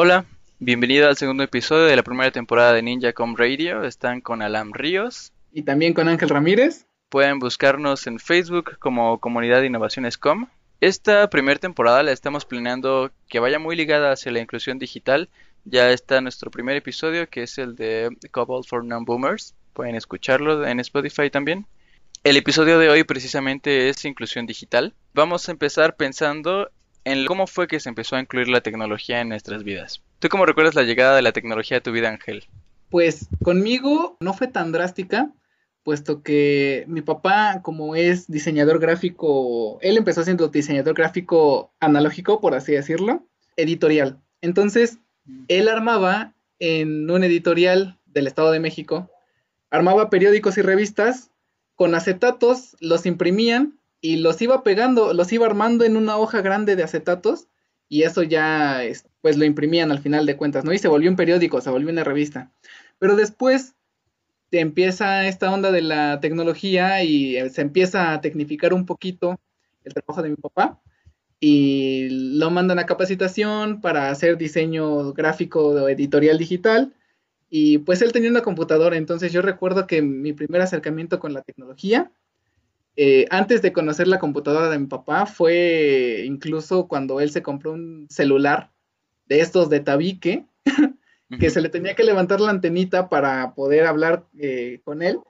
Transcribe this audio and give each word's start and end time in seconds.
Hola, 0.00 0.26
bienvenido 0.60 1.08
al 1.08 1.16
segundo 1.16 1.42
episodio 1.42 1.86
de 1.86 1.96
la 1.96 2.04
primera 2.04 2.30
temporada 2.30 2.72
de 2.72 2.82
Ninja 2.82 3.12
Com 3.12 3.34
Radio. 3.34 3.82
Están 3.82 4.20
con 4.20 4.42
Alam 4.42 4.72
Ríos. 4.72 5.32
Y 5.52 5.62
también 5.64 5.92
con 5.92 6.06
Ángel 6.06 6.28
Ramírez. 6.28 6.86
Pueden 7.08 7.40
buscarnos 7.40 8.06
en 8.06 8.20
Facebook 8.20 8.78
como 8.78 9.18
Comunidad 9.18 9.60
de 9.60 9.66
Innovaciones 9.66 10.16
Com. 10.16 10.46
Esta 10.80 11.28
primera 11.30 11.58
temporada 11.58 12.04
la 12.04 12.12
estamos 12.12 12.44
planeando 12.44 13.10
que 13.28 13.40
vaya 13.40 13.58
muy 13.58 13.74
ligada 13.74 14.12
hacia 14.12 14.30
la 14.30 14.38
inclusión 14.38 14.78
digital. 14.78 15.30
Ya 15.64 15.90
está 15.90 16.20
nuestro 16.20 16.52
primer 16.52 16.76
episodio, 16.76 17.28
que 17.28 17.42
es 17.42 17.58
el 17.58 17.74
de 17.74 18.16
Cobalt 18.30 18.68
for 18.68 18.84
Non-Boomers. 18.84 19.56
Pueden 19.72 19.96
escucharlo 19.96 20.64
en 20.64 20.78
Spotify 20.78 21.28
también. 21.28 21.66
El 22.22 22.36
episodio 22.36 22.78
de 22.78 22.88
hoy 22.88 23.02
precisamente 23.02 23.88
es 23.88 24.04
inclusión 24.04 24.46
digital. 24.46 24.94
Vamos 25.12 25.48
a 25.48 25.50
empezar 25.50 25.96
pensando 25.96 26.70
cómo 27.26 27.46
fue 27.46 27.68
que 27.68 27.80
se 27.80 27.88
empezó 27.88 28.16
a 28.16 28.20
incluir 28.20 28.48
la 28.48 28.60
tecnología 28.60 29.20
en 29.20 29.28
nuestras 29.28 29.64
vidas. 29.64 30.02
¿Tú 30.18 30.28
cómo 30.28 30.46
recuerdas 30.46 30.74
la 30.74 30.82
llegada 30.82 31.16
de 31.16 31.22
la 31.22 31.32
tecnología 31.32 31.78
a 31.78 31.80
tu 31.80 31.92
vida, 31.92 32.08
Ángel? 32.08 32.44
Pues 32.90 33.28
conmigo 33.42 34.16
no 34.20 34.34
fue 34.34 34.48
tan 34.48 34.72
drástica, 34.72 35.30
puesto 35.82 36.22
que 36.22 36.84
mi 36.88 37.02
papá, 37.02 37.60
como 37.62 37.96
es 37.96 38.26
diseñador 38.30 38.78
gráfico, 38.78 39.78
él 39.80 39.96
empezó 39.96 40.22
siendo 40.24 40.48
diseñador 40.48 40.94
gráfico 40.94 41.70
analógico, 41.80 42.40
por 42.40 42.54
así 42.54 42.72
decirlo, 42.72 43.24
editorial. 43.56 44.18
Entonces, 44.40 44.98
él 45.48 45.68
armaba 45.68 46.34
en 46.58 47.10
un 47.10 47.24
editorial 47.24 47.98
del 48.06 48.26
Estado 48.26 48.50
de 48.50 48.60
México, 48.60 49.10
armaba 49.70 50.10
periódicos 50.10 50.58
y 50.58 50.62
revistas 50.62 51.30
con 51.74 51.94
acetatos, 51.94 52.76
los 52.80 53.06
imprimían 53.06 53.77
y 54.00 54.16
los 54.16 54.40
iba 54.42 54.62
pegando, 54.62 55.12
los 55.12 55.32
iba 55.32 55.46
armando 55.46 55.84
en 55.84 55.96
una 55.96 56.16
hoja 56.16 56.40
grande 56.40 56.76
de 56.76 56.84
acetatos 56.84 57.48
y 57.88 58.02
eso 58.02 58.22
ya, 58.22 58.82
pues 59.22 59.36
lo 59.36 59.44
imprimían 59.44 59.90
al 59.90 60.00
final 60.00 60.26
de 60.26 60.36
cuentas, 60.36 60.64
¿no? 60.64 60.72
Y 60.72 60.78
se 60.78 60.88
volvió 60.88 61.10
un 61.10 61.16
periódico, 61.16 61.60
se 61.60 61.70
volvió 61.70 61.90
una 61.90 62.04
revista. 62.04 62.52
Pero 62.98 63.16
después 63.16 63.74
te 64.50 64.60
empieza 64.60 65.26
esta 65.26 65.52
onda 65.52 65.72
de 65.72 65.82
la 65.82 66.20
tecnología 66.20 67.02
y 67.02 67.36
eh, 67.36 67.50
se 67.50 67.62
empieza 67.62 68.12
a 68.12 68.20
tecnificar 68.20 68.74
un 68.74 68.86
poquito 68.86 69.40
el 69.84 69.94
trabajo 69.94 70.22
de 70.22 70.30
mi 70.30 70.36
papá 70.36 70.80
y 71.40 72.08
lo 72.38 72.50
mandan 72.50 72.78
a 72.78 72.86
capacitación 72.86 73.80
para 73.80 74.10
hacer 74.10 74.36
diseño 74.38 75.12
gráfico 75.12 75.68
o 75.68 75.88
editorial 75.88 76.38
digital 76.38 76.94
y 77.50 77.78
pues 77.78 78.02
él 78.02 78.12
tenía 78.12 78.30
una 78.30 78.42
computadora, 78.42 78.96
entonces 78.96 79.32
yo 79.32 79.40
recuerdo 79.40 79.86
que 79.86 80.02
mi 80.02 80.32
primer 80.32 80.60
acercamiento 80.60 81.18
con 81.20 81.32
la 81.32 81.42
tecnología 81.42 82.10
eh, 83.00 83.26
antes 83.30 83.62
de 83.62 83.72
conocer 83.72 84.08
la 84.08 84.18
computadora 84.18 84.68
de 84.70 84.78
mi 84.80 84.88
papá, 84.88 85.24
fue 85.24 86.24
incluso 86.26 86.88
cuando 86.88 87.20
él 87.20 87.30
se 87.30 87.44
compró 87.44 87.70
un 87.70 88.08
celular 88.10 88.72
de 89.26 89.38
estos 89.38 89.70
de 89.70 89.78
tabique, 89.78 90.46
que 91.38 91.50
se 91.50 91.60
le 91.60 91.68
tenía 91.68 91.94
que 91.94 92.02
levantar 92.02 92.40
la 92.40 92.50
antenita 92.50 93.08
para 93.08 93.54
poder 93.54 93.86
hablar 93.86 94.26
eh, 94.36 94.80
con 94.82 95.02
él 95.02 95.20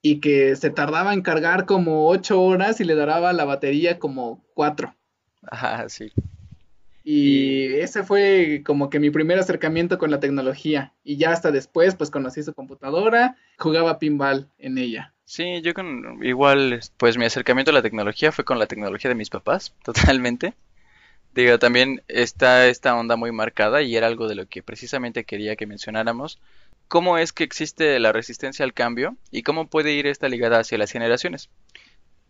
y 0.00 0.20
que 0.20 0.56
se 0.56 0.70
tardaba 0.70 1.12
en 1.12 1.20
cargar 1.20 1.66
como 1.66 2.08
ocho 2.08 2.40
horas 2.40 2.80
y 2.80 2.84
le 2.84 2.94
dará 2.94 3.34
la 3.34 3.44
batería 3.44 3.98
como 3.98 4.42
cuatro. 4.54 4.94
Ajá, 5.42 5.86
sí. 5.90 6.10
Y 7.04 7.66
ese 7.74 8.02
fue 8.02 8.62
como 8.64 8.88
que 8.88 8.98
mi 8.98 9.10
primer 9.10 9.38
acercamiento 9.38 9.98
con 9.98 10.10
la 10.10 10.20
tecnología. 10.20 10.94
Y 11.04 11.18
ya 11.18 11.32
hasta 11.32 11.50
después, 11.50 11.96
pues 11.96 12.10
conocí 12.10 12.42
su 12.42 12.54
computadora, 12.54 13.36
jugaba 13.58 13.98
pinball 13.98 14.48
en 14.56 14.78
ella. 14.78 15.13
Sí, 15.26 15.62
yo 15.62 15.72
con 15.74 16.22
igual, 16.24 16.80
pues 16.98 17.16
mi 17.16 17.24
acercamiento 17.24 17.70
a 17.70 17.74
la 17.74 17.82
tecnología 17.82 18.30
fue 18.32 18.44
con 18.44 18.58
la 18.58 18.66
tecnología 18.66 19.08
de 19.08 19.14
mis 19.14 19.30
papás, 19.30 19.74
totalmente. 19.84 20.54
Digo, 21.34 21.58
también 21.58 22.02
está 22.08 22.68
esta 22.68 22.96
onda 22.96 23.16
muy 23.16 23.32
marcada 23.32 23.82
y 23.82 23.96
era 23.96 24.06
algo 24.08 24.28
de 24.28 24.36
lo 24.36 24.46
que 24.48 24.62
precisamente 24.62 25.24
quería 25.24 25.56
que 25.56 25.66
mencionáramos. 25.66 26.40
¿Cómo 26.88 27.18
es 27.18 27.32
que 27.32 27.44
existe 27.44 27.98
la 28.00 28.12
resistencia 28.12 28.64
al 28.64 28.74
cambio 28.74 29.16
y 29.30 29.42
cómo 29.44 29.68
puede 29.68 29.92
ir 29.94 30.06
esta 30.06 30.28
ligada 30.28 30.60
hacia 30.60 30.78
las 30.78 30.92
generaciones? 30.92 31.50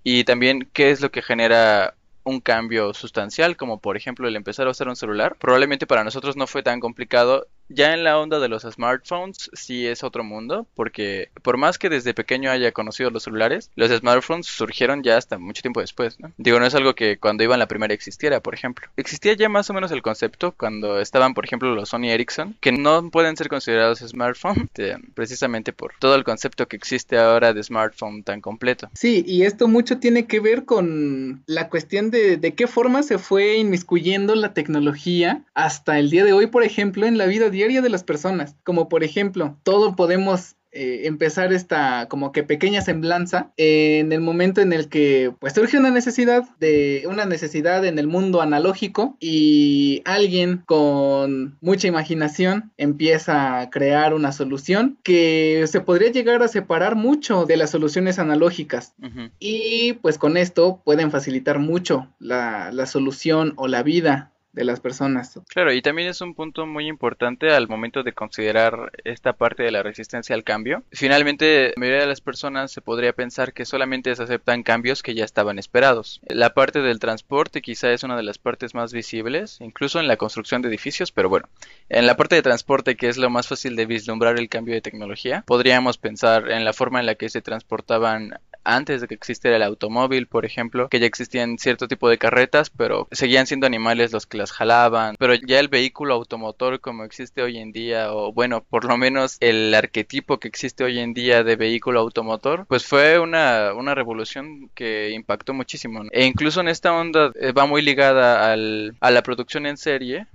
Y 0.04 0.24
también 0.24 0.68
qué 0.72 0.90
es 0.90 1.00
lo 1.00 1.10
que 1.10 1.22
genera 1.22 1.94
un 2.24 2.40
cambio 2.40 2.94
sustancial, 2.94 3.56
como 3.56 3.80
por 3.80 3.96
ejemplo 3.96 4.28
el 4.28 4.36
empezar 4.36 4.66
a 4.66 4.70
usar 4.70 4.88
un 4.88 4.96
celular. 4.96 5.36
Probablemente 5.38 5.86
para 5.86 6.04
nosotros 6.04 6.36
no 6.36 6.46
fue 6.46 6.62
tan 6.62 6.80
complicado. 6.80 7.48
Ya 7.68 7.94
en 7.94 8.04
la 8.04 8.18
onda 8.18 8.40
de 8.40 8.48
los 8.48 8.62
smartphones 8.62 9.50
sí 9.52 9.86
es 9.86 10.04
otro 10.04 10.22
mundo, 10.22 10.66
porque 10.74 11.30
por 11.42 11.56
más 11.56 11.78
que 11.78 11.88
desde 11.88 12.14
pequeño 12.14 12.50
haya 12.50 12.72
conocido 12.72 13.10
los 13.10 13.22
celulares, 13.22 13.70
los 13.74 13.90
smartphones 13.90 14.46
surgieron 14.46 15.02
ya 15.02 15.16
hasta 15.16 15.38
mucho 15.38 15.62
tiempo 15.62 15.80
después, 15.80 16.20
¿no? 16.20 16.32
Digo, 16.36 16.60
no 16.60 16.66
es 16.66 16.74
algo 16.74 16.94
que 16.94 17.16
cuando 17.18 17.42
iba 17.44 17.54
en 17.54 17.60
la 17.60 17.68
primera 17.68 17.94
existiera, 17.94 18.40
por 18.40 18.54
ejemplo. 18.54 18.88
Existía 18.96 19.34
ya 19.34 19.48
más 19.48 19.70
o 19.70 19.74
menos 19.74 19.90
el 19.92 20.02
concepto 20.02 20.52
cuando 20.52 21.00
estaban, 21.00 21.34
por 21.34 21.44
ejemplo, 21.44 21.74
los 21.74 21.88
Sony 21.88 22.10
Ericsson, 22.10 22.56
que 22.60 22.72
no 22.72 23.10
pueden 23.10 23.36
ser 23.36 23.48
considerados 23.48 24.00
smartphones, 24.00 24.68
precisamente 25.14 25.72
por 25.72 25.92
todo 25.98 26.14
el 26.14 26.24
concepto 26.24 26.68
que 26.68 26.76
existe 26.76 27.18
ahora 27.18 27.52
de 27.52 27.62
smartphone 27.62 28.22
tan 28.22 28.40
completo. 28.40 28.90
Sí, 28.94 29.24
y 29.26 29.42
esto 29.42 29.68
mucho 29.68 29.98
tiene 29.98 30.26
que 30.26 30.40
ver 30.40 30.64
con 30.64 31.42
la 31.46 31.68
cuestión 31.68 32.10
de, 32.10 32.54
qué 32.56 32.66
forma 32.66 33.02
se 33.02 33.18
fue 33.18 33.56
inmiscuyendo 33.56 34.34
la 34.34 34.52
tecnología 34.54 35.42
hasta 35.54 35.98
el 35.98 36.10
día 36.10 36.24
de 36.24 36.32
hoy, 36.32 36.46
por 36.46 36.62
ejemplo, 36.62 37.06
en 37.06 37.18
la 37.18 37.26
vida 37.26 37.50
diaria 37.54 37.80
de 37.80 37.88
las 37.88 38.04
personas. 38.04 38.56
Como 38.64 38.90
por 38.90 39.04
ejemplo, 39.04 39.56
todo 39.62 39.96
podemos 39.96 40.56
eh, 40.76 41.06
empezar 41.06 41.52
esta 41.52 42.08
como 42.08 42.32
que 42.32 42.42
pequeña 42.42 42.80
semblanza 42.80 43.52
en 43.56 44.12
el 44.12 44.20
momento 44.20 44.60
en 44.60 44.72
el 44.72 44.88
que 44.88 45.32
pues 45.38 45.52
surge 45.52 45.78
una 45.78 45.92
necesidad 45.92 46.42
de 46.58 47.04
una 47.08 47.26
necesidad 47.26 47.84
en 47.84 47.96
el 47.96 48.08
mundo 48.08 48.42
analógico 48.42 49.16
y 49.20 50.02
alguien 50.04 50.64
con 50.66 51.56
mucha 51.60 51.86
imaginación 51.86 52.72
empieza 52.76 53.60
a 53.60 53.70
crear 53.70 54.14
una 54.14 54.32
solución 54.32 54.98
que 55.04 55.64
se 55.68 55.80
podría 55.80 56.10
llegar 56.10 56.42
a 56.42 56.48
separar 56.48 56.96
mucho 56.96 57.46
de 57.46 57.56
las 57.56 57.70
soluciones 57.70 58.18
analógicas 58.18 58.94
y 59.38 59.92
pues 60.02 60.18
con 60.18 60.36
esto 60.36 60.82
pueden 60.84 61.12
facilitar 61.12 61.60
mucho 61.60 62.08
la, 62.18 62.72
la 62.72 62.86
solución 62.86 63.52
o 63.54 63.68
la 63.68 63.84
vida 63.84 64.33
de 64.54 64.64
las 64.64 64.80
personas. 64.80 65.38
Claro, 65.48 65.72
y 65.72 65.82
también 65.82 66.08
es 66.08 66.20
un 66.20 66.34
punto 66.34 66.64
muy 66.66 66.86
importante 66.86 67.50
al 67.50 67.68
momento 67.68 68.02
de 68.02 68.12
considerar 68.12 68.92
esta 69.04 69.32
parte 69.32 69.64
de 69.64 69.72
la 69.72 69.82
resistencia 69.82 70.34
al 70.34 70.44
cambio. 70.44 70.84
Finalmente, 70.92 71.72
la 71.76 71.80
mayoría 71.80 72.02
de 72.02 72.06
las 72.06 72.20
personas 72.20 72.70
se 72.70 72.80
podría 72.80 73.12
pensar 73.12 73.52
que 73.52 73.64
solamente 73.64 74.14
se 74.14 74.22
aceptan 74.22 74.62
cambios 74.62 75.02
que 75.02 75.14
ya 75.14 75.24
estaban 75.24 75.58
esperados. 75.58 76.20
La 76.28 76.54
parte 76.54 76.80
del 76.80 77.00
transporte 77.00 77.62
quizá 77.62 77.92
es 77.92 78.04
una 78.04 78.16
de 78.16 78.22
las 78.22 78.38
partes 78.38 78.74
más 78.74 78.92
visibles, 78.92 79.60
incluso 79.60 79.98
en 79.98 80.06
la 80.06 80.16
construcción 80.16 80.62
de 80.62 80.68
edificios, 80.68 81.10
pero 81.10 81.28
bueno, 81.28 81.48
en 81.88 82.06
la 82.06 82.16
parte 82.16 82.36
de 82.36 82.42
transporte 82.42 82.96
que 82.96 83.08
es 83.08 83.16
lo 83.16 83.30
más 83.30 83.48
fácil 83.48 83.74
de 83.74 83.86
vislumbrar 83.86 84.38
el 84.38 84.48
cambio 84.48 84.74
de 84.74 84.80
tecnología, 84.80 85.42
podríamos 85.46 85.98
pensar 85.98 86.50
en 86.50 86.64
la 86.64 86.72
forma 86.72 87.00
en 87.00 87.06
la 87.06 87.16
que 87.16 87.28
se 87.28 87.42
transportaban 87.42 88.38
antes 88.64 89.00
de 89.00 89.08
que 89.08 89.14
existiera 89.14 89.56
el 89.56 89.62
automóvil, 89.62 90.26
por 90.26 90.44
ejemplo, 90.44 90.88
que 90.88 91.00
ya 91.00 91.06
existían 91.06 91.58
cierto 91.58 91.88
tipo 91.88 92.08
de 92.08 92.18
carretas, 92.18 92.70
pero 92.70 93.08
seguían 93.12 93.46
siendo 93.46 93.66
animales 93.66 94.12
los 94.12 94.26
que 94.26 94.38
las 94.38 94.52
jalaban. 94.52 95.16
Pero 95.18 95.34
ya 95.34 95.60
el 95.60 95.68
vehículo 95.68 96.14
automotor 96.14 96.80
como 96.80 97.04
existe 97.04 97.42
hoy 97.42 97.58
en 97.58 97.72
día, 97.72 98.12
o 98.12 98.32
bueno, 98.32 98.64
por 98.64 98.84
lo 98.84 98.96
menos 98.96 99.36
el 99.40 99.74
arquetipo 99.74 100.38
que 100.38 100.48
existe 100.48 100.84
hoy 100.84 100.98
en 100.98 101.14
día 101.14 101.44
de 101.44 101.56
vehículo 101.56 102.00
automotor, 102.00 102.66
pues 102.66 102.84
fue 102.86 103.18
una, 103.18 103.72
una 103.74 103.94
revolución 103.94 104.70
que 104.74 105.10
impactó 105.10 105.54
muchísimo. 105.54 106.02
E 106.10 106.24
incluso 106.24 106.60
en 106.60 106.68
esta 106.68 106.92
onda 106.92 107.32
eh, 107.40 107.52
va 107.52 107.66
muy 107.66 107.82
ligada 107.82 108.52
al, 108.52 108.96
a 109.00 109.10
la 109.10 109.22
producción 109.22 109.66
en 109.66 109.76
serie. 109.76 110.26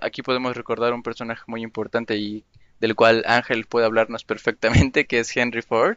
aquí 0.00 0.22
podemos 0.22 0.56
recordar 0.56 0.92
un 0.92 1.02
personaje 1.02 1.42
muy 1.46 1.62
importante 1.62 2.16
y 2.16 2.44
del 2.80 2.94
cual 2.94 3.24
Ángel 3.26 3.66
puede 3.66 3.86
hablarnos 3.86 4.24
perfectamente, 4.24 5.06
que 5.06 5.20
es 5.20 5.36
Henry 5.36 5.62
Ford, 5.62 5.96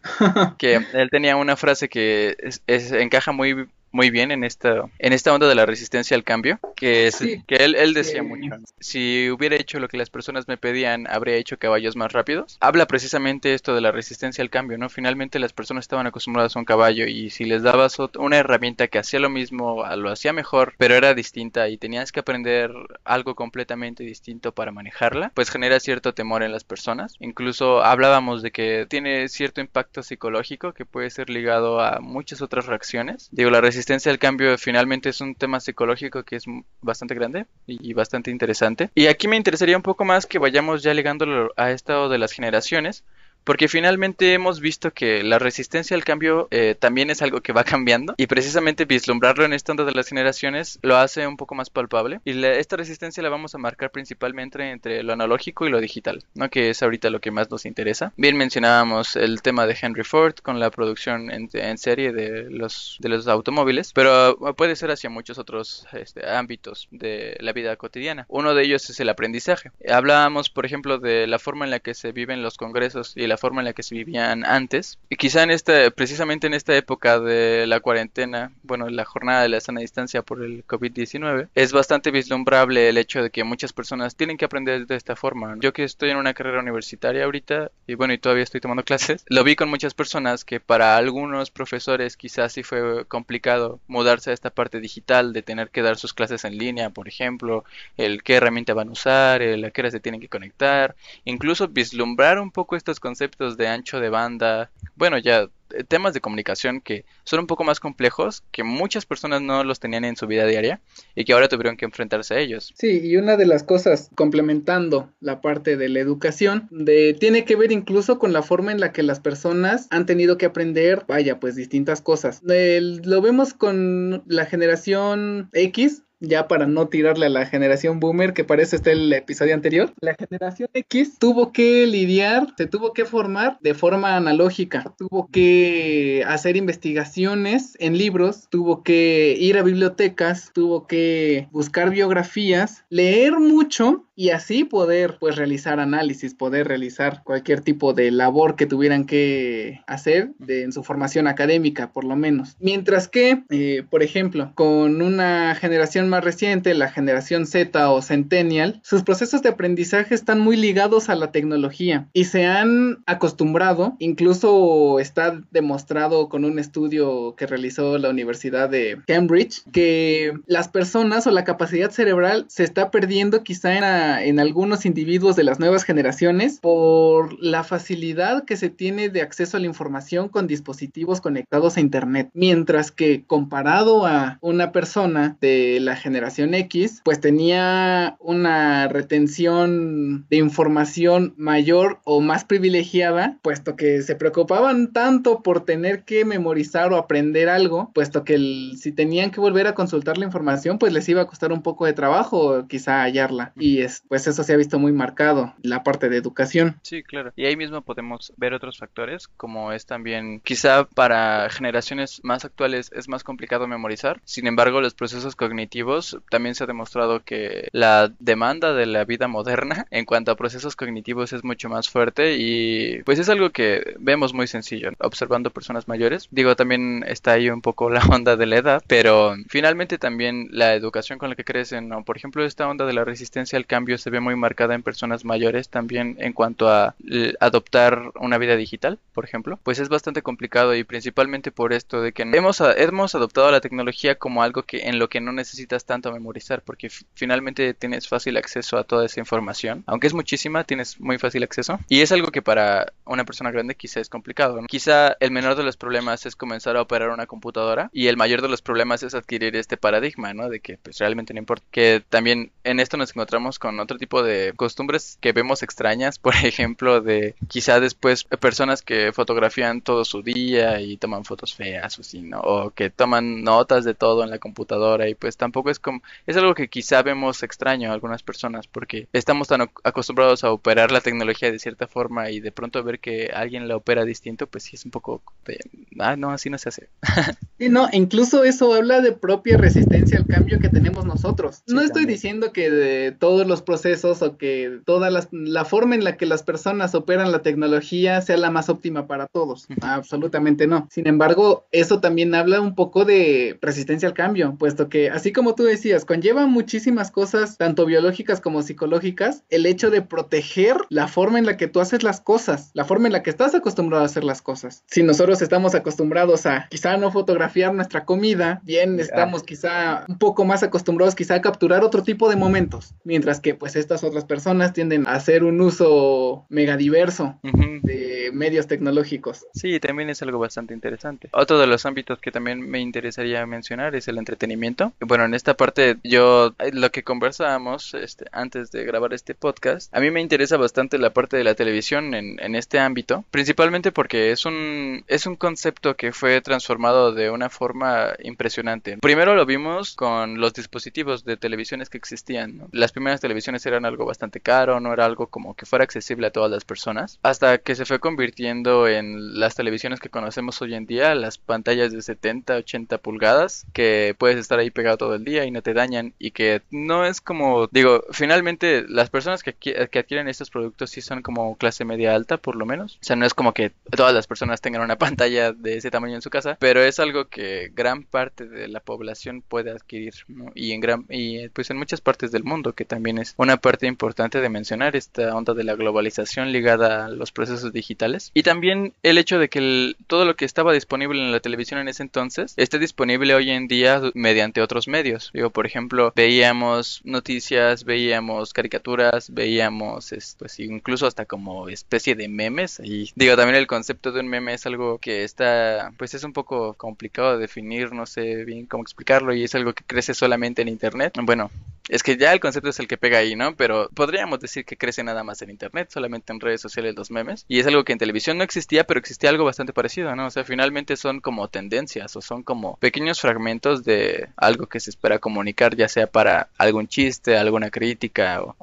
que 0.58 0.76
él 0.94 1.10
tenía 1.10 1.36
una 1.36 1.56
frase 1.56 1.90
que 1.90 2.36
encaja 2.68 3.32
muy 3.32 3.68
muy 3.92 4.10
bien 4.10 4.32
en 4.32 4.44
esta, 4.44 4.84
en 5.00 5.14
esta 5.14 5.34
onda 5.34 5.48
de 5.48 5.56
la 5.56 5.66
resistencia 5.66 6.16
al 6.16 6.24
cambio, 6.24 6.60
que, 6.76 7.08
es, 7.08 7.18
que 7.20 7.56
él, 7.56 7.76
él 7.76 7.94
decía 7.94 8.24
mucho. 8.24 8.56
Si 8.80 9.30
hubiera 9.30 9.56
hecho 9.56 9.80
lo 9.80 9.88
que 9.88 9.98
las 9.98 10.10
personas 10.10 10.48
me 10.48 10.58
pedían, 10.58 11.08
habría 11.08 11.36
hecho 11.36 11.58
caballos 11.58 11.96
más 11.96 12.12
rápidos. 12.14 12.58
Habla 12.62 12.88
precisamente 12.88 13.54
esto 13.54 13.76
de 13.76 13.82
la 13.82 13.92
resistencia 13.92 14.42
al 14.42 14.50
cambio, 14.50 14.78
¿no? 14.78 14.90
Finalmente 14.90 15.40
las 15.40 15.54
personas 15.54 15.84
estaban 15.84 16.08
acostumbradas 16.08 16.56
a 16.56 16.60
un 16.60 16.66
caballo 16.66 17.06
y 17.06 17.30
si 17.30 17.46
les 17.46 17.64
dabas 17.64 17.98
una 18.18 18.38
herramienta 18.38 18.88
que 18.88 19.00
hacía 19.00 19.20
lo 19.20 19.30
mismo, 19.30 19.86
lo 19.96 20.12
hacía 20.12 20.34
mejor, 20.34 20.74
pero 20.78 20.96
era 20.96 21.14
distinta 21.14 21.68
y 21.70 21.78
tenías 21.78 22.12
que 22.12 22.22
aprender 22.22 22.72
algo 23.04 23.36
completamente 23.36 24.04
distinto 24.04 24.54
para 24.54 24.72
manejarla, 24.72 25.32
pues 25.36 25.50
genera 25.50 25.80
cierto 25.80 26.14
temor 26.14 26.44
en 26.44 26.52
las 26.52 26.64
personas. 26.64 27.16
Incluso 27.20 27.84
hablábamos 27.84 28.42
de 28.42 28.52
que 28.52 28.86
tiene 28.90 29.28
cierto 29.28 29.62
impacto 29.62 30.04
psicológico 30.04 30.74
que 30.74 30.86
puede 30.86 31.10
ser 31.10 31.30
ligado 31.30 31.82
a 31.82 32.00
muchas 32.00 32.42
otras 32.42 32.66
reacciones. 32.66 33.30
Digo, 33.32 33.50
la 33.50 33.62
resistencia 33.62 33.81
resistencia 33.82 34.12
al 34.12 34.20
cambio 34.20 34.60
finalmente 34.60 35.10
es 35.10 35.22
un 35.22 35.34
tema 35.34 35.60
psicológico 35.60 36.22
que 36.22 36.36
es 36.36 36.44
bastante 36.82 37.16
grande 37.16 37.48
y 37.66 37.94
bastante 37.94 38.30
interesante. 38.30 38.92
Y 38.94 39.08
aquí 39.08 39.28
me 39.28 39.38
interesaría 39.38 39.76
un 39.76 39.82
poco 39.82 40.06
más 40.06 40.28
que 40.28 40.38
vayamos 40.38 40.84
ya 40.84 40.94
ligándolo 40.94 41.50
a 41.58 41.72
esto 41.72 42.08
de 42.08 42.20
las 42.20 42.32
generaciones, 42.32 43.04
porque 43.44 43.68
finalmente 43.68 44.34
hemos 44.34 44.60
visto 44.60 44.92
que 44.92 45.24
la 45.24 45.40
resistencia 45.40 45.96
al 45.96 46.04
cambio 46.04 46.48
eh, 46.52 46.76
también 46.78 47.10
es 47.10 47.22
algo 47.22 47.42
que 47.42 47.54
va 47.54 47.64
cambiando 47.72 48.14
y 48.18 48.28
precisamente 48.28 48.86
vislumbrarlo 48.86 49.46
en 49.46 49.54
esta 49.54 49.72
onda 49.72 49.86
de 49.86 49.94
las 49.94 50.08
generaciones 50.08 50.80
lo 50.82 50.98
hace 50.98 51.28
un 51.28 51.38
poco 51.38 51.56
más 51.56 51.70
palpable 51.70 52.22
y 52.26 52.44
esta 52.44 52.78
resistencia 52.78 53.24
la 53.24 53.30
vamos 53.30 53.56
a 53.56 53.58
marcar 53.58 53.92
principalmente 53.92 54.70
entre 54.70 55.04
lo 55.04 55.14
analógico 55.14 55.66
y 55.66 55.70
lo 55.70 55.80
digital, 55.80 56.24
¿no? 56.34 56.50
que 56.50 56.70
es 56.70 56.84
ahorita 56.84 57.10
lo 57.10 57.20
que 57.20 57.32
más 57.32 57.50
nos 57.50 57.66
interesa. 57.66 58.14
Bien 58.18 58.38
mencionábamos 58.38 59.16
el 59.16 59.42
tema 59.42 59.66
de 59.66 59.78
Henry 59.80 60.04
Ford 60.04 60.36
con 60.42 60.60
la 60.60 60.70
producción 60.72 61.32
en, 61.32 61.78
serie 61.78 62.12
de 62.12 62.50
los, 62.50 62.98
de 63.00 63.10
los 63.10 63.28
automóviles, 63.28 63.94
pero 63.94 64.38
puede 64.56 64.76
ser 64.76 64.92
hacia 64.92 65.10
muchos 65.10 65.38
otros 65.38 65.88
este, 65.94 66.28
ámbitos 66.30 66.88
de 66.92 67.38
la 67.40 67.54
vida 67.54 67.76
cotidiana. 67.76 68.26
Uno 68.28 68.54
de 68.54 68.64
ellos 68.64 68.90
es 68.90 69.00
el 69.00 69.10
aprendizaje. 69.10 69.72
Hablábamos, 69.90 70.50
por 70.50 70.66
ejemplo, 70.66 71.00
de 71.00 71.28
la 71.28 71.40
forma 71.40 71.66
en 71.66 71.72
la 71.72 71.80
que 71.80 71.94
se 71.94 72.12
viven 72.12 72.44
los 72.44 72.58
congresos 72.58 73.14
y 73.16 73.31
la 73.32 73.38
forma 73.38 73.62
en 73.62 73.66
la 73.66 73.74
que 73.74 73.84
se 73.84 73.96
vivían 73.96 74.46
antes. 74.46 75.00
Y 75.10 75.16
quizá 75.16 75.44
en 75.44 75.52
esta, 75.52 75.90
precisamente 75.92 76.48
en 76.48 76.54
esta 76.54 76.76
época 76.76 77.20
de 77.20 77.66
la 77.66 77.80
cuarentena, 77.80 78.52
bueno, 78.64 78.90
la 78.90 79.06
jornada 79.06 79.44
de 79.44 79.50
la 79.50 79.62
sana 79.62 79.80
distancia 79.80 80.22
por 80.22 80.44
el 80.44 80.66
COVID-19, 80.68 81.48
es 81.56 81.72
bastante 81.72 82.12
vislumbrable 82.12 82.90
el 82.90 82.98
hecho 82.98 83.24
de 83.24 83.30
que 83.30 83.46
muchas 83.46 83.72
personas 83.72 84.16
tienen 84.16 84.36
que 84.38 84.46
aprender 84.46 84.86
de 84.86 84.96
esta 84.98 85.16
forma. 85.16 85.56
Yo 85.60 85.72
que 85.72 85.86
estoy 85.86 86.10
en 86.10 86.18
una 86.18 86.34
carrera 86.34 86.60
universitaria 86.60 87.24
ahorita, 87.24 87.72
y 87.88 87.96
bueno, 87.96 88.14
y 88.14 88.18
todavía 88.18 88.44
estoy 88.44 88.60
tomando 88.60 88.84
clases, 88.84 89.24
lo 89.30 89.44
vi 89.46 89.56
con 89.56 89.70
muchas 89.70 89.94
personas 89.94 90.44
que 90.44 90.60
para 90.60 90.98
algunos 90.98 91.52
profesores 91.52 92.18
quizás 92.18 92.52
sí 92.52 92.64
fue 92.64 93.06
complicado 93.06 93.80
mudarse 93.88 94.32
a 94.32 94.34
esta 94.34 94.50
parte 94.50 94.82
digital, 94.82 95.32
de 95.32 95.42
tener 95.42 95.70
que 95.70 95.82
dar 95.82 95.98
sus 95.98 96.14
clases 96.14 96.44
en 96.44 96.58
línea, 96.58 96.90
por 96.90 97.08
ejemplo, 97.08 97.64
el 97.96 98.24
qué 98.24 98.36
herramienta 98.36 98.74
van 98.74 98.90
a 98.90 98.92
usar, 98.92 99.42
el 99.42 99.64
a 99.64 99.72
qué 99.72 99.82
hora 99.82 99.92
se 99.92 100.02
tienen 100.02 100.20
que 100.20 100.28
conectar, 100.28 100.96
incluso 101.24 101.70
vislumbrar 101.70 102.40
un 102.40 102.52
poco 102.52 102.76
estos 102.76 103.00
conceptos 103.00 103.21
de 103.30 103.68
ancho 103.68 104.00
de 104.00 104.10
banda, 104.10 104.72
bueno, 104.96 105.18
ya 105.18 105.50
eh, 105.74 105.84
temas 105.88 106.14
de 106.14 106.22
comunicación 106.22 106.82
que 106.82 107.06
son 107.24 107.40
un 107.40 107.48
poco 107.48 107.64
más 107.64 107.80
complejos, 107.80 108.44
que 108.52 108.64
muchas 108.64 109.06
personas 109.06 109.42
no 109.42 109.64
los 109.64 109.80
tenían 109.80 110.06
en 110.06 110.16
su 110.16 110.28
vida 110.28 110.46
diaria 110.46 110.82
y 111.16 111.26
que 111.26 111.34
ahora 111.34 111.48
tuvieron 111.48 111.78
que 111.78 111.86
enfrentarse 111.86 112.34
a 112.34 112.40
ellos. 112.40 112.74
Sí, 112.78 113.00
y 113.04 113.18
una 113.18 113.38
de 113.38 113.46
las 113.46 113.64
cosas, 113.64 114.10
complementando 114.16 115.12
la 115.20 115.42
parte 115.42 115.78
de 115.78 115.90
la 115.90 116.00
educación, 116.00 116.68
de, 116.72 117.16
tiene 117.20 117.46
que 117.46 117.56
ver 117.56 117.72
incluso 117.72 118.20
con 118.20 118.34
la 118.34 118.44
forma 118.44 118.72
en 118.72 118.80
la 118.80 118.92
que 118.92 119.04
las 119.04 119.20
personas 119.20 119.88
han 119.90 120.06
tenido 120.06 120.38
que 120.38 120.46
aprender, 120.46 121.06
vaya, 121.08 121.40
pues 121.40 121.56
distintas 121.56 122.02
cosas. 122.02 122.42
lo 122.44 123.22
vemos 123.22 123.54
con 123.54 124.24
la 124.28 124.46
generación 124.46 125.50
X, 125.54 126.04
ya 126.22 126.48
para 126.48 126.68
no 126.68 126.88
tirarle 126.88 127.26
a 127.26 127.30
la 127.30 127.46
generación 127.46 128.00
boomer, 128.00 128.34
que 128.34 128.44
parece 128.44 128.78
este 128.78 128.92
el 128.92 129.12
episodio 129.12 129.54
anterior, 129.54 129.92
la 130.00 130.16
generación 130.16 130.70
X 130.74 131.18
tuvo 131.20 131.52
que 131.52 131.86
lidiar, 131.88 132.48
se 132.58 132.68
tuvo 132.68 132.94
que 132.94 133.06
formar 133.06 133.58
de 133.62 133.74
forma 133.74 134.16
analógica, 134.16 134.94
tuvo 134.98 135.28
que 135.32 136.24
hacer 136.28 136.56
investigaciones 136.56 137.76
en 137.80 137.98
libros, 137.98 138.48
tuvo 138.50 138.84
que 138.84 139.36
ir 139.40 139.58
a 139.58 139.64
bibliotecas, 139.64 140.52
tuvo 140.54 140.88
que 140.88 141.48
buscar 141.52 141.90
biografías, 141.90 142.86
leer 142.90 143.40
mucho 143.40 144.06
y 144.16 144.30
así 144.30 144.64
poder 144.64 145.18
pues 145.20 145.36
realizar 145.36 145.80
análisis, 145.80 146.34
poder 146.34 146.68
realizar 146.68 147.24
cualquier 147.24 147.62
tipo 147.62 147.94
de 147.94 148.12
labor 148.12 148.56
que 148.56 148.66
tuvieran 148.66 149.06
que 149.06 149.82
hacer 149.88 150.32
de, 150.40 150.64
en 150.64 150.72
su 150.72 150.84
formación 150.84 151.28
académica 151.28 151.92
por 151.92 152.04
lo 152.04 152.16
menos. 152.16 152.56
Mientras 152.60 153.08
que, 153.08 153.44
eh, 153.50 153.84
por 153.90 154.04
ejemplo, 154.04 154.52
con 154.56 155.02
una 155.02 155.56
generación 155.56 156.10
más 156.10 156.24
reciente, 156.24 156.74
la 156.74 156.90
generación 156.90 157.46
Z 157.46 157.90
o 157.90 158.02
Centennial, 158.02 158.80
sus 158.84 159.04
procesos 159.04 159.42
de 159.42 159.50
aprendizaje 159.50 160.14
están 160.14 160.40
muy 160.40 160.58
ligados 160.58 161.10
a 161.10 161.16
la 161.16 161.32
tecnología 161.32 162.08
y 162.14 162.26
se 162.26 162.46
han 162.46 163.04
acostumbrado, 163.06 163.96
incluso 164.00 165.00
está 165.00 165.42
demostrado 165.52 166.30
con 166.30 166.46
un 166.46 166.60
estudio 166.60 167.36
que 167.36 167.48
realizó 167.48 167.98
la 167.98 168.10
Universidad 168.10 168.70
de 168.70 169.00
Cambridge, 169.08 169.64
que 169.72 170.34
las 170.46 170.68
personas 170.68 171.28
o 171.28 171.32
la 171.32 171.44
capacidad 171.44 171.92
cerebral 171.92 172.46
se 172.50 172.64
está 172.64 172.92
perdiendo 172.92 173.44
quizá 173.44 173.78
en 173.78 173.84
en 174.20 174.40
algunos 174.40 174.86
individuos 174.86 175.36
de 175.36 175.44
las 175.44 175.60
nuevas 175.60 175.84
generaciones 175.84 176.60
por 176.60 177.42
la 177.42 177.64
facilidad 177.64 178.46
que 178.46 178.58
se 178.58 178.70
tiene 178.70 179.10
de 179.10 179.22
acceso 179.22 179.58
a 179.58 179.60
la 179.60 179.68
información 179.68 180.30
con 180.30 180.48
dispositivos 180.48 181.22
conectados 181.22 181.78
a 181.78 181.82
Internet. 181.82 182.30
Mientras 182.34 182.92
que 182.92 183.24
comparado 183.26 184.06
a 184.06 184.38
una 184.42 184.72
persona 184.72 185.38
de 185.40 185.80
la 185.80 185.96
generación 185.96 186.54
X, 186.54 187.02
pues 187.04 187.20
tenía 187.20 188.18
una 188.20 188.88
retención 188.88 190.26
de 190.30 190.38
información 190.38 191.34
mayor 191.38 192.00
o 192.04 192.22
más 192.22 192.44
privilegiada, 192.46 193.38
puesto 193.42 193.76
que 193.76 194.02
se 194.02 194.16
preocupaban 194.16 194.92
tanto 194.92 195.42
por 195.42 195.66
tener 195.66 196.04
que 196.04 196.26
memorizar 196.26 196.92
o 196.92 196.98
aprender 196.98 197.50
algo, 197.50 197.92
puesto 197.94 198.24
que 198.24 198.38
si 198.78 198.92
tenían 198.92 199.32
que 199.32 199.40
volver 199.40 199.68
a 199.68 199.76
consultar 199.76 200.18
la 200.18 200.26
información, 200.26 200.78
pues 200.78 200.94
les 200.94 201.08
iba 201.10 201.22
a 201.22 201.28
costar 201.28 201.52
un 201.52 201.62
poco 201.62 201.86
de 201.86 201.94
trabajo 201.94 202.68
quizá 202.68 203.02
hallarla. 203.04 203.54
Y 203.58 203.82
pues 204.08 204.28
eso 204.28 204.44
se 204.44 204.54
ha 204.54 204.58
visto 204.58 204.80
muy 204.80 204.92
marcado, 204.92 205.54
la 205.62 205.84
parte 205.84 206.10
de 206.10 206.18
educación. 206.18 206.80
Sí, 206.84 207.04
claro. 207.04 207.32
Y 207.36 207.46
ahí 207.46 207.56
mismo 207.56 207.82
podemos 207.82 208.34
ver 208.38 208.54
otros 208.54 208.78
factores, 208.78 209.28
como 209.28 209.72
es 209.72 209.86
también, 209.86 210.40
quizá 210.42 210.86
para 210.86 211.50
generaciones 211.50 212.22
más 212.24 212.46
actuales 212.46 212.92
es 212.94 213.08
más 213.08 213.24
complicado 213.24 213.68
memorizar. 213.68 214.22
Sin 214.26 214.48
embargo, 214.48 214.82
los 214.82 214.94
procesos 214.94 215.36
cognitivos 215.36 216.18
también 216.30 216.56
se 216.56 216.64
ha 216.64 216.68
demostrado 216.68 217.24
que 217.24 217.70
la 217.72 218.12
demanda 218.20 218.74
de 218.74 218.86
la 218.86 219.06
vida 219.06 219.28
moderna 219.28 219.86
en 219.92 220.06
cuanto 220.06 220.32
a 220.32 220.36
procesos 220.36 220.76
cognitivos 220.76 221.34
es 221.34 221.44
mucho 221.44 221.70
más 221.70 221.90
fuerte 221.90 222.38
y 222.38 223.04
pues 223.04 223.20
es 223.20 223.30
algo 223.30 223.50
que 223.50 223.96
vemos 224.00 224.34
muy 224.34 224.48
sencillo 224.48 224.92
observando 225.00 225.52
personas 225.52 225.88
mayores. 225.88 226.28
Digo, 226.32 226.56
también 226.56 227.04
está 227.08 227.34
ahí 227.34 227.50
un 227.50 227.62
poco 227.62 227.90
la 227.90 228.02
onda 228.06 228.36
de 228.36 228.46
la 228.46 228.58
edad, 228.58 228.84
pero 228.88 229.36
finalmente 229.48 229.98
también 229.98 230.48
la 230.52 230.74
educación 230.74 231.20
con 231.20 231.30
la 231.30 231.36
que 231.36 231.44
crecen, 231.44 231.92
o 231.94 232.04
por 232.04 232.18
ejemplo 232.18 232.46
esta 232.46 232.68
onda 232.68 232.86
de 232.86 232.94
la 232.94 233.06
resistencia 233.06 233.58
al 233.58 233.66
cambio 233.66 233.81
se 233.98 234.10
ve 234.10 234.20
muy 234.20 234.36
marcada 234.36 234.76
en 234.76 234.84
personas 234.84 235.26
mayores 235.26 235.70
también 235.70 236.16
en 236.20 236.34
cuanto 236.34 236.70
a 236.70 236.96
adoptar 237.40 238.12
una 238.20 238.38
vida 238.38 238.56
digital, 238.56 239.00
por 239.14 239.26
ejemplo, 239.26 239.60
pues 239.64 239.80
es 239.80 239.90
bastante 239.90 240.22
complicado 240.22 240.76
y 240.76 240.84
principalmente 240.84 241.52
por 241.52 241.74
esto 241.74 242.02
de 242.02 242.12
que 242.14 242.24
hemos, 242.24 242.62
hemos 242.62 243.16
adoptado 243.16 243.52
la 243.52 243.62
tecnología 243.62 244.16
como 244.16 244.44
algo 244.44 244.64
que 244.64 244.90
en 244.90 245.00
lo 245.00 245.10
que 245.10 245.22
no 245.22 245.32
necesitas 245.32 245.86
tanto 245.86 246.12
memorizar, 246.12 246.62
porque 246.62 246.90
finalmente 247.14 247.74
tienes 247.74 248.08
fácil 248.08 248.38
acceso 248.38 248.78
a 248.78 248.84
toda 248.84 249.06
esa 249.06 249.20
información, 249.20 249.84
aunque 249.88 250.08
es 250.08 250.14
muchísima, 250.14 250.64
tienes 250.64 251.00
muy 251.00 251.18
fácil 251.18 251.44
acceso 251.44 251.80
y 251.88 252.02
es 252.02 252.12
algo 252.12 252.32
que 252.32 252.42
para 252.42 252.94
una 253.06 253.26
persona 253.26 253.52
grande 253.52 253.76
quizá 253.76 254.00
es 254.00 254.10
complicado. 254.10 254.60
Quizá 254.68 255.16
el 255.20 255.32
menor 255.32 255.56
de 255.56 255.64
los 255.64 255.78
problemas 255.78 256.26
es 256.26 256.36
comenzar 256.36 256.78
a 256.78 256.82
operar 256.82 257.10
una 257.10 257.28
computadora 257.28 257.90
y 257.94 258.08
el 258.08 258.18
mayor 258.18 258.42
de 258.42 258.50
los 258.50 258.62
problemas 258.62 259.04
es 259.04 259.14
adquirir 259.14 259.56
este 259.56 259.78
paradigma, 259.78 260.34
¿no? 260.34 260.50
De 260.50 260.60
que 260.60 260.78
pues 260.78 260.98
realmente 261.00 261.34
no 261.34 261.40
importa. 261.40 261.66
Que 261.72 262.04
también 262.08 262.52
en 262.64 262.80
esto 262.80 262.98
nos 262.98 263.12
encontramos 263.12 263.60
con 263.60 263.71
otro 263.80 263.98
tipo 263.98 264.24
de 264.24 264.54
costumbres 264.56 265.18
que 265.22 265.32
vemos 265.32 265.64
extrañas, 265.64 266.20
por 266.20 266.36
ejemplo, 266.44 267.02
de 267.02 267.36
quizá 267.48 267.80
después 267.80 268.24
personas 268.24 268.82
que 268.82 269.12
fotografían 269.14 269.82
todo 269.82 270.06
su 270.06 270.22
día 270.22 270.82
y 270.82 270.98
toman 270.98 271.26
fotos 271.26 271.54
feas 271.54 271.98
o 271.98 272.02
así, 272.02 272.22
¿no? 272.22 272.40
O 272.42 272.72
que 272.72 272.90
toman 272.90 273.44
notas 273.44 273.86
de 273.86 273.94
todo 273.94 274.24
en 274.24 274.30
la 274.30 274.40
computadora 274.40 275.10
y 275.10 275.16
pues 275.16 275.38
tampoco 275.38 275.70
es 275.70 275.80
como, 275.80 276.02
es 276.28 276.38
algo 276.38 276.54
que 276.54 276.68
quizá 276.68 277.02
vemos 277.02 277.44
extraño 277.44 277.90
a 277.90 277.94
algunas 277.94 278.24
personas 278.24 278.68
porque 278.68 279.08
estamos 279.14 279.48
tan 279.48 279.70
acostumbrados 279.84 280.44
a 280.44 280.52
operar 280.52 280.92
la 280.92 281.02
tecnología 281.02 281.52
de 281.52 281.60
cierta 281.60 281.88
forma 281.88 282.30
y 282.30 282.40
de 282.40 282.52
pronto 282.52 282.84
ver 282.84 283.00
que 283.00 283.32
alguien 283.34 283.68
la 283.68 283.76
opera 283.76 284.06
distinto, 284.06 284.48
pues 284.48 284.64
sí 284.64 284.76
es 284.76 284.86
un 284.86 284.92
poco 284.92 285.22
de, 285.46 285.60
ah, 286.00 286.16
no, 286.16 286.32
así 286.32 286.50
no 286.50 286.58
se 286.58 286.70
hace. 286.70 286.90
sí, 287.60 287.70
no, 287.70 287.88
incluso 287.92 288.44
eso 288.44 288.74
habla 288.74 289.02
de 289.02 289.12
propia 289.12 289.58
resistencia 289.58 290.20
al 290.20 290.26
cambio 290.26 290.60
que 290.60 290.70
tenemos 290.70 291.06
nosotros. 291.06 291.64
no 291.68 291.82
estoy 291.82 292.06
diciendo 292.06 292.52
que 292.52 292.70
de 292.70 293.12
todos 293.12 293.48
los 293.48 293.61
procesos 293.62 294.22
o 294.22 294.38
que 294.38 294.82
toda 294.86 295.10
la 295.10 295.66
forma 295.66 295.96
en 295.96 296.04
la 296.04 296.18
que 296.18 296.26
las 296.26 296.44
personas 296.44 296.96
operan 296.96 297.32
la 297.32 297.42
tecnología 297.42 298.22
sea 298.22 298.38
la 298.38 298.52
más 298.52 298.70
óptima 298.70 299.08
para 299.08 299.28
todos. 299.28 299.68
Absolutamente 299.82 300.68
no. 300.68 300.88
Sin 300.92 301.08
embargo, 301.08 301.66
eso 301.72 302.00
también 302.00 302.36
habla 302.36 302.62
un 302.62 302.76
poco 302.76 303.06
de 303.06 303.58
resistencia 303.62 304.08
al 304.08 304.14
cambio, 304.14 304.56
puesto 304.58 304.90
que, 304.90 305.10
así 305.10 305.32
como 305.32 305.56
tú 305.56 305.64
decías, 305.64 306.06
conlleva 306.06 306.46
muchísimas 306.46 307.12
cosas, 307.12 307.58
tanto 307.58 307.86
biológicas 307.86 308.42
como 308.42 308.62
psicológicas, 308.62 309.44
el 309.50 309.66
hecho 309.66 309.90
de 309.90 310.02
proteger 310.02 310.78
la 310.90 311.08
forma 311.08 311.40
en 311.40 311.46
la 311.46 311.58
que 311.58 311.68
tú 311.68 311.80
haces 311.80 312.04
las 312.04 312.22
cosas, 312.22 312.72
la 312.74 312.86
forma 312.86 313.08
en 313.08 313.14
la 313.14 313.24
que 313.24 313.30
estás 313.30 313.56
acostumbrado 313.56 314.04
a 314.04 314.06
hacer 314.06 314.24
las 314.24 314.42
cosas. 314.42 314.84
Si 314.88 315.04
nosotros 315.04 315.42
estamos 315.42 315.76
acostumbrados 315.76 316.46
a 316.46 316.68
quizá 316.70 316.98
no 316.98 317.12
fotografiar 317.12 317.74
nuestra 317.74 318.06
comida, 318.06 318.62
bien 318.64 319.00
estamos 319.00 319.44
quizá 319.44 320.06
un 320.08 320.18
poco 320.18 320.46
más 320.46 320.64
acostumbrados 320.64 321.16
quizá 321.16 321.36
a 321.36 321.42
capturar 321.42 321.84
otro 321.84 322.04
tipo 322.04 322.30
de 322.30 322.36
momentos, 322.36 322.94
mientras 323.04 323.40
que 323.40 323.51
pues 323.54 323.76
estas 323.76 324.04
otras 324.04 324.26
personas 324.26 324.74
tienden 324.74 325.08
a 325.08 325.14
hacer 325.14 325.44
un 325.44 325.62
uso 325.62 326.46
megadiverso 326.50 327.40
de 327.44 327.82
de 327.92 328.32
medios 328.32 328.68
tecnológicos. 328.68 329.46
Sí, 329.54 329.80
también 329.80 330.10
es 330.10 330.22
algo 330.22 330.40
bastante 330.40 330.74
interesante. 330.74 331.30
Otro 331.34 331.60
de 331.60 331.68
los 331.68 331.86
ámbitos 331.86 332.20
que 332.20 332.32
también 332.32 332.62
me 332.62 332.80
interesaría 332.80 333.46
mencionar 333.46 333.96
es 333.96 334.08
el 334.08 334.18
entretenimiento. 334.18 334.94
Bueno, 335.00 335.26
en 335.26 335.34
esta 335.34 335.56
parte 335.56 335.98
yo 336.04 336.54
eh, 336.60 336.72
lo 336.74 336.92
que 336.92 337.04
conversábamos 337.04 337.94
este, 337.94 338.26
antes 338.32 338.72
de 338.72 338.86
grabar 338.86 339.14
este 339.14 339.36
podcast, 339.36 339.94
a 339.96 340.00
mí 340.00 340.12
me 340.12 340.22
interesa 340.22 340.58
bastante 340.58 340.98
la 340.98 341.12
parte 341.12 341.38
de 341.38 341.44
la 341.44 341.56
televisión 341.56 342.14
en, 342.14 342.40
en 342.40 342.56
este 342.56 342.80
ámbito, 342.80 343.26
principalmente 343.32 343.92
porque 343.92 344.32
es 344.32 344.46
un 344.46 345.04
es 345.08 345.26
un 345.26 345.36
concepto 345.36 345.96
que 345.96 346.12
fue 346.12 346.42
transformado 346.42 347.14
de 347.14 347.30
una 347.30 347.50
forma 347.50 348.14
impresionante. 348.24 348.98
Primero 348.98 349.36
lo 349.36 349.46
vimos 349.46 349.96
con 349.96 350.40
los 350.40 350.54
dispositivos 350.54 351.26
de 351.26 351.38
televisiones 351.38 351.90
que 351.90 351.98
existían. 351.98 352.68
Las 352.72 352.92
primeras 352.92 353.22
televisiones 353.22 353.41
eran 353.48 353.86
algo 353.86 354.06
bastante 354.06 354.40
caro, 354.40 354.80
no 354.80 354.94
era 354.94 355.06
algo 355.06 355.28
como 355.28 355.56
que 355.56 355.66
fuera 355.66 355.84
accesible 355.84 356.28
a 356.28 356.32
todas 356.32 356.52
las 356.52 356.66
personas, 356.66 357.20
hasta 357.24 357.58
que 357.60 357.76
se 357.76 357.86
fue 357.86 358.00
convirtiendo 358.00 358.88
en 358.88 359.40
las 359.40 359.56
televisiones 359.56 360.00
que 360.00 360.10
conocemos 360.10 360.62
hoy 360.62 360.76
en 360.76 360.86
día, 360.86 361.16
las 361.16 361.38
pantallas 361.38 361.92
de 361.92 362.02
70, 362.02 362.56
80 362.56 362.98
pulgadas, 363.00 363.66
que 363.74 364.16
puedes 364.18 364.38
estar 364.38 364.60
ahí 364.60 364.72
pegado 364.72 364.98
todo 364.98 365.16
el 365.16 365.26
día 365.26 365.46
y 365.46 365.52
no 365.52 365.62
te 365.62 365.74
dañan 365.74 366.14
y 366.20 366.32
que 366.32 366.62
no 366.72 367.06
es 367.06 367.22
como, 367.22 367.68
digo, 367.68 368.04
finalmente 368.12 368.86
las 368.88 369.10
personas 369.10 369.44
que, 369.44 369.54
que 369.54 370.00
adquieren 370.00 370.28
estos 370.28 370.50
productos 370.50 370.90
sí 370.90 371.02
son 371.02 371.22
como 371.22 371.56
clase 371.58 371.86
media 371.86 372.16
alta 372.16 372.38
por 372.38 372.56
lo 372.56 372.66
menos, 372.66 372.98
o 373.02 373.04
sea, 373.04 373.16
no 373.16 373.26
es 373.26 373.34
como 373.34 373.54
que 373.54 373.72
todas 373.96 374.14
las 374.14 374.28
personas 374.28 374.62
tengan 374.62 374.82
una 374.82 374.98
pantalla 374.98 375.54
de 375.54 375.78
ese 375.78 375.92
tamaño 375.92 376.16
en 376.16 376.22
su 376.22 376.30
casa, 376.30 376.58
pero 376.60 376.82
es 376.82 377.00
algo 377.00 377.26
que 377.26 377.72
gran 377.74 378.04
parte 378.04 378.48
de 378.48 378.68
la 378.68 378.80
población 378.80 379.42
puede 379.42 379.72
adquirir, 379.72 380.14
¿no? 380.28 380.52
Y 380.56 380.72
en 380.72 380.82
gran 380.82 381.06
y 381.10 381.50
pues 381.50 381.70
en 381.70 381.78
muchas 381.78 382.02
partes 382.02 382.32
del 382.32 382.44
mundo, 382.44 382.74
que 382.74 382.86
también 382.86 383.18
es 383.18 383.31
una 383.38 383.58
parte 383.58 383.88
importante 383.88 384.42
de 384.42 384.50
mencionar 384.50 384.96
esta 384.96 385.36
onda 385.36 385.54
de 385.54 385.64
la 385.64 385.76
globalización 385.76 386.52
ligada 386.52 387.06
a 387.06 387.10
los 387.10 387.32
procesos 387.32 387.74
digitales 387.74 388.32
y 388.34 388.44
también 388.44 388.94
el 389.04 389.18
hecho 389.18 389.40
de 389.40 389.50
que 389.50 389.96
todo 390.08 390.26
lo 390.26 390.36
que 390.36 390.46
estaba 390.46 390.74
disponible 390.74 391.22
en 391.22 391.32
la 391.32 391.40
televisión 391.40 391.80
en 391.80 391.88
ese 391.88 392.04
entonces 392.04 392.54
esté 392.58 392.80
disponible 392.80 393.34
hoy 393.36 393.52
en 393.52 393.68
día 393.68 394.02
mediante 394.14 394.62
otros 394.62 394.88
medios. 394.88 395.32
Digo, 395.34 395.50
por 395.50 395.66
ejemplo, 395.66 396.14
veíamos 396.16 397.02
noticias, 397.04 397.84
veíamos 397.84 398.54
caricaturas, 398.54 399.34
veíamos 399.34 400.14
pues 400.38 400.60
incluso 400.60 401.08
hasta 401.08 401.26
como 401.26 401.70
especie 401.70 402.16
de 402.16 402.28
memes 402.28 402.82
y 402.84 403.12
digo 403.16 403.36
también 403.36 403.56
el 403.56 403.68
concepto 403.68 404.12
de 404.12 404.20
un 404.22 404.28
meme 404.28 404.54
es 404.54 404.66
algo 404.66 404.98
que 404.98 405.24
está 405.24 405.94
pues 405.98 406.14
es 406.14 406.24
un 406.24 406.34
poco 406.34 406.74
complicado 406.76 407.34
de 407.34 407.40
definir, 407.40 407.94
no 407.94 408.06
sé 408.06 408.46
bien 408.46 408.66
cómo 408.66 408.84
explicarlo 408.84 409.34
y 409.34 409.44
es 409.44 409.56
algo 409.56 409.74
que 409.74 409.84
crece 409.84 410.14
solamente 410.14 410.62
en 410.62 410.68
internet. 410.68 411.14
Bueno, 411.22 411.52
es 411.90 412.04
que 412.04 412.18
ya 412.18 412.32
el 412.34 412.40
concepto 412.40 412.70
es 412.70 412.80
el 412.80 412.88
que 412.88 412.98
pega 412.98 413.21
Pero 413.56 413.90
podríamos 413.94 414.40
decir 414.40 414.66
que 414.66 414.78
crece 414.78 415.04
nada 415.04 415.24
más 415.24 415.42
en 415.42 415.50
internet, 415.50 415.90
solamente 415.92 416.34
en 416.34 416.40
redes 416.40 416.62
sociales 416.62 416.96
los 416.96 417.12
memes. 417.12 417.46
Y 417.48 417.60
es 417.60 417.68
algo 417.68 417.84
que 417.84 417.94
en 417.94 418.00
televisión 418.00 418.38
no 418.38 418.44
existía, 418.44 418.86
pero 418.86 419.00
existía 419.00 419.30
algo 419.30 419.46
bastante 419.46 419.74
parecido, 419.74 420.16
¿no? 420.16 420.28
O 420.28 420.32
sea, 420.32 420.44
finalmente 420.44 420.98
son 420.98 421.20
como 421.20 421.48
tendencias 421.48 422.16
o 422.16 422.22
son 422.22 422.44
como 422.44 422.78
pequeños 422.78 423.22
fragmentos 423.22 423.84
de 423.84 424.30
algo 424.38 424.68
que 424.68 424.80
se 424.80 424.90
espera 424.90 425.20
comunicar, 425.20 425.76
ya 425.76 425.88
sea 425.88 426.08
para 426.08 426.50
algún 426.58 426.88
chiste, 426.88 427.38
alguna 427.38 427.70
crítica, 427.70 428.42
o 428.42 428.56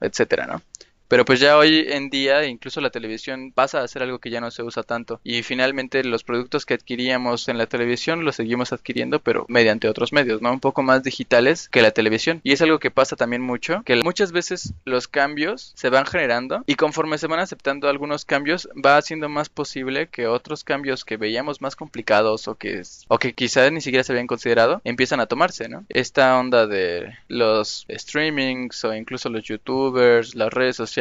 etcétera, 0.00 0.46
¿no? 0.46 0.62
Pero 1.10 1.24
pues 1.24 1.40
ya 1.40 1.58
hoy 1.58 1.86
en 1.88 2.08
día 2.08 2.46
incluso 2.46 2.80
la 2.80 2.90
televisión 2.90 3.50
pasa 3.52 3.82
a 3.82 3.88
ser 3.88 4.04
algo 4.04 4.20
que 4.20 4.30
ya 4.30 4.40
no 4.40 4.52
se 4.52 4.62
usa 4.62 4.84
tanto. 4.84 5.20
Y 5.24 5.42
finalmente 5.42 6.04
los 6.04 6.22
productos 6.22 6.64
que 6.64 6.74
adquiríamos 6.74 7.48
en 7.48 7.58
la 7.58 7.66
televisión 7.66 8.24
los 8.24 8.36
seguimos 8.36 8.72
adquiriendo 8.72 9.18
pero 9.18 9.44
mediante 9.48 9.88
otros 9.88 10.12
medios, 10.12 10.40
¿no? 10.40 10.52
Un 10.52 10.60
poco 10.60 10.84
más 10.84 11.02
digitales 11.02 11.68
que 11.68 11.82
la 11.82 11.90
televisión. 11.90 12.40
Y 12.44 12.52
es 12.52 12.62
algo 12.62 12.78
que 12.78 12.92
pasa 12.92 13.16
también 13.16 13.42
mucho, 13.42 13.82
que 13.84 13.96
muchas 13.96 14.30
veces 14.30 14.72
los 14.84 15.08
cambios 15.08 15.72
se 15.74 15.90
van 15.90 16.06
generando 16.06 16.62
y 16.64 16.76
conforme 16.76 17.18
se 17.18 17.26
van 17.26 17.40
aceptando 17.40 17.88
algunos 17.88 18.24
cambios 18.24 18.68
va 18.76 18.96
haciendo 18.96 19.28
más 19.28 19.48
posible 19.48 20.06
que 20.06 20.28
otros 20.28 20.62
cambios 20.62 21.04
que 21.04 21.16
veíamos 21.16 21.60
más 21.60 21.74
complicados 21.74 22.46
o 22.46 22.54
que, 22.54 22.82
o 23.08 23.18
que 23.18 23.32
quizás 23.32 23.72
ni 23.72 23.80
siquiera 23.80 24.04
se 24.04 24.12
habían 24.12 24.28
considerado 24.28 24.80
empiezan 24.84 25.18
a 25.18 25.26
tomarse, 25.26 25.68
¿no? 25.68 25.84
Esta 25.88 26.38
onda 26.38 26.68
de 26.68 27.18
los 27.26 27.84
streamings 27.90 28.84
o 28.84 28.94
incluso 28.94 29.28
los 29.28 29.42
youtubers, 29.42 30.36
las 30.36 30.52
redes 30.52 30.76
sociales, 30.76 30.99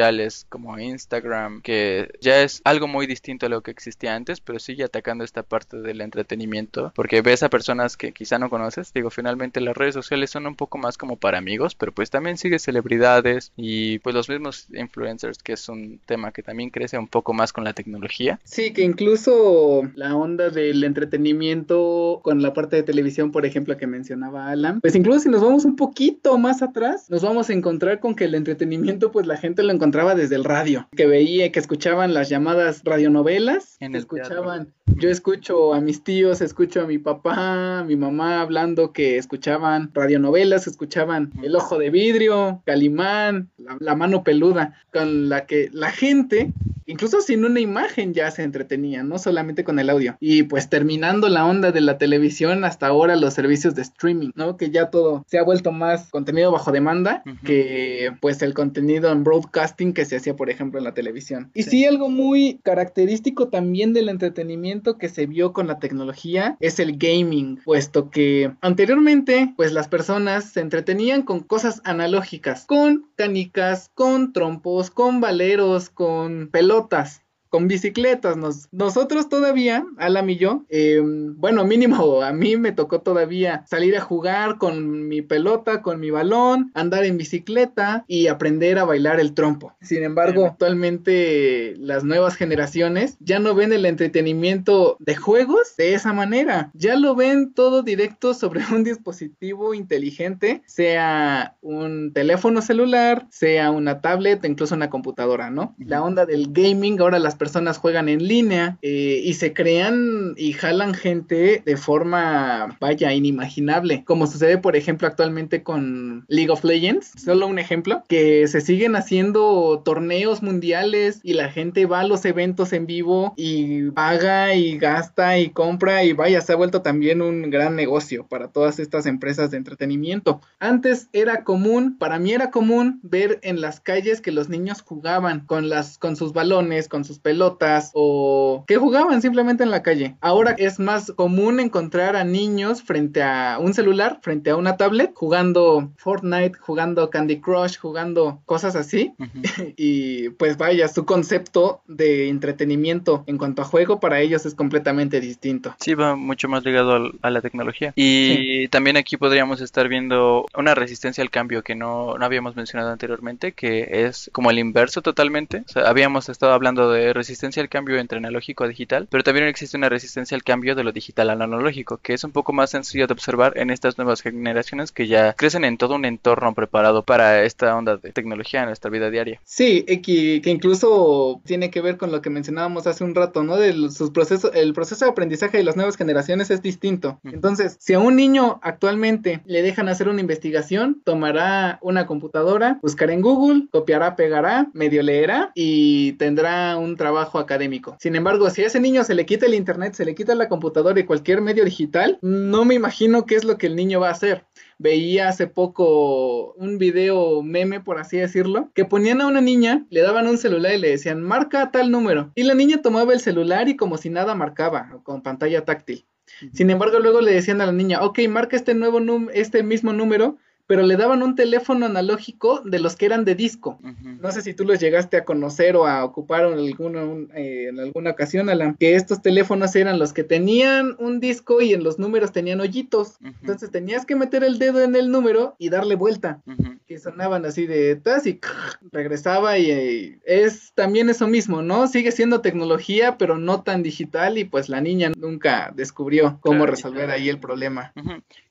como 0.49 0.79
Instagram, 0.79 1.61
que 1.61 2.09
ya 2.21 2.41
es 2.41 2.61
algo 2.63 2.87
muy 2.87 3.07
distinto 3.07 3.45
a 3.45 3.49
lo 3.49 3.61
que 3.61 3.71
existía 3.71 4.15
antes, 4.15 4.39
pero 4.39 4.59
sigue 4.59 4.83
atacando 4.83 5.23
esta 5.23 5.43
parte 5.43 5.77
del 5.77 6.01
entretenimiento, 6.01 6.91
porque 6.95 7.21
ves 7.21 7.43
a 7.43 7.49
personas 7.49 7.97
que 7.97 8.11
quizá 8.11 8.39
no 8.39 8.49
conoces, 8.49 8.93
digo, 8.93 9.09
finalmente 9.09 9.61
las 9.61 9.75
redes 9.75 9.93
sociales 9.93 10.29
son 10.29 10.47
un 10.47 10.55
poco 10.55 10.77
más 10.77 10.97
como 10.97 11.17
para 11.17 11.37
amigos, 11.37 11.75
pero 11.75 11.91
pues 11.91 12.09
también 12.09 12.37
sigue 12.37 12.59
celebridades 12.59 13.51
y 13.57 13.99
pues 13.99 14.15
los 14.15 14.29
mismos 14.29 14.67
influencers, 14.73 15.43
que 15.43 15.53
es 15.53 15.69
un 15.69 15.99
tema 16.05 16.31
que 16.31 16.43
también 16.43 16.69
crece 16.69 16.97
un 16.97 17.07
poco 17.07 17.33
más 17.33 17.53
con 17.53 17.63
la 17.63 17.73
tecnología. 17.73 18.39
Sí, 18.43 18.71
que 18.71 18.83
incluso 18.83 19.83
la 19.95 20.15
onda 20.15 20.49
del 20.49 20.83
entretenimiento 20.83 22.21
con 22.23 22.41
la 22.41 22.53
parte 22.53 22.77
de 22.77 22.83
televisión, 22.83 23.31
por 23.31 23.45
ejemplo, 23.45 23.77
que 23.77 23.87
mencionaba 23.87 24.49
Alan, 24.49 24.81
pues 24.81 24.95
incluso 24.95 25.19
si 25.19 25.29
nos 25.29 25.41
vamos 25.41 25.65
un 25.65 25.75
poquito 25.75 26.37
más 26.37 26.61
atrás, 26.61 27.09
nos 27.09 27.21
vamos 27.21 27.49
a 27.49 27.53
encontrar 27.53 27.99
con 27.99 28.15
que 28.15 28.25
el 28.25 28.35
entretenimiento, 28.35 29.11
pues 29.11 29.27
la 29.27 29.37
gente 29.37 29.61
lo 29.63 29.71
encontraba 29.73 29.88
encontraba 29.89 30.13
desde 30.13 30.35
el 30.35 30.43
radio, 30.43 30.87
que 30.95 31.07
veía, 31.07 31.51
que 31.51 31.59
escuchaban 31.59 32.13
las 32.13 32.29
llamadas 32.29 32.83
radionovelas, 32.83 33.75
en 33.79 33.95
escuchaban, 33.95 34.71
yo 34.85 35.09
escucho 35.09 35.73
a 35.73 35.81
mis 35.81 36.03
tíos, 36.03 36.41
escucho 36.41 36.81
a 36.81 36.85
mi 36.85 36.99
papá, 36.99 37.79
a 37.79 37.83
mi 37.83 37.95
mamá 37.95 38.39
hablando 38.39 38.93
que 38.93 39.17
escuchaban 39.17 39.89
radionovelas, 39.95 40.67
escuchaban 40.67 41.31
El 41.41 41.55
Ojo 41.55 41.79
de 41.79 41.89
Vidrio, 41.89 42.61
Calimán, 42.67 43.49
la 43.79 43.95
mano 43.95 44.23
peluda, 44.23 44.79
con 44.93 45.27
la 45.27 45.47
que 45.47 45.71
la 45.73 45.89
gente 45.89 46.53
incluso 46.89 47.21
sin 47.21 47.45
una 47.45 47.59
imagen 47.59 48.13
ya 48.13 48.31
se 48.31 48.43
entretenía, 48.43 49.03
no 49.03 49.19
solamente 49.19 49.63
con 49.63 49.79
el 49.79 49.89
audio. 49.89 50.17
Y 50.19 50.43
pues 50.43 50.69
terminando 50.69 51.29
la 51.29 51.45
onda 51.45 51.71
de 51.71 51.81
la 51.81 51.97
televisión, 51.97 52.65
hasta 52.65 52.87
ahora 52.87 53.15
los 53.15 53.33
servicios 53.33 53.75
de 53.75 53.83
streaming, 53.83 54.31
¿no? 54.35 54.57
Que 54.57 54.71
ya 54.71 54.89
todo 54.89 55.23
se 55.27 55.37
ha 55.37 55.43
vuelto 55.43 55.71
más 55.71 56.09
contenido 56.09 56.51
bajo 56.51 56.71
demanda 56.71 57.23
que 57.45 58.11
pues 58.21 58.41
el 58.41 58.53
contenido 58.53 59.11
en 59.11 59.23
broadcasting 59.23 59.93
que 59.93 60.05
se 60.05 60.17
hacía, 60.17 60.35
por 60.35 60.49
ejemplo, 60.49 60.79
en 60.79 60.83
la 60.83 60.93
televisión. 60.93 61.51
Y 61.53 61.63
sí. 61.63 61.85
algo 61.85 62.09
muy 62.09 62.59
característico 62.63 63.49
también 63.49 63.93
del 63.93 64.09
entretenimiento 64.09 64.97
que 64.97 65.09
se 65.09 65.27
vio 65.27 65.53
con 65.53 65.67
la 65.67 65.79
tecnología 65.79 66.57
es 66.59 66.79
el 66.79 66.97
gaming, 66.97 67.59
puesto 67.63 68.09
que 68.09 68.51
anteriormente 68.61 69.53
pues 69.55 69.73
las 69.73 69.87
personas 69.87 70.45
se 70.45 70.61
entretenían 70.61 71.21
con 71.21 71.41
cosas 71.41 71.81
analógicas, 71.83 72.65
con 72.65 73.07
canicas, 73.15 73.91
con 73.93 74.33
trompos, 74.33 74.89
con 74.89 75.21
valeros, 75.21 75.89
con 75.89 76.49
pelotas 76.51 76.78
idiotas 76.79 77.21
con 77.49 77.67
bicicletas. 77.67 78.37
Nos, 78.37 78.67
nosotros 78.71 79.29
todavía, 79.29 79.85
Alam 79.97 80.29
y 80.29 80.37
yo, 80.37 80.65
em, 80.69 81.35
bueno, 81.35 81.65
mínimo 81.65 82.21
a 82.21 82.31
mí 82.31 82.57
me 82.57 82.71
tocó 82.71 83.01
todavía 83.01 83.63
salir 83.67 83.97
a 83.97 84.01
jugar 84.01 84.57
con 84.57 85.07
mi 85.07 85.21
pelota, 85.21 85.81
con 85.81 85.99
mi 85.99 86.11
balón, 86.11 86.71
andar 86.73 87.03
en 87.03 87.17
bicicleta 87.17 88.05
y 88.07 88.27
aprender 88.27 88.79
a 88.79 88.85
bailar 88.85 89.19
el 89.19 89.33
trompo. 89.33 89.73
Sin 89.81 90.03
embargo, 90.03 90.45
actualmente 90.45 91.75
las 91.77 92.03
nuevas 92.03 92.35
generaciones 92.35 93.17
ya 93.19 93.39
no 93.39 93.55
ven 93.55 93.73
el 93.73 93.85
entretenimiento 93.85 94.97
de 94.99 95.15
juegos 95.15 95.75
de 95.77 95.93
esa 95.93 96.13
manera. 96.13 96.71
Ya 96.73 96.95
lo 96.95 97.15
ven 97.15 97.53
todo 97.53 97.83
directo 97.83 98.33
sobre 98.33 98.61
un 98.71 98.83
dispositivo 98.83 99.73
inteligente, 99.73 100.61
sea 100.65 101.55
un 101.61 102.13
teléfono 102.13 102.61
celular, 102.61 103.27
sea 103.29 103.71
una 103.71 104.01
tablet, 104.01 104.45
incluso 104.45 104.75
una 104.75 104.89
computadora, 104.89 105.49
¿no? 105.49 105.75
La 105.79 106.03
onda 106.03 106.25
del 106.25 106.51
gaming, 106.51 106.99
ahora 106.99 107.19
las 107.19 107.35
personas 107.39 107.79
juegan 107.79 108.07
en 108.09 108.27
línea 108.27 108.77
eh, 108.83 109.21
y 109.23 109.33
se 109.33 109.53
crean 109.53 110.35
y 110.37 110.53
jalan 110.53 110.93
gente 110.93 111.63
de 111.65 111.77
forma, 111.77 112.77
vaya, 112.79 113.11
inimaginable. 113.13 114.03
Como 114.05 114.27
sucede, 114.27 114.59
por 114.59 114.75
ejemplo, 114.75 115.07
actualmente 115.07 115.63
con 115.63 116.25
League 116.27 116.51
of 116.51 116.63
Legends. 116.63 117.13
Solo 117.17 117.47
un 117.47 117.57
ejemplo, 117.57 118.03
que 118.07 118.47
se 118.47 118.61
siguen 118.61 118.95
haciendo 118.95 119.81
torneos 119.83 120.43
mundiales 120.43 121.21
y 121.23 121.33
la 121.33 121.49
gente 121.49 121.87
va 121.87 122.01
a 122.01 122.07
los 122.07 122.23
eventos 122.25 122.73
en 122.73 122.85
vivo 122.85 123.33
y 123.35 123.89
paga 123.91 124.53
y 124.53 124.77
gasta 124.77 125.39
y 125.39 125.49
compra 125.49 126.03
y 126.03 126.13
vaya, 126.13 126.41
se 126.41 126.53
ha 126.53 126.55
vuelto 126.57 126.81
también 126.81 127.21
un 127.21 127.49
gran 127.49 127.75
negocio 127.75 128.27
para 128.27 128.49
todas 128.49 128.79
estas 128.79 129.05
empresas 129.05 129.51
de 129.51 129.57
entretenimiento. 129.57 130.41
Antes 130.59 131.07
era 131.13 131.43
común, 131.43 131.97
para 131.97 132.19
mí 132.19 132.33
era 132.33 132.51
común 132.51 132.99
ver 133.03 133.39
en 133.43 133.61
las 133.61 133.79
calles 133.79 134.21
que 134.21 134.31
los 134.31 134.49
niños 134.49 134.81
jugaban 134.81 135.45
con 135.45 135.69
las 135.69 135.97
con 135.97 136.15
sus 136.15 136.33
balones, 136.33 136.87
con 136.87 137.05
sus 137.05 137.19
pelotas 137.29 137.91
o 137.93 138.63
que 138.65 138.77
jugaban 138.77 139.21
simplemente 139.21 139.63
en 139.63 139.69
la 139.69 139.83
calle. 139.83 140.15
Ahora 140.19 140.55
es 140.57 140.79
más 140.79 141.11
común 141.15 141.59
encontrar 141.59 142.15
a 142.15 142.23
niños 142.23 142.81
frente 142.81 143.21
a 143.21 143.59
un 143.59 143.75
celular, 143.75 144.17
frente 144.23 144.49
a 144.49 144.55
una 144.55 144.77
tablet, 144.77 145.11
jugando 145.13 145.91
Fortnite, 145.97 146.57
jugando 146.57 147.11
Candy 147.11 147.39
Crush, 147.39 147.77
jugando 147.77 148.41
cosas 148.47 148.75
así. 148.75 149.13
y 149.77 150.29
pues 150.29 150.57
vaya, 150.57 150.87
su 150.87 151.05
concepto 151.05 151.83
de 151.85 152.29
entretenimiento 152.29 153.23
en 153.27 153.37
cuanto 153.37 153.61
a 153.61 153.65
juego 153.65 153.99
para 153.99 154.19
ellos 154.19 154.47
es 154.47 154.55
completamente 154.55 155.21
distinto. 155.21 155.75
Sí, 155.79 155.93
va 155.93 156.15
mucho 156.15 156.47
más 156.47 156.65
ligado 156.65 157.11
a 157.21 157.29
la 157.29 157.41
tecnología. 157.41 157.93
Y 157.95 158.69
también 158.69 158.97
aquí 158.97 159.17
podríamos 159.17 159.61
estar 159.61 159.87
viendo 159.87 160.47
una 160.57 160.73
resistencia 160.73 161.21
al 161.21 161.29
cambio 161.29 161.61
que 161.61 161.75
no, 161.75 162.17
no 162.17 162.25
habíamos 162.25 162.55
mencionado 162.55 162.91
anteriormente, 162.91 163.51
que 163.51 164.07
es 164.07 164.31
como 164.33 164.49
el 164.49 164.57
inverso 164.57 165.03
totalmente. 165.03 165.61
O 165.67 165.71
sea, 165.71 165.83
habíamos 165.83 166.27
estado 166.27 166.53
hablando 166.53 166.91
de 166.91 167.13
resistencia 167.19 167.61
al 167.61 167.69
cambio 167.69 167.99
entre 167.99 168.17
analógico 168.17 168.63
a 168.63 168.67
digital, 168.67 169.07
pero 169.09 169.23
también 169.23 169.47
existe 169.47 169.77
una 169.77 169.89
resistencia 169.89 170.35
al 170.35 170.43
cambio 170.43 170.75
de 170.75 170.83
lo 170.83 170.91
digital 170.91 171.29
al 171.29 171.41
analógico, 171.41 171.97
que 171.97 172.13
es 172.13 172.23
un 172.23 172.31
poco 172.31 172.53
más 172.53 172.71
sencillo 172.71 173.07
de 173.07 173.13
observar 173.13 173.53
en 173.57 173.69
estas 173.69 173.97
nuevas 173.97 174.21
generaciones 174.21 174.91
que 174.91 175.07
ya 175.07 175.33
crecen 175.33 175.65
en 175.65 175.77
todo 175.77 175.95
un 175.95 176.05
entorno 176.05 176.53
preparado 176.53 177.03
para 177.03 177.43
esta 177.43 177.75
onda 177.75 177.97
de 177.97 178.11
tecnología 178.11 178.61
en 178.61 178.67
nuestra 178.67 178.89
vida 178.89 179.09
diaria. 179.09 179.39
Sí, 179.43 179.83
que, 179.83 180.41
que 180.41 180.49
incluso 180.49 181.41
tiene 181.45 181.69
que 181.69 181.81
ver 181.81 181.97
con 181.97 182.11
lo 182.11 182.21
que 182.21 182.29
mencionábamos 182.29 182.87
hace 182.87 183.03
un 183.03 183.15
rato, 183.15 183.43
¿no? 183.43 183.57
De 183.57 183.73
sus 183.91 184.11
procesos, 184.11 184.51
el 184.53 184.73
proceso 184.73 185.05
de 185.05 185.11
aprendizaje 185.11 185.57
de 185.57 185.63
las 185.63 185.75
nuevas 185.75 185.97
generaciones 185.97 186.49
es 186.49 186.61
distinto. 186.61 187.19
Entonces, 187.23 187.77
si 187.79 187.93
a 187.93 187.99
un 187.99 188.15
niño 188.15 188.59
actualmente 188.63 189.41
le 189.45 189.61
dejan 189.61 189.89
hacer 189.89 190.07
una 190.07 190.21
investigación, 190.21 191.01
tomará 191.03 191.79
una 191.81 192.05
computadora, 192.05 192.79
buscará 192.81 193.13
en 193.13 193.21
Google, 193.21 193.67
copiará, 193.71 194.15
pegará, 194.15 194.67
medio 194.73 195.03
leerá 195.03 195.51
y 195.55 196.13
tendrá 196.13 196.77
un 196.77 196.95
trabajo 196.95 197.08
académico. 197.17 197.97
Sin 197.99 198.15
embargo, 198.15 198.49
si 198.49 198.63
a 198.63 198.67
ese 198.67 198.79
niño 198.79 199.03
se 199.03 199.15
le 199.15 199.25
quita 199.25 199.45
el 199.45 199.53
internet, 199.53 199.93
se 199.93 200.05
le 200.05 200.15
quita 200.15 200.35
la 200.35 200.49
computadora 200.49 200.99
y 200.99 201.05
cualquier 201.05 201.41
medio 201.41 201.65
digital, 201.65 202.19
no 202.21 202.65
me 202.65 202.75
imagino 202.75 203.25
qué 203.25 203.35
es 203.35 203.43
lo 203.43 203.57
que 203.57 203.67
el 203.67 203.75
niño 203.75 203.99
va 203.99 204.09
a 204.09 204.11
hacer 204.11 204.45
veía 204.79 205.27
hace 205.27 205.45
poco 205.45 206.53
un 206.53 206.79
video 206.79 207.43
meme, 207.43 207.81
por 207.81 207.99
así 207.99 208.17
decirlo, 208.17 208.71
que 208.73 208.85
ponían 208.85 209.21
a 209.21 209.27
una 209.27 209.41
niña, 209.41 209.85
le 209.89 210.01
daban 210.01 210.25
un 210.25 210.37
celular 210.37 210.73
y 210.73 210.79
le 210.79 210.89
decían, 210.89 211.21
marca 211.21 211.69
tal 211.69 211.91
número. 211.91 212.31
Y 212.33 212.43
la 212.43 212.55
niña 212.55 212.81
tomaba 212.81 213.13
el 213.13 213.19
celular 213.19 213.67
y 213.67 213.75
como 213.75 213.97
si 213.97 214.09
nada 214.09 214.33
marcaba, 214.33 215.01
con 215.03 215.21
pantalla 215.21 215.65
táctil. 215.65 216.07
Sin 216.53 216.69
embargo, 216.69 216.99
luego 216.99 217.21
le 217.21 217.33
decían 217.33 217.59
a 217.59 217.65
la 217.65 217.71
niña, 217.71 218.01
ok, 218.03 218.19
marca 218.29 218.55
este 218.55 218.73
nuevo 218.73 218.99
este 219.33 219.63
mismo 219.63 219.93
número, 219.93 220.37
pero 220.69 220.83
le 220.83 220.97
daban 220.97 221.23
un 221.23 221.33
teléfono 221.33 221.87
analógico 221.87 222.61
de 222.63 222.77
los 222.77 222.95
que 222.95 223.07
eran 223.07 223.25
de 223.25 223.33
disco. 223.33 223.79
No 224.21 224.31
sé 224.31 224.43
si 224.43 224.53
tú 224.53 224.65
los 224.65 224.79
llegaste 224.79 225.17
a 225.17 225.25
conocer 225.25 225.75
o 225.75 225.87
a 225.87 226.05
ocupar 226.05 226.45
en 226.45 226.59
alguna, 226.59 227.01
eh, 227.33 227.69
en 227.69 227.79
alguna 227.79 228.11
ocasión, 228.11 228.49
Alan, 228.49 228.75
que 228.79 228.93
estos 228.93 229.23
teléfonos 229.23 229.75
eran 229.75 229.97
los 229.97 230.13
que 230.13 230.23
tenían 230.23 230.95
un 230.99 231.19
disco 231.19 231.59
y 231.59 231.73
en 231.73 231.83
los 231.83 231.97
números 231.97 232.31
tenían 232.31 232.61
hoyitos. 232.61 233.17
Entonces 233.41 233.71
tenías 233.71 234.05
que 234.05 234.15
meter 234.15 234.43
el 234.43 234.59
dedo 234.59 234.83
en 234.83 234.95
el 234.95 235.09
número 235.09 235.55
y 235.57 235.69
darle 235.69 235.95
vuelta. 235.95 236.43
Que 236.89 236.97
sonaban 236.97 237.45
así 237.45 237.67
de 237.67 237.95
tas 237.97 238.25
y 238.25 238.39
regresaba 238.91 239.59
y 239.59 239.69
eh, 239.69 240.19
es 240.25 240.73
también 240.73 241.07
eso 241.11 241.27
mismo, 241.27 241.61
¿no? 241.61 241.85
Sigue 241.85 242.11
siendo 242.11 242.41
tecnología, 242.41 243.15
pero 243.19 243.37
no 243.37 243.61
tan 243.61 243.83
digital 243.83 244.39
y 244.39 244.43
pues 244.43 244.69
la 244.69 244.81
niña 244.81 245.11
nunca 245.15 245.71
descubrió 245.75 246.39
cómo 246.41 246.65
resolver 246.65 247.11
ahí 247.11 247.29
el 247.29 247.37
problema. 247.37 247.93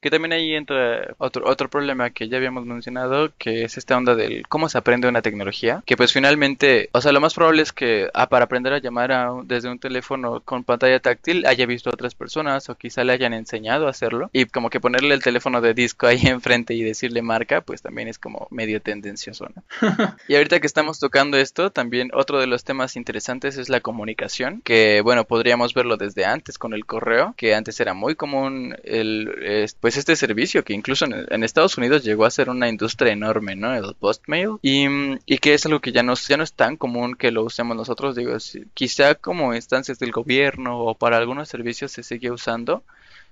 Que 0.00 0.10
también 0.10 0.34
ahí 0.34 0.54
entra 0.54 1.16
otro, 1.18 1.50
otro 1.50 1.68
problema 1.68 2.10
que 2.10 2.28
ya 2.28 2.36
habíamos 2.36 2.64
mencionado, 2.64 3.32
que 3.38 3.64
es 3.64 3.76
esta 3.76 3.96
onda 3.96 4.14
del 4.14 4.46
cómo 4.46 4.68
se 4.68 4.78
aprende 4.78 5.08
una 5.08 5.20
tecnología, 5.20 5.82
que 5.84 5.96
pues 5.96 6.12
finalmente, 6.12 6.90
o 6.92 7.00
sea, 7.00 7.10
lo 7.10 7.20
más 7.20 7.34
probable 7.34 7.62
es 7.62 7.72
que 7.72 8.08
ah, 8.14 8.28
para 8.28 8.44
aprender 8.44 8.72
a 8.72 8.78
llamar 8.78 9.10
a, 9.10 9.32
desde 9.46 9.68
un 9.68 9.80
teléfono 9.80 10.42
con 10.44 10.62
pantalla 10.62 11.00
táctil 11.00 11.44
haya 11.44 11.66
visto 11.66 11.90
a 11.90 11.94
otras 11.94 12.14
personas 12.14 12.68
o 12.68 12.76
quizá 12.76 13.02
le 13.02 13.14
hayan 13.14 13.34
enseñado 13.34 13.88
a 13.88 13.90
hacerlo 13.90 14.30
y 14.32 14.44
como 14.44 14.70
que 14.70 14.78
ponerle 14.78 15.14
el 15.14 15.24
teléfono 15.24 15.60
de 15.60 15.74
disco 15.74 16.06
ahí 16.06 16.20
enfrente 16.28 16.74
y 16.74 16.84
decirle 16.84 17.20
marca, 17.20 17.62
pues 17.62 17.82
también 17.82 18.06
es 18.06 18.16
como 18.16 18.27
medio 18.50 18.80
tendencioso, 18.80 19.48
¿no? 19.54 19.64
y 20.28 20.34
ahorita 20.34 20.60
que 20.60 20.66
estamos 20.66 20.98
tocando 20.98 21.36
esto, 21.36 21.70
también 21.70 22.10
otro 22.14 22.40
de 22.40 22.46
los 22.46 22.64
temas 22.64 22.96
interesantes 22.96 23.58
es 23.58 23.68
la 23.68 23.80
comunicación, 23.80 24.60
que 24.62 25.00
bueno, 25.02 25.24
podríamos 25.24 25.74
verlo 25.74 25.96
desde 25.96 26.24
antes 26.24 26.58
con 26.58 26.74
el 26.74 26.86
correo, 26.86 27.34
que 27.36 27.54
antes 27.54 27.80
era 27.80 27.94
muy 27.94 28.14
común 28.14 28.76
el, 28.84 29.68
pues 29.80 29.96
este 29.96 30.16
servicio 30.16 30.64
que 30.64 30.72
incluso 30.72 31.06
en 31.06 31.44
Estados 31.44 31.76
Unidos 31.78 32.04
llegó 32.04 32.24
a 32.24 32.30
ser 32.30 32.50
una 32.50 32.68
industria 32.68 33.12
enorme, 33.12 33.56
¿no? 33.56 33.74
El 33.74 33.94
postmail. 33.94 34.56
Y, 34.62 34.86
y 35.26 35.38
que 35.38 35.54
es 35.54 35.66
algo 35.66 35.80
que 35.80 35.92
ya 35.92 36.02
no, 36.02 36.14
ya 36.14 36.36
no 36.36 36.44
es 36.44 36.52
tan 36.52 36.76
común 36.76 37.14
que 37.14 37.30
lo 37.30 37.44
usemos 37.44 37.76
nosotros. 37.76 38.16
Digo, 38.16 38.36
quizá 38.74 39.14
como 39.14 39.54
instancias 39.54 39.98
del 39.98 40.12
gobierno 40.12 40.78
o 40.78 40.94
para 40.94 41.16
algunos 41.16 41.48
servicios 41.48 41.92
se 41.92 42.02
sigue 42.02 42.30
usando. 42.30 42.82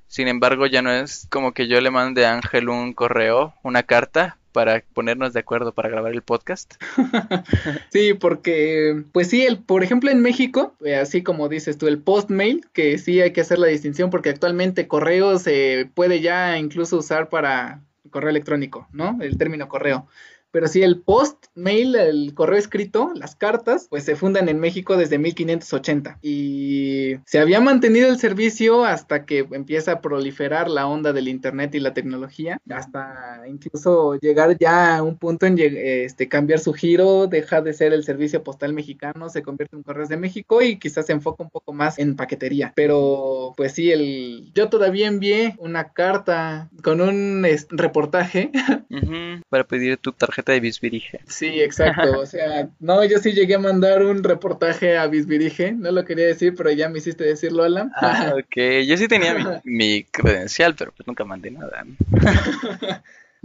Sin 0.08 0.28
embargo, 0.28 0.66
ya 0.66 0.82
no 0.82 0.92
es 0.92 1.26
como 1.30 1.52
que 1.52 1.66
yo 1.66 1.80
le 1.80 1.90
mande 1.90 2.26
a 2.26 2.34
Ángel 2.34 2.68
un 2.68 2.92
correo, 2.92 3.54
una 3.62 3.82
carta, 3.82 4.38
para 4.56 4.82
ponernos 4.94 5.34
de 5.34 5.40
acuerdo 5.40 5.74
para 5.74 5.90
grabar 5.90 6.12
el 6.12 6.22
podcast. 6.22 6.76
sí, 7.92 8.14
porque, 8.14 9.04
pues 9.12 9.28
sí, 9.28 9.44
el, 9.44 9.58
por 9.58 9.84
ejemplo 9.84 10.10
en 10.10 10.22
México, 10.22 10.74
eh, 10.82 10.96
así 10.96 11.22
como 11.22 11.50
dices 11.50 11.76
tú, 11.76 11.88
el 11.88 11.98
postmail, 11.98 12.64
que 12.72 12.96
sí 12.96 13.20
hay 13.20 13.34
que 13.34 13.42
hacer 13.42 13.58
la 13.58 13.66
distinción 13.66 14.08
porque 14.08 14.30
actualmente 14.30 14.88
correo 14.88 15.38
se 15.38 15.90
puede 15.92 16.22
ya 16.22 16.56
incluso 16.56 16.96
usar 16.96 17.28
para 17.28 17.82
correo 18.08 18.30
electrónico, 18.30 18.88
¿no? 18.92 19.18
El 19.20 19.36
término 19.36 19.68
correo. 19.68 20.08
Pero 20.56 20.68
sí, 20.68 20.82
el 20.82 21.02
post, 21.02 21.48
mail, 21.54 21.94
el 21.96 22.32
correo 22.32 22.58
escrito, 22.58 23.12
las 23.14 23.36
cartas, 23.36 23.88
pues 23.90 24.04
se 24.04 24.16
fundan 24.16 24.48
en 24.48 24.58
México 24.58 24.96
desde 24.96 25.18
1580. 25.18 26.18
Y 26.22 27.16
se 27.26 27.40
había 27.40 27.60
mantenido 27.60 28.08
el 28.08 28.18
servicio 28.18 28.86
hasta 28.86 29.26
que 29.26 29.46
empieza 29.50 29.92
a 29.92 30.00
proliferar 30.00 30.70
la 30.70 30.86
onda 30.86 31.12
del 31.12 31.28
Internet 31.28 31.74
y 31.74 31.80
la 31.80 31.92
tecnología, 31.92 32.58
hasta 32.70 33.42
incluso 33.46 34.14
llegar 34.14 34.56
ya 34.58 34.96
a 34.96 35.02
un 35.02 35.18
punto 35.18 35.44
en 35.44 35.58
este, 35.58 36.26
cambiar 36.26 36.58
su 36.58 36.72
giro, 36.72 37.26
deja 37.26 37.60
de 37.60 37.74
ser 37.74 37.92
el 37.92 38.04
servicio 38.04 38.42
postal 38.42 38.72
mexicano, 38.72 39.28
se 39.28 39.42
convierte 39.42 39.76
en 39.76 39.82
Correos 39.82 40.08
de 40.08 40.16
México 40.16 40.62
y 40.62 40.78
quizás 40.78 41.04
se 41.04 41.12
enfoca 41.12 41.44
un 41.44 41.50
poco 41.50 41.74
más 41.74 41.98
en 41.98 42.16
paquetería. 42.16 42.72
Pero 42.74 43.52
pues 43.58 43.72
sí, 43.72 43.92
el, 43.92 44.50
yo 44.54 44.70
todavía 44.70 45.06
envié 45.06 45.54
una 45.58 45.92
carta 45.92 46.70
con 46.82 47.02
un 47.02 47.46
reportaje. 47.72 48.50
para 49.50 49.64
pedir 49.64 49.98
tu 49.98 50.12
tarjeta 50.12 50.45
de 50.52 50.60
Bisbirige. 50.60 51.20
Sí, 51.26 51.60
exacto. 51.60 52.20
O 52.20 52.26
sea, 52.26 52.68
no, 52.80 53.04
yo 53.04 53.18
sí 53.18 53.32
llegué 53.32 53.54
a 53.54 53.58
mandar 53.58 54.02
un 54.02 54.22
reportaje 54.22 54.96
a 54.96 55.06
Bisbirige. 55.06 55.72
No 55.72 55.90
lo 55.92 56.04
quería 56.04 56.26
decir, 56.26 56.54
pero 56.56 56.70
ya 56.70 56.88
me 56.88 56.98
hiciste 56.98 57.24
decirlo, 57.24 57.62
Alan. 57.62 57.90
Ah, 57.96 58.34
ok. 58.36 58.86
Yo 58.86 58.96
sí 58.96 59.08
tenía 59.08 59.34
mi, 59.34 59.44
mi 59.64 60.04
credencial, 60.04 60.74
pero 60.76 60.92
pues 60.92 61.06
nunca 61.06 61.24
mandé 61.24 61.50
nada. 61.50 61.84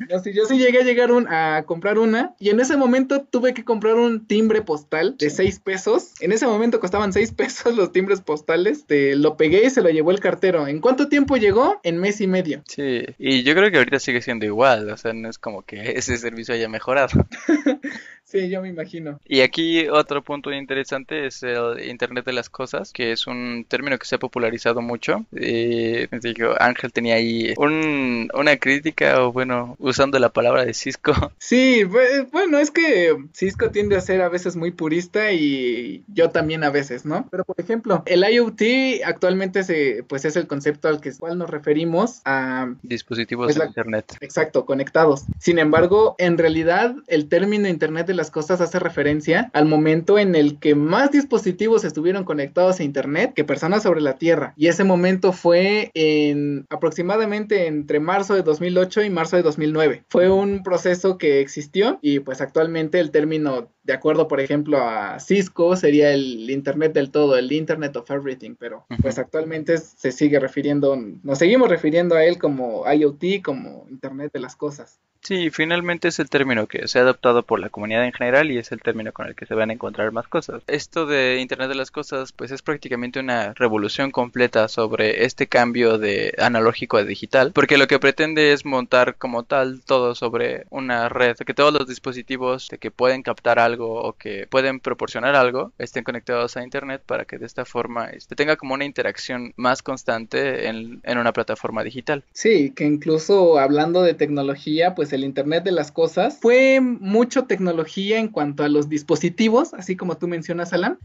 Yo 0.10 0.20
sí, 0.20 0.34
yo 0.34 0.46
sí 0.46 0.58
llegué 0.58 0.80
a 0.80 0.84
llegar 0.84 1.10
a 1.30 1.64
comprar 1.66 1.98
una 2.00 2.34
y 2.40 2.50
en 2.50 2.60
ese 2.60 2.78
momento 2.78 3.22
tuve 3.24 3.54
que 3.54 3.64
comprar 3.64 3.96
un 3.96 4.26
timbre 4.26 4.62
postal 4.62 5.16
de 5.18 5.30
6 5.30 5.60
pesos. 5.60 6.14
En 6.22 6.32
ese 6.32 6.48
momento 6.48 6.80
costaban 6.80 7.14
6 7.14 7.32
pesos 7.38 7.76
los 7.76 7.92
timbres 7.92 8.22
postales. 8.22 8.86
Te 8.86 9.16
lo 9.16 9.38
pegué 9.38 9.66
y 9.66 9.70
se 9.70 9.82
lo 9.82 9.90
llevó 9.90 10.12
el 10.12 10.20
cartero. 10.20 10.68
¿En 10.68 10.80
cuánto 10.80 11.08
tiempo 11.10 11.38
llegó? 11.38 11.80
En 11.84 11.98
mes 11.98 12.22
y 12.22 12.28
medio. 12.28 12.64
Sí, 12.68 13.06
y 13.18 13.44
yo 13.44 13.54
creo 13.54 13.72
que 13.72 13.78
ahorita 13.78 14.00
sigue 14.00 14.22
siendo 14.22 14.46
igual. 14.46 14.90
O 14.90 14.98
sea, 14.98 15.14
no 15.14 15.30
es 15.30 15.38
como 15.38 15.64
que 15.64 15.92
ese 15.98 16.18
servicio 16.18 16.54
haya 16.54 16.70
mejorado. 16.70 17.28
Sí, 18.32 18.50
yo 18.50 18.62
me 18.62 18.70
imagino. 18.70 19.20
Y 19.28 19.41
aquí 19.41 19.89
otro 19.89 20.24
punto 20.24 20.54
interesante 20.54 21.26
es 21.26 21.44
el 21.44 21.84
Internet 21.86 22.26
de 22.26 22.32
las 22.32 22.50
Cosas, 22.50 22.94
que 22.94 23.12
es 23.12 23.28
un 23.28 23.65
término 23.67 23.98
que 23.98 24.06
se 24.06 24.15
ha 24.15 24.20
popularizado 24.20 24.82
mucho. 24.82 25.26
Y 25.34 26.08
digo, 26.20 26.54
Ángel 26.58 26.94
tenía 26.94 27.15
ahí 27.15 27.54
una 27.58 28.58
crítica, 28.58 29.22
o 29.22 29.34
bueno, 29.34 29.76
usando 29.80 30.17
la 30.17 30.30
palabra 30.30 30.63
de 30.65 30.74
Cisco. 30.74 31.12
Sí, 31.52 31.84
bueno, 31.84 32.60
es 32.60 32.72
que 32.72 33.15
Cisco 33.34 33.72
tiende 33.72 33.96
a 33.96 34.02
ser 34.02 34.22
a 34.22 34.30
veces 34.30 34.56
muy 34.56 34.72
purista 34.72 35.32
y 35.32 36.04
yo 36.08 36.30
también 36.30 36.63
a 36.63 36.70
veces, 36.70 37.06
¿no? 37.06 37.28
Pero 37.30 37.44
por 37.44 37.60
ejemplo, 37.60 38.04
el 38.06 38.24
IoT 38.24 39.04
actualmente 39.04 39.63
se, 39.63 40.04
pues 40.08 40.24
es 40.24 40.36
el 40.36 40.48
concepto 40.48 40.88
al 40.88 41.02
que 41.02 41.12
cual 41.13 41.38
nos 41.38 41.50
referimos 41.50 42.22
a 42.26 42.74
dispositivos 42.84 43.48
pues, 43.48 43.58
de 43.58 43.65
Internet. 43.65 44.17
Exacto, 44.22 44.65
conectados. 44.65 45.26
Sin 45.39 45.60
embargo, 45.60 46.15
en 46.20 46.38
realidad 46.38 46.96
el 47.08 47.28
término 47.28 47.67
Internet 47.67 48.08
de 48.08 48.13
las 48.13 48.21
cosas 48.30 48.62
hace 48.62 48.78
referencia 48.78 49.50
al 49.54 49.66
momento 49.66 50.20
en 50.20 50.36
el 50.36 50.60
que 50.60 50.76
más 50.76 51.12
dispositivos 51.12 51.84
estuvieron 51.84 52.24
conectados 52.26 52.80
a 52.80 52.84
Internet 52.84 53.34
que 53.34 53.44
personas 53.44 53.84
sobre 53.84 54.02
la 54.02 54.18
Tierra. 54.18 54.54
Y 54.58 54.68
ese 54.68 54.84
momento 54.84 55.34
fue 55.34 55.90
en 55.94 56.66
aproximadamente 56.70 57.68
entre 57.68 58.00
marzo 58.00 58.36
de 58.36 58.44
2008 58.44 59.04
y 59.04 59.10
marzo 59.10 59.38
de 59.38 59.44
2009. 59.44 60.04
Fue 60.10 60.30
un 60.30 60.62
proceso 60.64 61.18
que 61.18 61.42
existió 61.42 62.00
y 62.02 62.20
pues 62.20 62.42
actualmente 62.42 63.00
el 63.00 63.12
término, 63.12 63.72
de 63.84 63.94
acuerdo 63.94 64.28
por 64.28 64.40
ejemplo 64.40 64.78
a 64.78 65.20
Cisco, 65.20 65.76
sería 65.76 66.12
el 66.12 66.50
Internet 66.50 66.94
del 66.94 67.12
todo, 67.12 67.38
el 67.38 67.52
Internet 67.52 67.96
of 67.96 68.12
Everything, 68.12 68.56
pero 68.60 68.86
pues 69.02 69.18
actualmente 69.18 69.78
se 69.78 70.12
sigue 70.12 70.40
refiriendo, 70.40 70.96
nos 71.24 71.40
seguimos 71.40 71.70
refiriendo 71.70 72.16
a 72.16 72.26
él 72.26 72.38
como 72.38 72.84
IoT, 72.92 73.42
como 73.44 73.88
Internet 73.90 74.32
de 74.34 74.40
las 74.40 74.56
cosas. 74.56 75.00
Sí, 75.24 75.52
finalmente 75.52 76.08
es 76.08 76.20
el 76.20 76.30
término 76.30 76.68
que 76.68 76.88
se 76.88 76.98
ha 76.98 77.04
adoptado 77.04 77.44
por 77.44 77.60
la 77.60 77.70
comunidad 77.70 78.06
en 78.06 78.12
general 78.12 78.50
y 78.50 78.58
es 78.58 78.72
el 78.72 78.82
término 78.82 79.14
con 79.14 79.28
el 79.28 79.36
que 79.36 79.46
se 79.46 79.54
van 79.54 79.70
a 79.70 79.74
encontrar 79.74 80.12
más 80.12 80.28
cosas. 80.28 80.64
Esto 80.66 81.06
de 81.06 81.40
Internet 81.40 81.70
de 81.70 81.76
las 81.76 81.92
Cosas, 81.92 82.32
pues 82.32 82.52
es 82.52 82.64
prácticamente 82.64 83.20
una 83.20 83.54
revolución 83.54 84.10
completa 84.10 84.68
sobre 84.68 85.26
este 85.26 85.46
cambio 85.46 86.00
de 86.00 86.34
analógico 86.40 86.98
a 86.98 87.04
digital, 87.04 87.52
porque 87.54 87.78
lo 87.78 87.88
que 87.88 88.00
pretende 88.00 88.52
es 88.52 88.66
montar 88.66 89.16
como 89.18 89.44
tal 89.44 89.82
todo 89.86 90.16
sobre 90.16 90.66
una 90.72 91.08
red, 91.08 91.38
que 91.38 91.54
todos 91.54 91.74
los 91.74 91.88
dispositivos 91.88 92.70
que 92.80 92.90
pueden 92.92 93.22
captar 93.22 93.60
algo 93.60 94.02
o 94.02 94.14
que 94.14 94.48
pueden 94.50 94.80
proporcionar 94.80 95.36
algo 95.36 95.72
estén 95.78 96.04
conectados 96.04 96.58
a 96.58 96.64
Internet 96.64 97.04
para 97.06 97.26
que 97.26 97.38
de 97.38 97.46
esta 97.46 97.66
forma 97.66 98.06
este, 98.10 98.36
tenga 98.36 98.56
como 98.56 98.74
una 98.74 98.86
interacción 98.86 99.54
más 99.56 99.84
constante 99.84 100.68
en, 100.68 101.00
en 101.04 101.18
una 101.20 101.32
plataforma 101.32 101.84
digital. 101.84 102.24
Sí, 102.34 102.72
que 102.76 102.86
incluso 102.86 103.60
hablando 103.60 104.02
de 104.02 104.16
tecnología, 104.16 104.96
pues 104.96 105.11
pues 105.12 105.19
el 105.19 105.26
Internet 105.26 105.65
de 105.65 105.71
las 105.71 105.91
cosas 105.91 106.38
fue 106.39 106.80
mucho 106.80 107.43
tecnología 107.43 108.17
en 108.17 108.30
cuanto 108.30 108.63
a 108.63 108.69
los 108.69 108.88
dispositivos, 108.88 109.74
así 109.74 109.97
como 109.97 110.17
tú 110.17 110.28
mencionas, 110.28 110.71
Alan, 110.71 111.00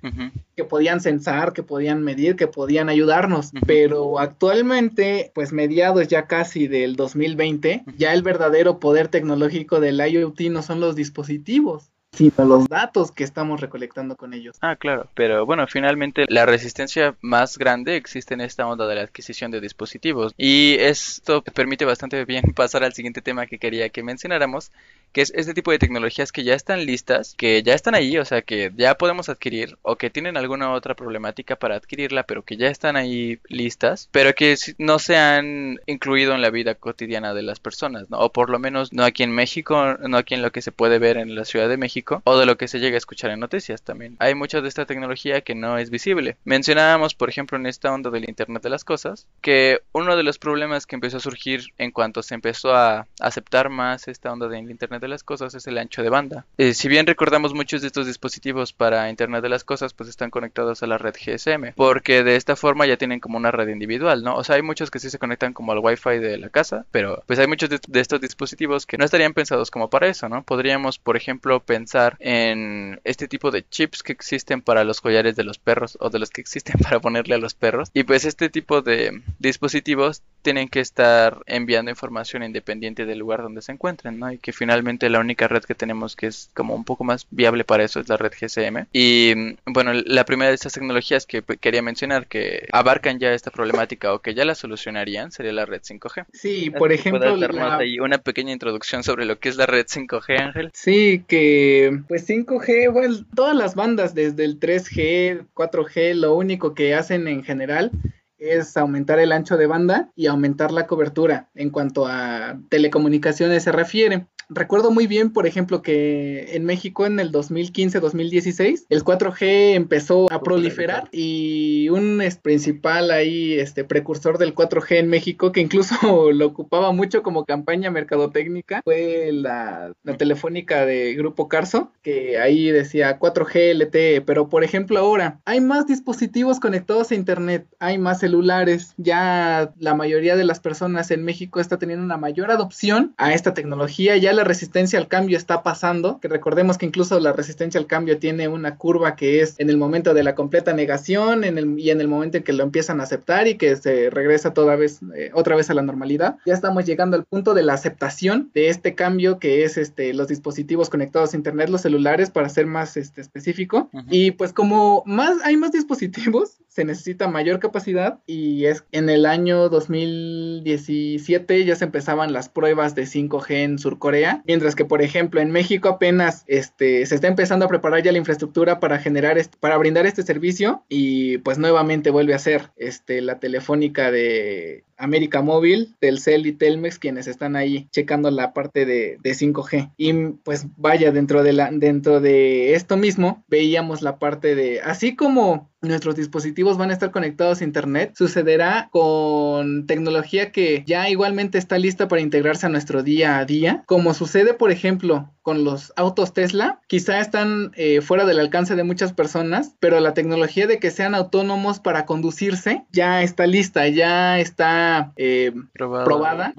que 0.54 0.64
podían 0.64 1.00
censar, 1.00 1.52
que 1.52 1.64
podían 1.64 2.02
medir, 2.02 2.36
que 2.36 2.46
podían 2.46 2.88
ayudarnos, 2.88 3.50
pero 3.66 4.20
actualmente, 4.20 5.32
pues 5.34 5.52
mediados 5.52 6.06
ya 6.08 6.26
casi 6.26 6.68
del 6.68 6.94
2020, 6.94 7.84
ya 7.96 8.12
el 8.12 8.22
verdadero 8.22 8.78
poder 8.78 9.08
tecnológico 9.08 9.80
del 9.80 10.00
IoT 10.00 10.40
no 10.50 10.62
son 10.62 10.78
los 10.80 10.94
dispositivos, 10.94 11.90
los 12.38 12.68
datos 12.68 13.12
que 13.12 13.24
estamos 13.24 13.61
recolectando 13.61 14.16
con 14.16 14.35
ellos. 14.35 14.57
Ah, 14.61 14.76
claro, 14.76 15.09
pero 15.14 15.46
bueno, 15.46 15.66
finalmente 15.66 16.24
la 16.29 16.46
resistencia 16.46 17.14
más 17.20 17.59
grande 17.59 17.96
existe 17.96 18.35
en 18.35 18.40
esta 18.40 18.66
onda 18.66 18.87
de 18.87 18.94
la 18.94 19.02
adquisición 19.02 19.50
de 19.50 19.61
dispositivos 19.61 20.35
y 20.37 20.76
esto 20.79 21.42
permite 21.42 21.85
bastante 21.85 22.24
bien 22.24 22.42
pasar 22.55 22.85
al 22.85 22.94
siguiente 22.94 23.22
tema 23.22 23.46
que 23.46 23.59
quería 23.59 23.88
que 23.88 24.02
mencionáramos, 24.02 24.70
que 25.12 25.22
es 25.22 25.32
este 25.34 25.54
tipo 25.54 25.70
de 25.70 25.78
tecnologías 25.78 26.32
que 26.32 26.44
ya 26.44 26.54
están 26.54 26.84
listas, 26.86 27.34
que 27.36 27.62
ya 27.62 27.74
están 27.74 27.94
ahí, 27.94 28.18
o 28.18 28.24
sea, 28.24 28.42
que 28.42 28.72
ya 28.76 28.96
podemos 28.96 29.28
adquirir 29.28 29.78
o 29.82 29.96
que 29.96 30.10
tienen 30.10 30.36
alguna 30.36 30.72
otra 30.72 30.94
problemática 30.94 31.56
para 31.56 31.76
adquirirla, 31.76 32.24
pero 32.24 32.42
que 32.42 32.56
ya 32.56 32.68
están 32.68 32.96
ahí 32.96 33.38
listas, 33.48 34.08
pero 34.12 34.34
que 34.34 34.56
no 34.78 34.98
se 34.98 35.16
han 35.16 35.80
incluido 35.86 36.34
en 36.34 36.42
la 36.42 36.50
vida 36.50 36.74
cotidiana 36.74 37.34
de 37.34 37.42
las 37.42 37.60
personas, 37.60 38.10
¿no? 38.10 38.18
O 38.18 38.32
por 38.32 38.50
lo 38.50 38.58
menos 38.58 38.92
no 38.92 39.04
aquí 39.04 39.22
en 39.22 39.32
México, 39.32 39.96
no 39.98 40.16
aquí 40.16 40.34
en 40.34 40.42
lo 40.42 40.52
que 40.52 40.62
se 40.62 40.72
puede 40.72 40.98
ver 40.98 41.16
en 41.16 41.34
la 41.34 41.44
Ciudad 41.44 41.68
de 41.68 41.76
México 41.76 42.22
o 42.24 42.38
de 42.38 42.46
lo 42.46 42.56
que 42.56 42.68
se 42.68 42.78
llega 42.78 42.96
a 42.96 42.98
escuchar 42.98 43.30
en 43.30 43.40
noticias 43.40 43.82
también. 43.82 44.16
Hay 44.18 44.34
mucha 44.34 44.60
de 44.60 44.68
esta 44.68 44.86
tecnología 44.86 45.40
que 45.40 45.54
no 45.54 45.78
es 45.78 45.90
visible. 45.90 46.36
Mencionábamos, 46.44 47.14
por 47.14 47.28
ejemplo, 47.28 47.56
en 47.56 47.66
esta 47.66 47.92
onda 47.92 48.10
del 48.10 48.28
Internet 48.28 48.62
de 48.62 48.70
las 48.70 48.84
Cosas, 48.84 49.26
que 49.40 49.80
uno 49.92 50.16
de 50.16 50.22
los 50.22 50.38
problemas 50.38 50.86
que 50.86 50.96
empezó 50.96 51.16
a 51.16 51.20
surgir 51.20 51.64
en 51.78 51.90
cuanto 51.90 52.22
se 52.22 52.34
empezó 52.34 52.74
a 52.74 53.06
aceptar 53.20 53.70
más 53.70 54.08
esta 54.08 54.32
onda 54.32 54.48
del 54.48 54.70
Internet 54.70 54.95
de 55.00 55.09
las 55.09 55.22
Cosas 55.22 55.54
es 55.54 55.66
el 55.66 55.78
ancho 55.78 56.02
de 56.02 56.11
banda. 56.11 56.46
Eh, 56.59 56.74
si 56.74 56.88
bien 56.88 57.06
recordamos 57.06 57.54
muchos 57.54 57.80
de 57.80 57.88
estos 57.88 58.06
dispositivos 58.06 58.72
para 58.72 59.11
Internet 59.11 59.42
de 59.42 59.48
las 59.48 59.64
Cosas, 59.64 59.94
pues 59.94 60.09
están 60.09 60.30
conectados 60.30 60.82
a 60.82 60.87
la 60.87 60.98
red 60.98 61.14
GSM, 61.14 61.72
porque 61.74 62.22
de 62.22 62.37
esta 62.37 62.56
forma 62.56 62.87
ya 62.87 62.96
tienen 62.96 63.20
como 63.20 63.37
una 63.37 63.50
red 63.50 63.68
individual, 63.68 64.22
¿no? 64.22 64.37
O 64.37 64.44
sea, 64.44 64.56
hay 64.56 64.62
muchos 64.62 64.90
que 64.90 64.98
sí 64.98 65.11
se 65.11 65.18
conectan 65.18 65.52
como 65.52 65.72
al 65.72 65.78
Wi-Fi 65.78 66.18
de 66.18 66.38
la 66.38 66.48
casa, 66.48 66.87
pero 66.90 67.22
pues 67.26 67.38
hay 67.38 67.46
muchos 67.46 67.68
de, 67.70 67.80
de 67.87 68.00
estos 68.00 68.20
dispositivos 68.20 68.87
que 68.87 68.98
no 68.98 69.04
estarían 69.04 69.35
pensados 69.35 69.70
como 69.70 69.90
para 69.90 70.09
eso, 70.09 70.28
¿no? 70.28 70.42
Podríamos, 70.42 70.98
por 70.98 71.16
ejemplo, 71.16 71.61
pensar 71.61 72.16
en 72.20 73.00
este 73.04 73.28
tipo 73.28 73.50
de 73.50 73.66
chips 73.68 74.02
que 74.02 74.12
existen 74.12 74.62
para 74.62 74.85
los 74.85 75.00
collares 75.00 75.37
de 75.37 75.44
los 75.44 75.59
perros 75.59 75.96
o 76.00 76.11
de 76.11 76.18
los 76.18 76.30
que 76.30 76.40
existen 76.40 76.78
para 76.82 77.00
ponerle 77.00 77.35
a 77.35 77.38
los 77.38 77.54
perros. 77.54 77.90
Y 77.92 78.04
pues 78.04 78.24
este 78.24 78.48
tipo 78.48 78.82
de 78.82 79.22
dispositivos 79.38 80.22
tienen 80.46 80.68
que 80.68 80.78
estar 80.78 81.40
enviando 81.46 81.90
información 81.90 82.44
independiente 82.44 83.04
del 83.04 83.18
lugar 83.18 83.42
donde 83.42 83.62
se 83.62 83.72
encuentren, 83.72 84.20
¿no? 84.20 84.30
Y 84.30 84.38
que 84.38 84.52
finalmente 84.52 85.11
la 85.11 85.18
única 85.18 85.48
red 85.48 85.64
que 85.64 85.74
tenemos 85.74 86.14
que 86.14 86.28
es 86.28 86.50
como 86.54 86.76
un 86.76 86.85
poco 86.85 87.02
más 87.02 87.26
viable 87.32 87.64
para 87.64 87.82
eso 87.82 87.98
es 87.98 88.09
la 88.09 88.16
red 88.16 88.30
GSM. 88.30 88.87
Y 88.92 89.56
bueno, 89.64 89.92
la 89.92 90.24
primera 90.24 90.50
de 90.50 90.54
estas 90.54 90.74
tecnologías 90.74 91.26
que 91.26 91.42
quería 91.42 91.82
mencionar 91.82 92.28
que 92.28 92.68
abarcan 92.70 93.18
ya 93.18 93.32
esta 93.32 93.50
problemática 93.50 94.14
o 94.14 94.20
que 94.20 94.35
ya 94.35 94.44
la 94.44 94.54
solucionarían 94.54 95.32
sería 95.32 95.52
la 95.52 95.66
red 95.66 95.80
5G. 95.80 96.26
Sí, 96.32 96.70
por 96.70 96.92
ejemplo, 96.92 97.35
la... 97.35 97.80
una 98.00 98.18
pequeña 98.18 98.52
introducción 98.52 99.02
sobre 99.02 99.24
lo 99.24 99.40
que 99.40 99.48
es 99.48 99.56
la 99.56 99.66
red 99.66 99.87
5G, 99.87 100.40
Ángel. 100.40 100.70
Sí, 100.74 101.24
que 101.26 102.02
pues 102.06 102.28
5G, 102.28 102.92
bueno, 102.92 103.16
todas 103.35 103.56
las 103.56 103.74
bandas 103.74 104.14
desde 104.14 104.44
el 104.44 104.61
3G, 104.61 105.44
4G, 105.56 106.14
lo 106.14 106.37
único 106.37 106.72
que 106.72 106.94
hacen 106.94 107.26
en 107.26 107.42
general 107.42 107.90
es 108.38 108.77
aumentar 108.77 109.18
el 109.18 109.33
ancho 109.33 109.57
de 109.57 109.66
banda 109.66 110.11
y 110.14 110.27
aumentar 110.27 110.72
la 110.72 110.87
cobertura 110.87 111.49
en 111.55 111.70
cuanto 111.70 112.07
a 112.07 112.59
telecomunicaciones 112.68 113.64
se 113.64 113.72
refiere. 113.72 114.27
Recuerdo 114.49 114.92
muy 114.92 115.09
bien, 115.09 115.33
por 115.33 115.46
ejemplo, 115.46 115.83
que 115.83 116.55
en 116.55 116.64
México 116.64 117.05
en 117.05 117.18
el 117.18 117.33
2015-2016 117.33 118.87
el 118.88 119.03
4G 119.03 119.75
empezó 119.75 120.33
a 120.33 120.40
proliferar 120.40 121.09
y 121.11 121.88
un 121.88 122.22
principal 122.42 123.11
ahí, 123.11 123.55
este 123.55 123.83
precursor 123.83 124.38
del 124.38 124.55
4G 124.55 124.99
en 124.99 125.09
México, 125.09 125.51
que 125.51 125.61
incluso 125.61 125.96
lo 126.33 126.46
ocupaba 126.46 126.92
mucho 126.92 127.25
como 127.25 127.44
campaña 127.44 127.90
mercadotécnica, 127.90 128.83
fue 128.85 129.31
la, 129.33 129.92
telefónica 130.16 130.87
de 130.87 131.14
Grupo 131.14 131.49
Carso, 131.49 131.92
que 132.03 132.38
ahí 132.38 132.70
decía 132.70 133.18
4G 133.18 133.75
LTE, 133.75 134.20
pero 134.20 134.49
por 134.49 134.62
ejemplo 134.62 134.99
ahora 134.99 135.40
hay 135.44 135.61
más 135.61 135.87
dispositivos 135.87 136.61
conectados 136.61 137.11
a 137.11 137.16
Internet, 137.16 137.66
hay 137.81 137.99
más 137.99 138.22
celulares, 138.26 138.92
ya 138.96 139.72
la 139.78 139.94
mayoría 139.94 140.34
de 140.34 140.42
las 140.42 140.58
personas 140.58 141.12
en 141.12 141.24
México 141.24 141.60
está 141.60 141.78
teniendo 141.78 142.04
una 142.04 142.16
mayor 142.16 142.50
adopción 142.50 143.14
a 143.18 143.32
esta 143.32 143.54
tecnología, 143.54 144.16
ya 144.16 144.32
la 144.32 144.42
resistencia 144.42 144.98
al 144.98 145.06
cambio 145.06 145.36
está 145.36 145.62
pasando, 145.62 146.18
que 146.20 146.26
recordemos 146.26 146.76
que 146.76 146.86
incluso 146.86 147.20
la 147.20 147.32
resistencia 147.32 147.78
al 147.78 147.86
cambio 147.86 148.18
tiene 148.18 148.48
una 148.48 148.76
curva 148.76 149.14
que 149.14 149.40
es 149.40 149.54
en 149.58 149.70
el 149.70 149.76
momento 149.76 150.12
de 150.12 150.24
la 150.24 150.34
completa 150.34 150.72
negación 150.72 151.44
en 151.44 151.56
el, 151.56 151.78
y 151.78 151.90
en 151.90 152.00
el 152.00 152.08
momento 152.08 152.38
en 152.38 152.42
que 152.42 152.52
lo 152.52 152.64
empiezan 152.64 153.00
a 153.00 153.04
aceptar 153.04 153.46
y 153.46 153.56
que 153.56 153.76
se 153.76 154.10
regresa 154.10 154.52
toda 154.52 154.74
vez, 154.74 155.00
eh, 155.14 155.30
otra 155.32 155.54
vez 155.54 155.70
a 155.70 155.74
la 155.74 155.82
normalidad. 155.82 156.36
Ya 156.46 156.54
estamos 156.54 156.84
llegando 156.84 157.16
al 157.16 157.24
punto 157.24 157.54
de 157.54 157.62
la 157.62 157.74
aceptación 157.74 158.50
de 158.54 158.70
este 158.70 158.96
cambio 158.96 159.38
que 159.38 159.62
es 159.62 159.76
este, 159.76 160.14
los 160.14 160.26
dispositivos 160.26 160.90
conectados 160.90 161.32
a 161.32 161.36
internet, 161.36 161.68
los 161.68 161.82
celulares, 161.82 162.30
para 162.30 162.48
ser 162.48 162.66
más 162.66 162.96
este, 162.96 163.20
específico. 163.20 163.88
Y 164.10 164.32
pues 164.32 164.52
como 164.52 165.04
más 165.06 165.36
hay 165.44 165.56
más 165.56 165.70
dispositivos, 165.70 166.58
se 166.68 166.84
necesita 166.84 167.28
mayor 167.28 167.58
capacidad 167.58 168.15
y 168.26 168.64
es 168.66 168.85
en 168.92 169.11
el 169.11 169.26
año 169.26 169.68
2017 169.68 171.64
ya 171.64 171.76
se 171.76 171.85
empezaban 171.85 172.33
las 172.33 172.48
pruebas 172.48 172.94
de 172.94 173.02
5G 173.02 173.50
en 173.50 173.79
Surcorea, 173.79 174.42
mientras 174.46 174.74
que 174.74 174.85
por 174.85 175.02
ejemplo 175.02 175.40
en 175.40 175.50
México 175.50 175.88
apenas 175.88 176.44
este 176.46 177.05
se 177.07 177.14
está 177.14 177.29
empezando 177.29 177.66
a 177.66 177.68
preparar 177.68 178.02
ya 178.02 178.12
la 178.12 178.18
infraestructura 178.18 178.81
para 178.81 178.98
generar 178.98 179.37
para 179.61 179.76
brindar 179.76 180.07
este 180.07 180.22
servicio 180.22 180.85
y 180.88 181.38
pues 181.38 181.59
nuevamente 181.59 182.11
vuelve 182.11 182.35
a 182.35 182.38
ser 182.38 182.70
este 182.76 183.20
la 183.20 183.38
telefónica 183.38 184.11
de 184.11 184.86
América 184.96 185.42
Móvil, 185.42 185.94
Telcel 185.98 186.46
y 186.46 186.52
Telmex 186.52 186.98
quienes 186.98 187.26
están 187.26 187.56
ahí 187.56 187.88
checando 187.90 188.30
la 188.30 188.52
parte 188.52 188.87
de, 188.87 189.18
5G. 189.22 189.92
Y 189.96 190.12
pues 190.44 190.66
vaya, 190.76 191.12
dentro 191.12 191.42
de, 191.42 191.52
dentro 191.72 192.20
de 192.20 192.74
esto 192.74 192.96
mismo 192.96 193.44
veíamos 193.48 194.02
la 194.02 194.18
parte 194.18 194.54
de, 194.54 194.80
así 194.80 195.14
como 195.14 195.70
nuestros 195.82 196.16
dispositivos 196.16 196.78
van 196.78 196.90
a 196.90 196.92
estar 196.94 197.11
conectados 197.11 197.61
a 197.61 197.64
Internet, 197.64 198.12
sucederá 198.16 198.88
con 198.90 199.87
tecnología 199.87 200.50
que 200.52 200.82
ya 200.87 201.09
igualmente 201.09 201.59
está 201.59 201.78
lista 201.78 202.09
para 202.09 202.22
integrarse 202.22 202.66
a 202.66 202.70
nuestro 202.70 203.02
día 203.02 203.38
a 203.38 203.44
día, 203.44 203.85
como 203.87 204.14
sucede 204.14 204.54
por 204.54 204.70
ejemplo 204.70 205.32
con 205.46 205.62
los 205.62 205.92
autos 205.94 206.32
Tesla, 206.32 206.80
quizá 206.88 207.20
están 207.20 207.70
eh, 207.76 208.00
fuera 208.00 208.24
del 208.24 208.40
alcance 208.40 208.74
de 208.74 208.82
muchas 208.82 209.12
personas, 209.12 209.76
pero 209.78 210.00
la 210.00 210.12
tecnología 210.12 210.66
de 210.66 210.80
que 210.80 210.90
sean 210.90 211.14
autónomos 211.14 211.78
para 211.78 212.04
conducirse 212.04 212.85
ya 212.90 213.22
está 213.22 213.46
lista, 213.46 213.87
ya 213.87 214.40
está 214.40 215.12
eh, 215.14 215.52
probada 215.72 216.52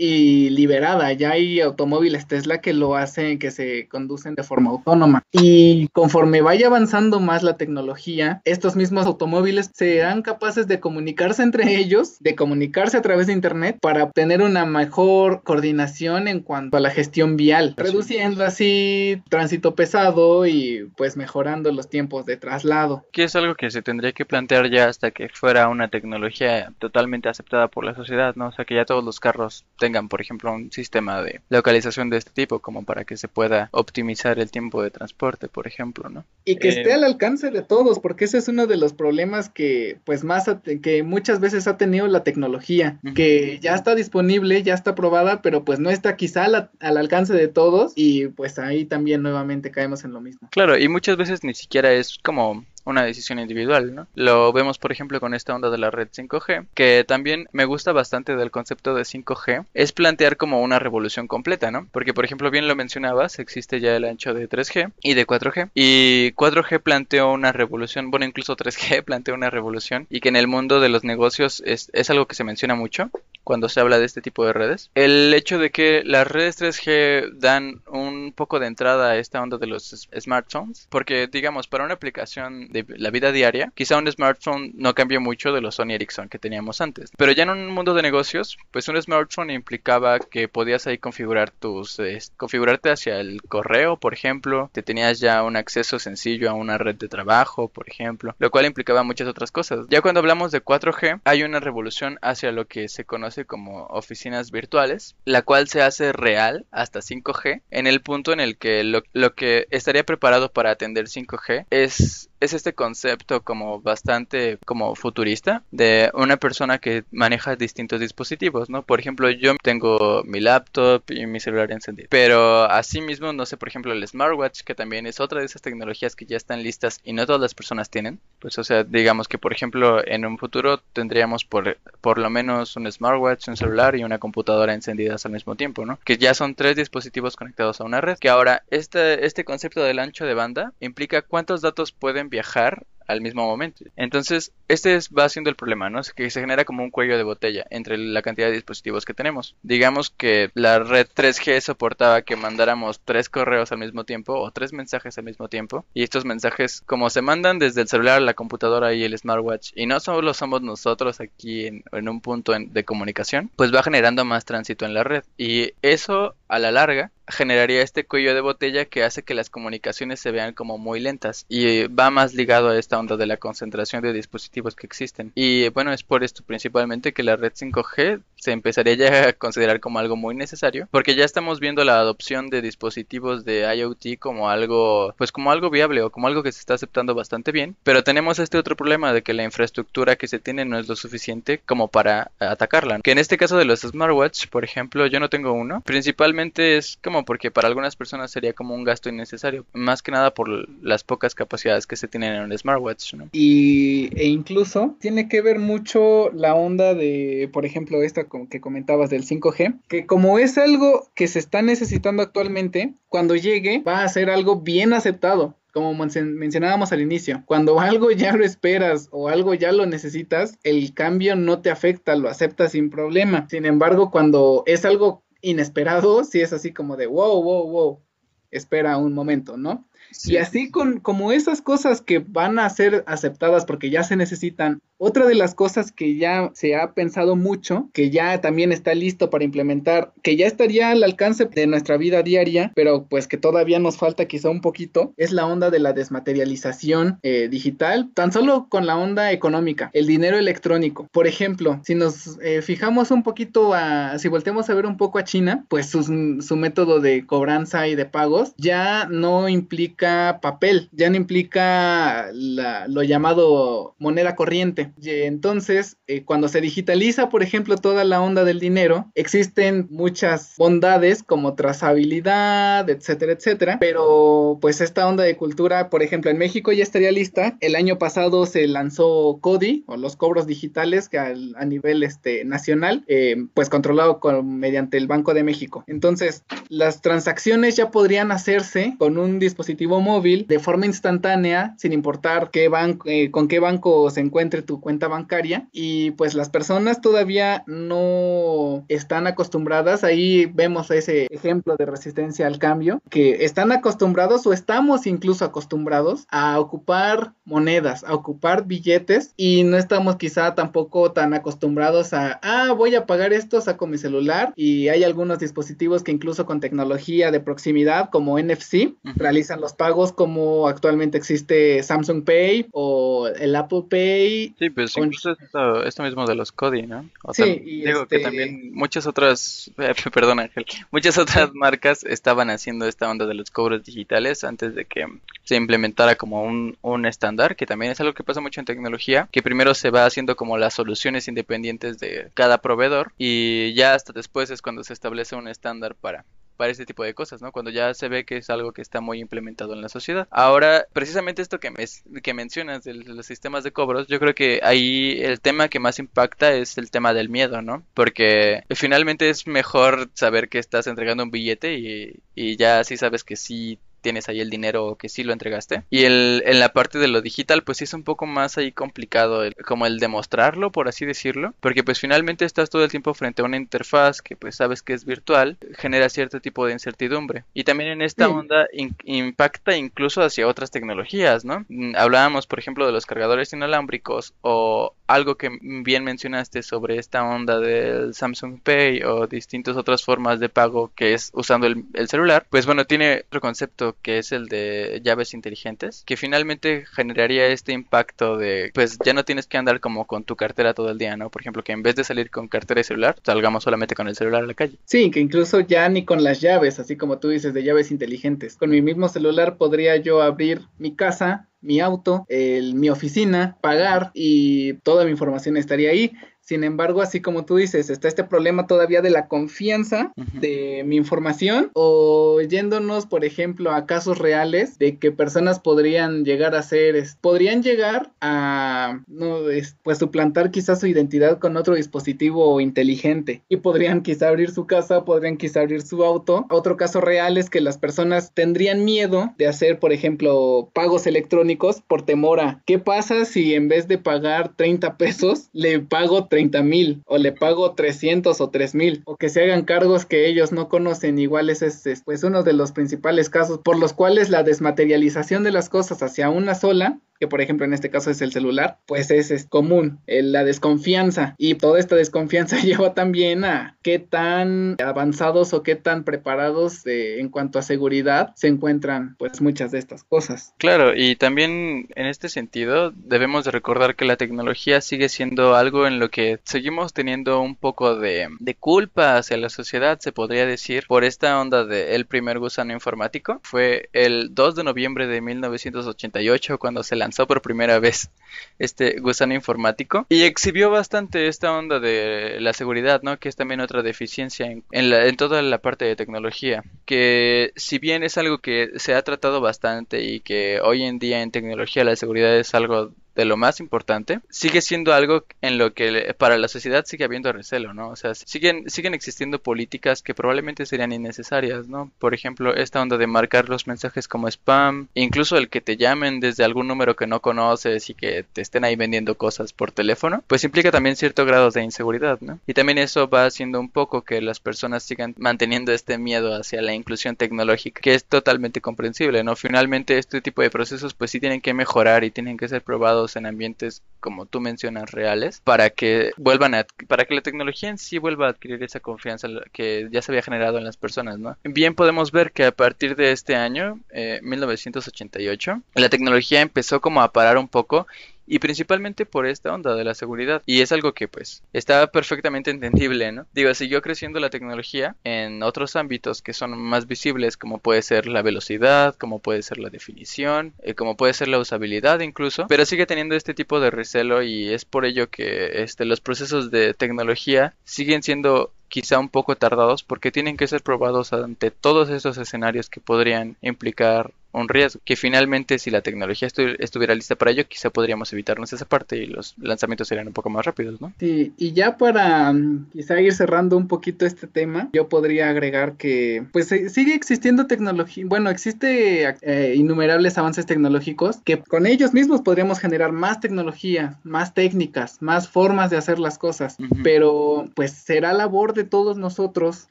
y 0.00 0.48
liberada. 0.48 1.12
Ya 1.12 1.32
hay 1.32 1.60
automóviles 1.60 2.26
Tesla 2.26 2.62
que 2.62 2.72
lo 2.72 2.96
hacen, 2.96 3.38
que 3.38 3.50
se 3.50 3.86
conducen 3.88 4.34
de 4.34 4.42
forma 4.42 4.70
autónoma. 4.70 5.22
Y 5.30 5.88
conforme 5.88 6.40
vaya 6.40 6.68
avanzando 6.68 7.20
más 7.20 7.42
la 7.42 7.58
tecnología, 7.58 8.40
estos 8.46 8.76
mismos 8.76 9.04
automóviles 9.04 9.70
serán 9.74 10.22
capaces 10.22 10.66
de 10.66 10.80
comunicarse 10.80 11.42
entre 11.42 11.76
ellos, 11.76 12.16
de 12.20 12.34
comunicarse 12.34 12.96
a 12.96 13.02
través 13.02 13.26
de 13.26 13.34
Internet 13.34 13.76
para 13.78 14.04
obtener 14.04 14.40
una 14.40 14.64
mejor 14.64 15.42
coordinación 15.42 16.28
en 16.28 16.40
cuanto 16.40 16.78
a 16.78 16.80
la 16.80 16.90
gestión 16.90 17.36
vial, 17.36 17.74
reduciendo 17.76 18.42
así 18.42 19.22
tránsito 19.28 19.74
pesado 19.74 20.46
y 20.46 20.90
pues 20.96 21.18
mejorando 21.18 21.70
los 21.72 21.90
tiempos 21.90 22.24
de 22.24 22.38
traslado. 22.38 23.04
Que 23.12 23.24
es 23.24 23.36
algo 23.36 23.54
que 23.54 23.70
se 23.70 23.82
tendría 23.82 24.12
que 24.12 24.24
plantear 24.24 24.70
ya 24.70 24.88
hasta 24.88 25.10
que 25.10 25.28
fuera 25.28 25.68
una 25.68 25.88
tecnología 25.88 26.72
totalmente 26.78 27.28
aceptada 27.28 27.68
por 27.68 27.84
la 27.84 27.94
sociedad, 27.94 28.34
¿no? 28.36 28.48
O 28.48 28.52
sea, 28.52 28.64
que 28.64 28.76
ya 28.76 28.86
todos 28.86 29.04
los 29.04 29.20
carros 29.20 29.66
tengan 29.78 29.89
tengan, 29.90 30.08
por 30.08 30.20
ejemplo, 30.20 30.52
un 30.52 30.70
sistema 30.70 31.20
de 31.20 31.40
localización 31.48 32.10
de 32.10 32.18
este 32.18 32.30
tipo, 32.30 32.60
como 32.60 32.84
para 32.84 33.04
que 33.04 33.16
se 33.16 33.26
pueda 33.26 33.68
optimizar 33.72 34.38
el 34.38 34.50
tiempo 34.50 34.82
de 34.82 34.90
transporte, 34.90 35.48
por 35.48 35.66
ejemplo, 35.66 36.08
¿no? 36.08 36.24
Y 36.44 36.56
que 36.56 36.68
esté 36.68 36.90
eh, 36.90 36.92
al 36.92 37.02
alcance 37.02 37.50
de 37.50 37.62
todos, 37.62 37.98
porque 37.98 38.26
ese 38.26 38.38
es 38.38 38.46
uno 38.46 38.68
de 38.68 38.76
los 38.76 38.92
problemas 38.92 39.48
que, 39.48 39.98
pues, 40.04 40.22
más, 40.22 40.48
que 40.80 41.02
muchas 41.02 41.40
veces 41.40 41.66
ha 41.66 41.76
tenido 41.76 42.06
la 42.06 42.22
tecnología, 42.22 43.00
que 43.16 43.58
ya 43.60 43.74
está 43.74 43.96
disponible, 43.96 44.62
ya 44.62 44.74
está 44.74 44.94
probada, 44.94 45.42
pero 45.42 45.64
pues 45.64 45.80
no 45.80 45.90
está 45.90 46.16
quizá 46.16 46.44
al 46.44 46.96
alcance 46.96 47.34
de 47.34 47.48
todos 47.48 47.92
y 47.96 48.28
pues 48.28 48.58
ahí 48.58 48.84
también 48.84 49.22
nuevamente 49.22 49.70
caemos 49.70 50.04
en 50.04 50.12
lo 50.12 50.20
mismo. 50.20 50.48
Claro, 50.52 50.78
y 50.78 50.88
muchas 50.88 51.16
veces 51.16 51.42
ni 51.42 51.54
siquiera 51.54 51.92
es 51.92 52.18
como 52.22 52.64
una 52.84 53.04
decisión 53.04 53.38
individual, 53.38 53.94
¿no? 53.94 54.06
Lo 54.14 54.52
vemos, 54.52 54.78
por 54.78 54.92
ejemplo, 54.92 55.20
con 55.20 55.34
esta 55.34 55.54
onda 55.54 55.70
de 55.70 55.78
la 55.78 55.90
red 55.90 56.08
5G, 56.08 56.66
que 56.74 57.04
también 57.06 57.48
me 57.52 57.64
gusta 57.64 57.92
bastante 57.92 58.36
del 58.36 58.50
concepto 58.50 58.94
de 58.94 59.02
5G, 59.02 59.66
es 59.74 59.92
plantear 59.92 60.36
como 60.36 60.62
una 60.62 60.78
revolución 60.78 61.26
completa, 61.26 61.70
¿no? 61.70 61.86
Porque, 61.92 62.14
por 62.14 62.24
ejemplo, 62.24 62.50
bien 62.50 62.68
lo 62.68 62.76
mencionabas, 62.76 63.38
existe 63.38 63.80
ya 63.80 63.96
el 63.96 64.04
ancho 64.04 64.34
de 64.34 64.48
3G 64.48 64.92
y 65.02 65.14
de 65.14 65.26
4G, 65.26 65.70
y 65.74 66.32
4G 66.32 66.80
planteó 66.80 67.32
una 67.32 67.52
revolución, 67.52 68.10
bueno, 68.10 68.26
incluso 68.26 68.56
3G 68.56 69.02
planteó 69.04 69.34
una 69.34 69.50
revolución, 69.50 70.06
y 70.10 70.20
que 70.20 70.28
en 70.28 70.36
el 70.36 70.46
mundo 70.46 70.80
de 70.80 70.88
los 70.88 71.04
negocios 71.04 71.62
es, 71.64 71.90
es 71.92 72.10
algo 72.10 72.26
que 72.26 72.34
se 72.34 72.44
menciona 72.44 72.74
mucho, 72.74 73.10
cuando 73.44 73.68
se 73.68 73.80
habla 73.80 73.98
de 73.98 74.06
este 74.06 74.22
tipo 74.22 74.44
de 74.44 74.52
redes. 74.52 74.90
El 74.94 75.32
hecho 75.34 75.58
de 75.58 75.70
que 75.70 76.02
las 76.04 76.26
redes 76.26 76.60
3G 76.60 77.32
dan 77.38 77.82
un 77.86 78.32
poco 78.32 78.58
de 78.60 78.66
entrada 78.66 79.10
a 79.10 79.16
esta 79.16 79.42
onda 79.42 79.58
de 79.58 79.66
los 79.66 80.08
smartphones, 80.18 80.86
porque 80.90 81.26
digamos, 81.26 81.66
para 81.66 81.84
una 81.84 81.94
aplicación 81.94 82.68
de 82.68 82.84
la 82.88 83.10
vida 83.10 83.32
diaria, 83.32 83.72
quizá 83.74 83.98
un 83.98 84.10
smartphone 84.10 84.72
no 84.74 84.94
cambie 84.94 85.18
mucho 85.18 85.52
de 85.52 85.60
los 85.60 85.76
Sony 85.76 85.92
Ericsson 85.92 86.28
que 86.28 86.38
teníamos 86.38 86.80
antes. 86.80 87.10
Pero 87.16 87.32
ya 87.32 87.44
en 87.44 87.50
un 87.50 87.68
mundo 87.68 87.94
de 87.94 88.02
negocios, 88.02 88.58
pues 88.70 88.88
un 88.88 89.00
smartphone 89.00 89.50
implicaba 89.50 90.18
que 90.18 90.48
podías 90.48 90.86
ahí 90.86 90.98
configurar 90.98 91.50
tus, 91.50 91.98
configurarte 92.36 92.90
hacia 92.90 93.20
el 93.20 93.42
correo, 93.42 93.96
por 93.96 94.14
ejemplo, 94.14 94.70
te 94.72 94.82
tenías 94.82 95.20
ya 95.20 95.42
un 95.42 95.56
acceso 95.56 95.98
sencillo 95.98 96.50
a 96.50 96.54
una 96.54 96.78
red 96.78 96.96
de 96.96 97.08
trabajo, 97.08 97.68
por 97.68 97.88
ejemplo, 97.88 98.34
lo 98.38 98.50
cual 98.50 98.66
implicaba 98.66 99.02
muchas 99.02 99.28
otras 99.28 99.50
cosas. 99.52 99.86
Ya 99.88 100.02
cuando 100.02 100.20
hablamos 100.20 100.52
de 100.52 100.62
4G, 100.62 101.20
hay 101.24 101.42
una 101.42 101.60
revolución 101.60 102.18
hacia 102.22 102.52
lo 102.52 102.66
que 102.66 102.88
se 102.88 103.04
conoce 103.04 103.39
como 103.44 103.86
oficinas 103.86 104.50
virtuales, 104.50 105.16
la 105.24 105.42
cual 105.42 105.68
se 105.68 105.82
hace 105.82 106.12
real 106.12 106.66
hasta 106.70 107.00
5G, 107.00 107.62
en 107.70 107.86
el 107.86 108.00
punto 108.00 108.32
en 108.32 108.40
el 108.40 108.56
que 108.56 108.84
lo, 108.84 109.02
lo 109.12 109.34
que 109.34 109.66
estaría 109.70 110.04
preparado 110.04 110.52
para 110.52 110.70
atender 110.70 111.06
5G 111.06 111.66
es 111.70 112.29
es 112.40 112.54
este 112.54 112.72
concepto 112.72 113.42
como 113.42 113.80
bastante 113.80 114.58
como 114.64 114.94
futurista 114.94 115.62
de 115.70 116.10
una 116.14 116.38
persona 116.38 116.78
que 116.78 117.04
maneja 117.10 117.56
distintos 117.56 118.00
dispositivos, 118.00 118.70
¿no? 118.70 118.82
Por 118.82 118.98
ejemplo, 118.98 119.30
yo 119.30 119.54
tengo 119.62 120.22
mi 120.24 120.40
laptop 120.40 121.02
y 121.10 121.26
mi 121.26 121.38
celular 121.38 121.70
encendido. 121.70 122.08
Pero 122.10 122.64
asimismo, 122.64 123.32
no 123.32 123.46
sé, 123.46 123.56
por 123.56 123.68
ejemplo, 123.68 123.92
el 123.92 124.06
smartwatch, 124.06 124.62
que 124.62 124.74
también 124.74 125.06
es 125.06 125.20
otra 125.20 125.40
de 125.40 125.46
esas 125.46 125.62
tecnologías 125.62 126.16
que 126.16 126.26
ya 126.26 126.36
están 126.36 126.62
listas 126.62 127.00
y 127.04 127.12
no 127.12 127.26
todas 127.26 127.40
las 127.40 127.54
personas 127.54 127.90
tienen. 127.90 128.20
Pues, 128.38 128.58
o 128.58 128.64
sea, 128.64 128.84
digamos 128.84 129.28
que, 129.28 129.38
por 129.38 129.52
ejemplo, 129.52 130.06
en 130.06 130.24
un 130.24 130.38
futuro 130.38 130.78
tendríamos 130.92 131.44
por, 131.44 131.76
por 132.00 132.18
lo 132.18 132.30
menos 132.30 132.76
un 132.76 132.90
smartwatch, 132.90 133.48
un 133.48 133.56
celular 133.56 133.96
y 133.96 134.04
una 134.04 134.18
computadora 134.18 134.72
encendidas 134.72 135.26
al 135.26 135.32
mismo 135.32 135.56
tiempo, 135.56 135.84
¿no? 135.84 135.98
Que 136.04 136.16
ya 136.16 136.32
son 136.32 136.54
tres 136.54 136.76
dispositivos 136.76 137.36
conectados 137.36 137.80
a 137.80 137.84
una 137.84 138.00
red. 138.00 138.18
Que 138.18 138.30
ahora, 138.30 138.62
este, 138.70 139.26
este 139.26 139.44
concepto 139.44 139.82
del 139.82 139.98
ancho 139.98 140.24
de 140.24 140.34
banda 140.34 140.72
implica 140.80 141.22
cuántos 141.22 141.60
datos 141.60 141.92
pueden 141.92 142.29
viajar 142.30 142.86
al 143.10 143.20
mismo 143.20 143.44
momento. 143.44 143.84
Entonces, 143.96 144.52
este 144.68 144.98
va 145.16 145.28
siendo 145.28 145.50
el 145.50 145.56
problema, 145.56 145.90
¿no? 145.90 146.00
Que 146.14 146.30
se 146.30 146.40
genera 146.40 146.64
como 146.64 146.84
un 146.84 146.90
cuello 146.90 147.16
de 147.16 147.24
botella 147.24 147.66
entre 147.70 147.98
la 147.98 148.22
cantidad 148.22 148.46
de 148.46 148.54
dispositivos 148.54 149.04
que 149.04 149.14
tenemos. 149.14 149.56
Digamos 149.62 150.10
que 150.10 150.50
la 150.54 150.78
red 150.78 151.08
3G 151.08 151.60
soportaba 151.60 152.22
que 152.22 152.36
mandáramos 152.36 153.00
tres 153.00 153.28
correos 153.28 153.72
al 153.72 153.78
mismo 153.78 154.04
tiempo 154.04 154.34
o 154.34 154.50
tres 154.52 154.72
mensajes 154.72 155.18
al 155.18 155.24
mismo 155.24 155.48
tiempo. 155.48 155.84
Y 155.92 156.04
estos 156.04 156.24
mensajes, 156.24 156.82
como 156.86 157.10
se 157.10 157.22
mandan 157.22 157.58
desde 157.58 157.82
el 157.82 157.88
celular, 157.88 158.22
la 158.22 158.34
computadora 158.34 158.94
y 158.94 159.02
el 159.02 159.18
smartwatch, 159.18 159.72
y 159.74 159.86
no 159.86 159.98
solo 159.98 160.32
somos 160.32 160.62
nosotros 160.62 161.20
aquí 161.20 161.66
en, 161.66 162.08
un 162.08 162.20
punto 162.20 162.52
de 162.58 162.84
comunicación, 162.84 163.50
pues 163.56 163.74
va 163.74 163.82
generando 163.82 164.24
más 164.24 164.44
tránsito 164.44 164.86
en 164.86 164.94
la 164.94 165.04
red. 165.04 165.24
Y 165.36 165.72
eso, 165.82 166.34
a 166.48 166.58
la 166.58 166.70
larga, 166.70 167.10
generaría 167.30 167.82
este 167.82 168.04
cuello 168.04 168.34
de 168.34 168.40
botella 168.40 168.84
que 168.84 169.04
hace 169.04 169.22
que 169.22 169.34
las 169.34 169.50
comunicaciones 169.50 170.20
se 170.20 170.30
vean 170.30 170.54
como 170.54 170.78
muy 170.78 171.00
lentas 171.00 171.46
y 171.48 171.86
va 171.88 172.10
más 172.10 172.34
ligado 172.34 172.68
a 172.68 172.78
esta 172.78 172.98
onda 172.98 173.16
de 173.16 173.26
la 173.26 173.36
concentración 173.36 174.02
de 174.02 174.12
dispositivos 174.12 174.74
que 174.74 174.86
existen. 174.86 175.32
Y 175.34 175.68
bueno, 175.70 175.92
es 175.92 176.02
por 176.02 176.24
esto 176.24 176.42
principalmente 176.44 177.12
que 177.12 177.22
la 177.22 177.36
red 177.36 177.52
5G 177.52 178.22
se 178.36 178.52
empezaría 178.52 178.94
ya 178.94 179.28
a 179.28 179.32
considerar 179.32 179.80
como 179.80 179.98
algo 179.98 180.16
muy 180.16 180.34
necesario 180.34 180.88
porque 180.90 181.14
ya 181.14 181.24
estamos 181.24 181.60
viendo 181.60 181.84
la 181.84 181.98
adopción 181.98 182.48
de 182.48 182.62
dispositivos 182.62 183.44
de 183.44 183.60
IoT 183.76 184.18
como 184.18 184.48
algo 184.48 185.14
pues 185.16 185.32
como 185.32 185.50
algo 185.50 185.70
viable 185.70 186.02
o 186.02 186.10
como 186.10 186.26
algo 186.26 186.42
que 186.42 186.52
se 186.52 186.60
está 186.60 186.74
aceptando 186.74 187.14
bastante 187.14 187.52
bien, 187.52 187.76
pero 187.82 188.04
tenemos 188.04 188.38
este 188.38 188.58
otro 188.58 188.76
problema 188.76 189.12
de 189.12 189.22
que 189.22 189.34
la 189.34 189.44
infraestructura 189.44 190.16
que 190.16 190.28
se 190.28 190.38
tiene 190.38 190.64
no 190.64 190.78
es 190.78 190.88
lo 190.88 190.96
suficiente 190.96 191.60
como 191.64 191.88
para 191.88 192.30
atacarla. 192.38 193.00
Que 193.00 193.12
en 193.12 193.18
este 193.18 193.36
caso 193.36 193.56
de 193.56 193.64
los 193.64 193.80
smartwatch, 193.80 194.48
por 194.48 194.64
ejemplo, 194.64 195.06
yo 195.06 195.20
no 195.20 195.28
tengo 195.28 195.52
uno, 195.52 195.82
principalmente 195.82 196.76
es 196.76 196.98
como 197.02 197.19
porque 197.24 197.50
para 197.50 197.68
algunas 197.68 197.96
personas 197.96 198.30
sería 198.30 198.52
como 198.52 198.74
un 198.74 198.84
gasto 198.84 199.08
innecesario, 199.08 199.64
más 199.72 200.02
que 200.02 200.12
nada 200.12 200.32
por 200.32 200.48
las 200.82 201.04
pocas 201.04 201.34
capacidades 201.34 201.86
que 201.86 201.96
se 201.96 202.08
tienen 202.08 202.34
en 202.34 202.42
un 202.42 202.56
smartwatch. 202.56 203.14
Y 203.32 204.10
e 204.16 204.26
incluso 204.26 204.96
tiene 205.00 205.28
que 205.28 205.42
ver 205.42 205.58
mucho 205.58 206.30
la 206.32 206.54
onda 206.54 206.94
de, 206.94 207.48
por 207.52 207.64
ejemplo, 207.64 208.02
esta 208.02 208.26
que 208.48 208.60
comentabas 208.60 209.10
del 209.10 209.24
5G, 209.24 209.80
que 209.88 210.06
como 210.06 210.38
es 210.38 210.58
algo 210.58 211.08
que 211.14 211.28
se 211.28 211.38
está 211.38 211.62
necesitando 211.62 212.22
actualmente, 212.22 212.94
cuando 213.08 213.36
llegue 213.36 213.82
va 213.86 214.02
a 214.02 214.08
ser 214.08 214.30
algo 214.30 214.60
bien 214.60 214.92
aceptado 214.92 215.54
como 215.72 215.94
mencionábamos 215.94 216.92
al 216.92 217.00
inicio, 217.00 217.42
cuando 217.46 217.80
algo 217.80 218.10
ya 218.10 218.32
lo 218.32 218.44
esperas 218.44 219.08
o 219.12 219.28
algo 219.28 219.54
ya 219.54 219.72
lo 219.72 219.86
necesitas, 219.86 220.58
el 220.62 220.94
cambio 220.94 221.36
no 221.36 221.60
te 221.60 221.70
afecta, 221.70 222.16
lo 222.16 222.28
aceptas 222.28 222.72
sin 222.72 222.90
problema. 222.90 223.46
Sin 223.48 223.64
embargo, 223.64 224.10
cuando 224.10 224.62
es 224.66 224.84
algo 224.84 225.22
inesperado, 225.42 226.24
si 226.24 226.40
es 226.40 226.52
así 226.52 226.72
como 226.72 226.96
de 226.96 227.06
wow, 227.06 227.42
wow, 227.42 227.70
wow, 227.70 228.02
espera 228.50 228.96
un 228.96 229.12
momento, 229.12 229.56
¿no? 229.56 229.88
Y 230.24 230.36
así 230.36 230.70
con 230.70 231.00
como 231.00 231.32
esas 231.32 231.62
cosas 231.62 232.00
que 232.00 232.18
van 232.18 232.58
a 232.58 232.68
ser 232.70 233.04
aceptadas 233.06 233.64
porque 233.64 233.90
ya 233.90 234.02
se 234.02 234.16
necesitan, 234.16 234.80
otra 234.98 235.26
de 235.26 235.34
las 235.34 235.54
cosas 235.54 235.92
que 235.92 236.16
ya 236.16 236.50
se 236.52 236.76
ha 236.76 236.92
pensado 236.92 237.34
mucho, 237.34 237.88
que 237.94 238.10
ya 238.10 238.40
también 238.42 238.70
está 238.70 238.94
listo 238.94 239.30
para 239.30 239.44
implementar, 239.44 240.12
que 240.22 240.36
ya 240.36 240.46
estaría 240.46 240.90
al 240.90 241.02
alcance 241.02 241.46
de 241.46 241.66
nuestra 241.66 241.96
vida 241.96 242.22
diaria, 242.22 242.70
pero 242.74 243.06
pues 243.08 243.26
que 243.26 243.38
todavía 243.38 243.78
nos 243.78 243.96
falta 243.96 244.26
quizá 244.26 244.50
un 244.50 244.60
poquito, 244.60 245.14
es 245.16 245.32
la 245.32 245.46
onda 245.46 245.70
de 245.70 245.78
la 245.78 245.94
desmaterialización 245.94 247.18
eh, 247.22 247.48
digital, 247.50 248.10
tan 248.12 248.30
solo 248.30 248.66
con 248.68 248.86
la 248.86 248.98
onda 248.98 249.32
económica, 249.32 249.90
el 249.94 250.06
dinero 250.06 250.36
electrónico. 250.36 251.08
Por 251.12 251.26
ejemplo, 251.26 251.80
si 251.82 251.94
nos 251.94 252.38
eh, 252.42 252.60
fijamos 252.60 253.10
un 253.10 253.22
poquito 253.22 253.72
a, 253.72 254.18
si 254.18 254.28
volteamos 254.28 254.68
a 254.68 254.74
ver 254.74 254.84
un 254.84 254.98
poco 254.98 255.18
a 255.18 255.24
China, 255.24 255.64
pues 255.68 255.88
su 255.90 256.56
método 256.56 257.00
de 257.00 257.24
cobranza 257.26 257.88
y 257.88 257.94
de 257.94 258.04
pagos 258.04 258.52
ya 258.58 259.06
no 259.06 259.48
implica 259.48 259.89
papel, 259.96 260.88
ya 260.92 261.10
no 261.10 261.16
implica 261.16 262.30
lo 262.32 263.02
llamado 263.02 263.94
moneda 263.98 264.36
corriente. 264.36 264.92
Y 265.00 265.10
entonces, 265.10 265.96
eh, 266.06 266.24
cuando 266.24 266.48
se 266.48 266.60
digitaliza, 266.60 267.28
por 267.28 267.42
ejemplo, 267.42 267.76
toda 267.76 268.04
la 268.04 268.20
onda 268.20 268.44
del 268.44 268.60
dinero, 268.60 269.10
existen 269.14 269.86
muchas 269.90 270.54
bondades 270.56 271.22
como 271.22 271.54
trazabilidad, 271.54 272.88
etcétera, 272.88 273.32
etcétera. 273.32 273.78
Pero 273.80 274.58
pues 274.60 274.80
esta 274.80 275.06
onda 275.06 275.24
de 275.24 275.36
cultura, 275.36 275.90
por 275.90 276.02
ejemplo, 276.02 276.30
en 276.30 276.38
México 276.38 276.72
ya 276.72 276.82
estaría 276.82 277.12
lista. 277.12 277.56
El 277.60 277.74
año 277.74 277.98
pasado 277.98 278.46
se 278.46 278.66
lanzó 278.66 279.38
CODI 279.40 279.84
o 279.86 279.96
los 279.96 280.16
cobros 280.16 280.46
digitales 280.46 281.08
que 281.08 281.18
a 281.18 281.64
nivel 281.64 282.02
este, 282.02 282.44
nacional, 282.44 283.04
eh, 283.06 283.36
pues 283.54 283.68
controlado 283.68 284.20
con, 284.20 284.58
mediante 284.58 284.96
el 284.96 285.06
Banco 285.06 285.34
de 285.34 285.44
México. 285.44 285.84
Entonces, 285.86 286.44
las 286.68 287.00
transacciones 287.02 287.76
ya 287.76 287.90
podrían 287.90 288.32
hacerse 288.32 288.94
con 288.98 289.18
un 289.18 289.38
dispositivo 289.38 289.79
móvil 289.88 290.46
de 290.46 290.58
forma 290.58 290.86
instantánea, 290.86 291.74
sin 291.78 291.92
importar 291.92 292.50
qué 292.50 292.68
banco, 292.68 293.08
eh, 293.08 293.30
con 293.30 293.48
qué 293.48 293.60
banco 293.60 294.10
se 294.10 294.20
encuentre 294.20 294.62
tu 294.62 294.80
cuenta 294.80 295.08
bancaria. 295.08 295.68
Y 295.72 296.12
pues 296.12 296.34
las 296.34 296.50
personas 296.50 297.00
todavía 297.00 297.64
no 297.66 298.84
están 298.88 299.26
acostumbradas. 299.26 300.04
Ahí 300.04 300.46
vemos 300.46 300.90
ese 300.90 301.26
ejemplo 301.30 301.76
de 301.76 301.86
resistencia 301.86 302.46
al 302.46 302.58
cambio, 302.58 303.00
que 303.10 303.44
están 303.44 303.72
acostumbrados 303.72 304.46
o 304.46 304.52
estamos 304.52 305.06
incluso 305.06 305.44
acostumbrados 305.44 306.26
a 306.30 306.60
ocupar 306.60 307.34
monedas, 307.44 308.04
a 308.04 308.14
ocupar 308.14 308.66
billetes 308.66 309.32
y 309.36 309.64
no 309.64 309.76
estamos 309.76 310.16
quizá 310.16 310.54
tampoco 310.54 311.12
tan 311.12 311.34
acostumbrados 311.34 312.12
a, 312.12 312.38
ah, 312.42 312.72
voy 312.72 312.94
a 312.94 313.06
pagar 313.06 313.32
esto, 313.32 313.60
saco 313.60 313.86
mi 313.86 313.98
celular 313.98 314.52
y 314.56 314.88
hay 314.88 315.04
algunos 315.04 315.38
dispositivos 315.38 316.02
que 316.02 316.12
incluso 316.12 316.46
con 316.46 316.60
tecnología 316.60 317.30
de 317.30 317.40
proximidad 317.40 318.10
como 318.10 318.38
NFC 318.38 318.94
realizan 319.16 319.60
los 319.60 319.69
pagos 319.74 320.12
como 320.12 320.68
actualmente 320.68 321.18
existe 321.18 321.82
Samsung 321.82 322.24
Pay 322.24 322.66
o 322.72 323.28
el 323.28 323.54
Apple 323.56 323.84
Pay. 323.88 324.54
Sí, 324.58 324.70
pues 324.70 324.96
incluso 324.96 325.36
esto, 325.84 326.02
mismo 326.02 326.26
de 326.26 326.34
los 326.34 326.52
CODI, 326.52 326.82
¿no? 326.82 327.08
sí, 327.32 327.60
digo 327.60 328.06
que 328.06 328.16
este 328.16 328.20
también 328.20 328.72
muchas 328.72 329.06
otras, 329.06 329.70
perdón 330.14 330.40
Ángel, 330.40 330.66
muchas 330.90 331.18
otras 331.18 331.52
marcas 331.54 332.04
estaban 332.04 332.50
haciendo 332.50 332.86
esta 332.86 333.10
onda 333.10 333.26
de 333.26 333.34
los 333.34 333.50
cobros 333.50 333.84
digitales 333.84 334.44
antes 334.44 334.74
de 334.74 334.84
que 334.84 335.06
se 335.44 335.56
implementara 335.56 336.16
como 336.16 336.42
un, 336.42 336.76
un 336.82 337.06
estándar, 337.06 337.56
que 337.56 337.66
también 337.66 337.92
es 337.92 338.00
algo 338.00 338.14
que 338.14 338.24
pasa 338.24 338.40
mucho 338.40 338.60
en 338.60 338.66
tecnología, 338.66 339.28
que 339.30 339.42
primero 339.42 339.74
se 339.74 339.90
va 339.90 340.06
haciendo 340.06 340.36
como 340.36 340.58
las 340.58 340.74
soluciones 340.74 341.28
independientes 341.28 341.98
de 341.98 342.30
cada 342.34 342.58
proveedor 342.58 343.12
y 343.18 343.74
ya 343.74 343.94
hasta 343.94 344.12
después 344.12 344.50
es 344.50 344.62
cuando 344.62 344.84
se 344.84 344.92
establece 344.92 345.36
un 345.36 345.48
estándar 345.48 345.94
para 345.94 346.24
para 346.60 346.72
este 346.72 346.84
tipo 346.84 347.04
de 347.04 347.14
cosas, 347.14 347.40
¿no? 347.40 347.52
Cuando 347.52 347.70
ya 347.70 347.94
se 347.94 348.10
ve 348.10 348.26
que 348.26 348.36
es 348.36 348.50
algo 348.50 348.72
que 348.72 348.82
está 348.82 349.00
muy 349.00 349.18
implementado 349.18 349.72
en 349.72 349.80
la 349.80 349.88
sociedad. 349.88 350.28
Ahora, 350.30 350.86
precisamente 350.92 351.40
esto 351.40 351.58
que, 351.58 351.70
me, 351.70 351.86
que 352.20 352.34
mencionas 352.34 352.84
de 352.84 352.92
los 352.92 353.24
sistemas 353.24 353.64
de 353.64 353.72
cobros, 353.72 354.08
yo 354.08 354.20
creo 354.20 354.34
que 354.34 354.60
ahí 354.62 355.22
el 355.22 355.40
tema 355.40 355.70
que 355.70 355.78
más 355.80 355.98
impacta 355.98 356.52
es 356.52 356.76
el 356.76 356.90
tema 356.90 357.14
del 357.14 357.30
miedo, 357.30 357.62
¿no? 357.62 357.82
Porque 357.94 358.64
finalmente 358.74 359.30
es 359.30 359.46
mejor 359.46 360.10
saber 360.12 360.50
que 360.50 360.58
estás 360.58 360.86
entregando 360.86 361.24
un 361.24 361.30
billete 361.30 361.78
y, 361.78 362.20
y 362.34 362.56
ya 362.58 362.80
así 362.80 362.98
sabes 362.98 363.24
que 363.24 363.36
sí 363.36 363.78
tienes 364.00 364.28
ahí 364.28 364.40
el 364.40 364.50
dinero 364.50 364.96
que 364.96 365.08
sí 365.08 365.22
lo 365.24 365.32
entregaste. 365.32 365.82
Y 365.90 366.04
el, 366.04 366.42
en 366.46 366.60
la 366.60 366.70
parte 366.70 366.98
de 366.98 367.08
lo 367.08 367.22
digital, 367.22 367.62
pues 367.62 367.78
sí 367.78 367.84
es 367.84 367.94
un 367.94 368.02
poco 368.02 368.26
más 368.26 368.58
ahí 368.58 368.72
complicado, 368.72 369.42
como 369.66 369.86
el 369.86 369.98
demostrarlo, 369.98 370.70
por 370.70 370.88
así 370.88 371.06
decirlo, 371.06 371.54
porque 371.60 371.84
pues 371.84 372.00
finalmente 372.00 372.44
estás 372.44 372.70
todo 372.70 372.84
el 372.84 372.90
tiempo 372.90 373.14
frente 373.14 373.42
a 373.42 373.44
una 373.44 373.56
interfaz 373.56 374.22
que 374.22 374.36
pues 374.36 374.56
sabes 374.56 374.82
que 374.82 374.92
es 374.92 375.04
virtual, 375.04 375.58
genera 375.76 376.08
cierto 376.08 376.40
tipo 376.40 376.66
de 376.66 376.72
incertidumbre. 376.72 377.44
Y 377.54 377.64
también 377.64 377.90
en 377.90 378.02
esta 378.02 378.28
onda 378.28 378.66
impacta 379.04 379.76
incluso 379.76 380.22
hacia 380.22 380.46
otras 380.46 380.70
tecnologías, 380.70 381.44
¿no? 381.44 381.64
Mm, 381.68 381.96
hablábamos, 381.96 382.46
por 382.46 382.58
ejemplo, 382.58 382.86
de 382.86 382.92
los 382.92 383.06
cargadores 383.06 383.52
inalámbricos 383.52 384.34
o 384.40 384.94
algo 385.06 385.36
que 385.36 385.50
bien 385.60 386.04
mencionaste 386.04 386.62
sobre 386.62 386.98
esta 386.98 387.24
onda 387.24 387.58
del 387.58 388.14
Samsung 388.14 388.60
Pay 388.62 389.02
o 389.02 389.26
distintas 389.26 389.76
otras 389.76 390.04
formas 390.04 390.38
de 390.38 390.48
pago 390.48 390.92
que 390.94 391.14
es 391.14 391.30
usando 391.34 391.66
el, 391.66 391.84
celular, 392.08 392.46
pues 392.48 392.66
bueno, 392.66 392.84
tiene 392.84 393.24
otro 393.26 393.40
concepto 393.40 393.89
que 394.00 394.18
es 394.18 394.32
el 394.32 394.46
de 394.46 395.00
llaves 395.02 395.34
inteligentes, 395.34 396.02
que 396.06 396.16
finalmente 396.16 396.84
generaría 396.90 397.46
este 397.46 397.72
impacto 397.72 398.36
de, 398.36 398.70
pues 398.74 398.98
ya 399.04 399.12
no 399.12 399.24
tienes 399.24 399.46
que 399.46 399.58
andar 399.58 399.80
como 399.80 400.06
con 400.06 400.24
tu 400.24 400.36
cartera 400.36 400.74
todo 400.74 400.90
el 400.90 400.98
día, 400.98 401.16
¿no? 401.16 401.30
Por 401.30 401.42
ejemplo, 401.42 401.62
que 401.62 401.72
en 401.72 401.82
vez 401.82 401.96
de 401.96 402.04
salir 402.04 402.30
con 402.30 402.48
cartera 402.48 402.80
y 402.80 402.84
celular, 402.84 403.16
salgamos 403.24 403.64
solamente 403.64 403.94
con 403.94 404.08
el 404.08 404.16
celular 404.16 404.44
a 404.44 404.46
la 404.46 404.54
calle. 404.54 404.78
Sí, 404.84 405.10
que 405.10 405.20
incluso 405.20 405.60
ya 405.60 405.88
ni 405.88 406.04
con 406.04 406.22
las 406.24 406.40
llaves, 406.40 406.78
así 406.78 406.96
como 406.96 407.18
tú 407.18 407.28
dices, 407.28 407.54
de 407.54 407.62
llaves 407.62 407.90
inteligentes. 407.90 408.56
Con 408.56 408.70
mi 408.70 408.82
mismo 408.82 409.08
celular 409.08 409.56
podría 409.56 409.96
yo 409.96 410.22
abrir 410.22 410.62
mi 410.78 410.94
casa 410.94 411.48
mi 411.60 411.80
auto, 411.80 412.24
el, 412.28 412.74
mi 412.74 412.90
oficina, 412.90 413.56
pagar 413.60 414.10
y 414.14 414.74
toda 414.74 415.04
mi 415.04 415.10
información 415.10 415.56
estaría 415.56 415.90
ahí. 415.90 416.12
Sin 416.50 416.64
embargo, 416.64 417.00
así 417.00 417.20
como 417.20 417.44
tú 417.44 417.58
dices, 417.58 417.90
está 417.90 418.08
este 418.08 418.24
problema 418.24 418.66
todavía 418.66 419.02
de 419.02 419.10
la 419.10 419.28
confianza 419.28 420.12
de 420.16 420.82
mi 420.84 420.96
información 420.96 421.70
o 421.74 422.40
yéndonos, 422.40 423.06
por 423.06 423.24
ejemplo, 423.24 423.70
a 423.70 423.86
casos 423.86 424.18
reales 424.18 424.76
de 424.76 424.98
que 424.98 425.12
personas 425.12 425.60
podrían 425.60 426.24
llegar 426.24 426.56
a 426.56 426.64
ser, 426.64 427.00
podrían 427.20 427.62
llegar 427.62 428.10
a, 428.20 429.00
no, 429.06 429.42
pues 429.84 429.98
suplantar 429.98 430.50
quizás 430.50 430.80
su 430.80 430.88
identidad 430.88 431.38
con 431.38 431.56
otro 431.56 431.76
dispositivo 431.76 432.60
inteligente 432.60 433.44
y 433.48 433.58
podrían 433.58 434.02
quizá 434.02 434.26
abrir 434.26 434.50
su 434.50 434.66
casa, 434.66 435.04
podrían 435.04 435.36
quizá 435.36 435.60
abrir 435.60 435.82
su 435.82 436.02
auto. 436.02 436.46
Otro 436.50 436.76
caso 436.76 437.00
real 437.00 437.38
es 437.38 437.48
que 437.48 437.60
las 437.60 437.78
personas 437.78 438.34
tendrían 438.34 438.84
miedo 438.84 439.32
de 439.38 439.46
hacer, 439.46 439.78
por 439.78 439.92
ejemplo, 439.92 440.68
pagos 440.72 441.06
electrónicos 441.06 441.80
por 441.80 442.02
temor 442.02 442.40
a 442.40 442.60
qué 442.66 442.80
pasa 442.80 443.24
si 443.24 443.54
en 443.54 443.68
vez 443.68 443.86
de 443.86 443.98
pagar 443.98 444.56
30 444.56 444.96
pesos 444.96 445.48
le 445.52 445.78
pago 445.78 446.26
30 446.26 446.39
mil 446.62 447.02
o 447.06 447.18
le 447.18 447.32
pago 447.32 447.74
300 447.74 448.40
o 448.40 448.50
3 448.50 448.74
mil 448.74 449.02
o 449.04 449.16
que 449.16 449.28
se 449.28 449.42
hagan 449.42 449.64
cargos 449.64 450.06
que 450.06 450.26
ellos 450.26 450.52
no 450.52 450.68
conocen 450.68 451.18
igual 451.18 451.50
es 451.50 451.62
pues 452.04 452.22
uno 452.24 452.42
de 452.42 452.52
los 452.52 452.72
principales 452.72 453.30
casos 453.30 453.58
por 453.58 453.78
los 453.78 453.92
cuales 453.92 454.30
la 454.30 454.42
desmaterialización 454.42 455.42
de 455.42 455.52
las 455.52 455.68
cosas 455.68 456.02
hacia 456.02 456.30
una 456.30 456.54
sola 456.54 456.98
que 457.20 457.28
por 457.28 457.42
ejemplo 457.42 457.66
en 457.66 457.74
este 457.74 457.90
caso 457.90 458.10
es 458.10 458.22
el 458.22 458.32
celular, 458.32 458.78
pues 458.86 459.10
es, 459.10 459.30
es 459.30 459.46
común, 459.46 460.00
la 460.06 460.42
desconfianza 460.42 461.34
y 461.36 461.54
toda 461.54 461.78
esta 461.78 461.94
desconfianza 461.94 462.58
lleva 462.62 462.94
también 462.94 463.44
a 463.44 463.76
qué 463.82 463.98
tan 463.98 464.76
avanzados 464.82 465.52
o 465.52 465.62
qué 465.62 465.76
tan 465.76 466.04
preparados 466.04 466.86
en 466.86 467.28
cuanto 467.28 467.58
a 467.58 467.62
seguridad 467.62 468.32
se 468.36 468.48
encuentran 468.48 469.16
pues 469.18 469.42
muchas 469.42 469.70
de 469.70 469.78
estas 469.78 470.02
cosas. 470.02 470.54
Claro, 470.56 470.94
y 470.96 471.16
también 471.16 471.88
en 471.94 472.06
este 472.06 472.30
sentido 472.30 472.90
debemos 472.96 473.44
de 473.44 473.50
recordar 473.50 473.96
que 473.96 474.06
la 474.06 474.16
tecnología 474.16 474.80
sigue 474.80 475.10
siendo 475.10 475.54
algo 475.54 475.86
en 475.86 475.98
lo 475.98 476.08
que 476.08 476.40
seguimos 476.44 476.94
teniendo 476.94 477.42
un 477.42 477.54
poco 477.54 477.96
de, 477.96 478.28
de 478.38 478.54
culpa 478.54 479.18
hacia 479.18 479.36
la 479.36 479.50
sociedad, 479.50 479.98
se 480.00 480.12
podría 480.12 480.46
decir, 480.46 480.84
por 480.88 481.04
esta 481.04 481.38
onda 481.38 481.66
de 481.66 481.94
el 481.94 482.06
primer 482.06 482.38
gusano 482.38 482.72
informático. 482.72 483.40
Fue 483.42 483.90
el 483.92 484.34
2 484.34 484.54
de 484.54 484.64
noviembre 484.64 485.06
de 485.06 485.20
1988 485.20 486.58
cuando 486.58 486.82
se 486.82 486.96
lanzó 486.96 487.09
por 487.26 487.42
primera 487.42 487.78
vez 487.78 488.10
este 488.58 489.00
gusano 489.00 489.34
informático 489.34 490.06
y 490.08 490.22
exhibió 490.22 490.70
bastante 490.70 491.28
esta 491.28 491.52
onda 491.56 491.80
de 491.80 492.38
la 492.40 492.52
seguridad, 492.52 493.02
¿no? 493.02 493.18
Que 493.18 493.28
es 493.28 493.36
también 493.36 493.60
otra 493.60 493.82
deficiencia 493.82 494.46
en, 494.46 494.64
en 494.70 495.16
toda 495.16 495.42
la 495.42 495.58
parte 495.58 495.84
de 495.84 495.96
tecnología, 495.96 496.62
que 496.84 497.52
si 497.56 497.78
bien 497.78 498.02
es 498.02 498.18
algo 498.18 498.38
que 498.38 498.70
se 498.76 498.94
ha 498.94 499.02
tratado 499.02 499.40
bastante 499.40 500.02
y 500.02 500.20
que 500.20 500.60
hoy 500.62 500.84
en 500.84 500.98
día 500.98 501.22
en 501.22 501.30
tecnología 501.30 501.84
la 501.84 501.96
seguridad 501.96 502.36
es 502.36 502.54
algo 502.54 502.92
de 503.14 503.24
lo 503.24 503.36
más 503.36 503.60
importante, 503.60 504.20
sigue 504.28 504.60
siendo 504.60 504.92
algo 504.92 505.24
en 505.40 505.58
lo 505.58 505.72
que 505.74 506.14
para 506.18 506.38
la 506.38 506.48
sociedad 506.48 506.84
sigue 506.86 507.04
habiendo 507.04 507.32
recelo, 507.32 507.74
¿no? 507.74 507.88
O 507.88 507.96
sea, 507.96 508.14
siguen, 508.14 508.68
siguen 508.70 508.94
existiendo 508.94 509.40
políticas 509.40 510.02
que 510.02 510.14
probablemente 510.14 510.66
serían 510.66 510.92
innecesarias, 510.92 511.68
¿no? 511.68 511.90
Por 511.98 512.14
ejemplo, 512.14 512.54
esta 512.54 512.80
onda 512.80 512.96
de 512.96 513.06
marcar 513.06 513.48
los 513.48 513.66
mensajes 513.66 514.08
como 514.08 514.28
spam, 514.28 514.88
incluso 514.94 515.36
el 515.36 515.48
que 515.48 515.60
te 515.60 515.76
llamen 515.76 516.20
desde 516.20 516.44
algún 516.44 516.68
número 516.68 516.96
que 516.96 517.06
no 517.06 517.20
conoces 517.20 517.90
y 517.90 517.94
que 517.94 518.24
te 518.32 518.40
estén 518.40 518.64
ahí 518.64 518.76
vendiendo 518.76 519.16
cosas 519.16 519.52
por 519.52 519.72
teléfono, 519.72 520.22
pues 520.26 520.44
implica 520.44 520.70
también 520.70 520.96
cierto 520.96 521.24
grado 521.24 521.50
de 521.50 521.62
inseguridad, 521.62 522.20
¿no? 522.20 522.38
Y 522.46 522.54
también 522.54 522.78
eso 522.78 523.08
va 523.08 523.26
haciendo 523.26 523.60
un 523.60 523.68
poco 523.68 524.02
que 524.02 524.20
las 524.20 524.40
personas 524.40 524.82
sigan 524.82 525.14
manteniendo 525.18 525.72
este 525.72 525.98
miedo 525.98 526.34
hacia 526.34 526.62
la 526.62 526.74
inclusión 526.74 527.16
tecnológica, 527.16 527.80
que 527.80 527.94
es 527.94 528.04
totalmente 528.04 528.60
comprensible, 528.60 529.24
¿no? 529.24 529.36
Finalmente 529.36 529.98
este 529.98 530.20
tipo 530.20 530.42
de 530.42 530.50
procesos 530.50 530.94
pues 530.94 531.10
sí 531.10 531.20
tienen 531.20 531.40
que 531.40 531.54
mejorar 531.54 532.04
y 532.04 532.10
tienen 532.10 532.36
que 532.36 532.48
ser 532.48 532.62
probados 532.62 532.99
en 533.16 533.26
ambientes 533.26 533.82
como 534.00 534.26
tú 534.26 534.40
mencionas 534.40 534.90
reales 534.90 535.40
para 535.44 535.70
que 535.70 536.12
vuelvan 536.16 536.54
a 536.54 536.66
para 536.88 537.04
que 537.04 537.14
la 537.14 537.20
tecnología 537.20 537.68
en 537.68 537.78
sí 537.78 537.98
vuelva 537.98 538.26
a 538.26 538.30
adquirir 538.30 538.62
esa 538.62 538.80
confianza 538.80 539.28
que 539.52 539.88
ya 539.92 540.02
se 540.02 540.10
había 540.10 540.22
generado 540.22 540.58
en 540.58 540.64
las 540.64 540.76
personas, 540.76 541.18
¿no? 541.18 541.36
Bien 541.44 541.74
podemos 541.74 542.10
ver 542.10 542.32
que 542.32 542.44
a 542.44 542.52
partir 542.52 542.96
de 542.96 543.12
este 543.12 543.36
año, 543.36 543.78
eh, 543.90 544.20
1988, 544.22 545.60
la 545.74 545.88
tecnología 545.88 546.40
empezó 546.40 546.80
como 546.80 547.02
a 547.02 547.12
parar 547.12 547.36
un 547.36 547.48
poco 547.48 547.86
y 548.30 548.38
principalmente 548.38 549.04
por 549.06 549.26
esta 549.26 549.52
onda 549.52 549.74
de 549.74 549.84
la 549.84 549.94
seguridad. 549.94 550.42
Y 550.46 550.60
es 550.60 550.70
algo 550.70 550.94
que 550.94 551.08
pues 551.08 551.42
está 551.52 551.88
perfectamente 551.88 552.50
entendible, 552.50 553.10
¿no? 553.10 553.26
Digo, 553.34 553.52
siguió 553.54 553.82
creciendo 553.82 554.20
la 554.20 554.30
tecnología 554.30 554.96
en 555.02 555.42
otros 555.42 555.74
ámbitos 555.74 556.22
que 556.22 556.32
son 556.32 556.56
más 556.56 556.86
visibles, 556.86 557.36
como 557.36 557.58
puede 557.58 557.82
ser 557.82 558.06
la 558.06 558.22
velocidad, 558.22 558.94
como 558.94 559.18
puede 559.18 559.42
ser 559.42 559.58
la 559.58 559.68
definición, 559.68 560.54
eh, 560.62 560.74
como 560.74 560.96
puede 560.96 561.12
ser 561.12 561.26
la 561.26 561.40
usabilidad 561.40 562.00
incluso, 562.00 562.46
pero 562.48 562.64
sigue 562.64 562.86
teniendo 562.86 563.16
este 563.16 563.34
tipo 563.34 563.58
de 563.58 563.70
recelo 563.70 564.22
y 564.22 564.54
es 564.54 564.64
por 564.64 564.84
ello 564.84 565.10
que 565.10 565.62
este, 565.62 565.84
los 565.84 566.00
procesos 566.00 566.52
de 566.52 566.72
tecnología 566.72 567.54
siguen 567.64 568.04
siendo 568.04 568.52
quizá 568.70 568.98
un 568.98 569.10
poco 569.10 569.36
tardados 569.36 569.82
porque 569.82 570.10
tienen 570.10 570.38
que 570.38 570.46
ser 570.46 570.62
probados 570.62 571.12
ante 571.12 571.50
todos 571.50 571.90
esos 571.90 572.16
escenarios 572.16 572.70
que 572.70 572.80
podrían 572.80 573.36
implicar 573.42 574.12
un 574.32 574.48
riesgo. 574.48 574.80
Que 574.84 574.96
finalmente, 574.96 575.58
si 575.58 575.70
la 575.70 575.82
tecnología 575.82 576.28
estuviera 576.58 576.94
lista 576.94 577.16
para 577.16 577.32
ello, 577.32 577.46
quizá 577.48 577.70
podríamos 577.70 578.12
evitarnos 578.12 578.52
esa 578.52 578.64
parte 578.64 578.96
y 578.96 579.06
los 579.06 579.34
lanzamientos 579.38 579.88
serían 579.88 580.06
un 580.06 580.12
poco 580.12 580.30
más 580.30 580.44
rápidos, 580.44 580.80
¿no? 580.80 580.92
Sí, 580.98 581.32
y 581.36 581.52
ya 581.52 581.76
para 581.76 582.32
mm, 582.32 582.70
quizá 582.72 583.00
ir 583.00 583.12
cerrando 583.12 583.56
un 583.56 583.68
poquito 583.68 584.06
este 584.06 584.26
tema, 584.26 584.68
yo 584.72 584.88
podría 584.88 585.28
agregar 585.30 585.74
que, 585.74 586.24
pues 586.32 586.48
sigue 586.48 586.94
existiendo 586.94 587.46
tecnología, 587.46 588.04
bueno, 588.06 588.30
existe 588.30 589.16
eh, 589.22 589.54
innumerables 589.56 590.18
avances 590.18 590.46
tecnológicos 590.46 591.18
que 591.24 591.38
con 591.38 591.66
ellos 591.66 591.92
mismos 591.92 592.22
podríamos 592.22 592.58
generar 592.58 592.92
más 592.92 593.20
tecnología, 593.20 593.98
más 594.04 594.34
técnicas, 594.34 595.00
más 595.00 595.28
formas 595.28 595.70
de 595.70 595.76
hacer 595.76 595.98
las 595.98 596.18
cosas, 596.18 596.56
pero 596.82 597.48
pues 597.54 597.72
será 597.72 598.12
labor 598.12 598.54
de 598.54 598.59
todos 598.64 598.96
nosotros 598.96 599.68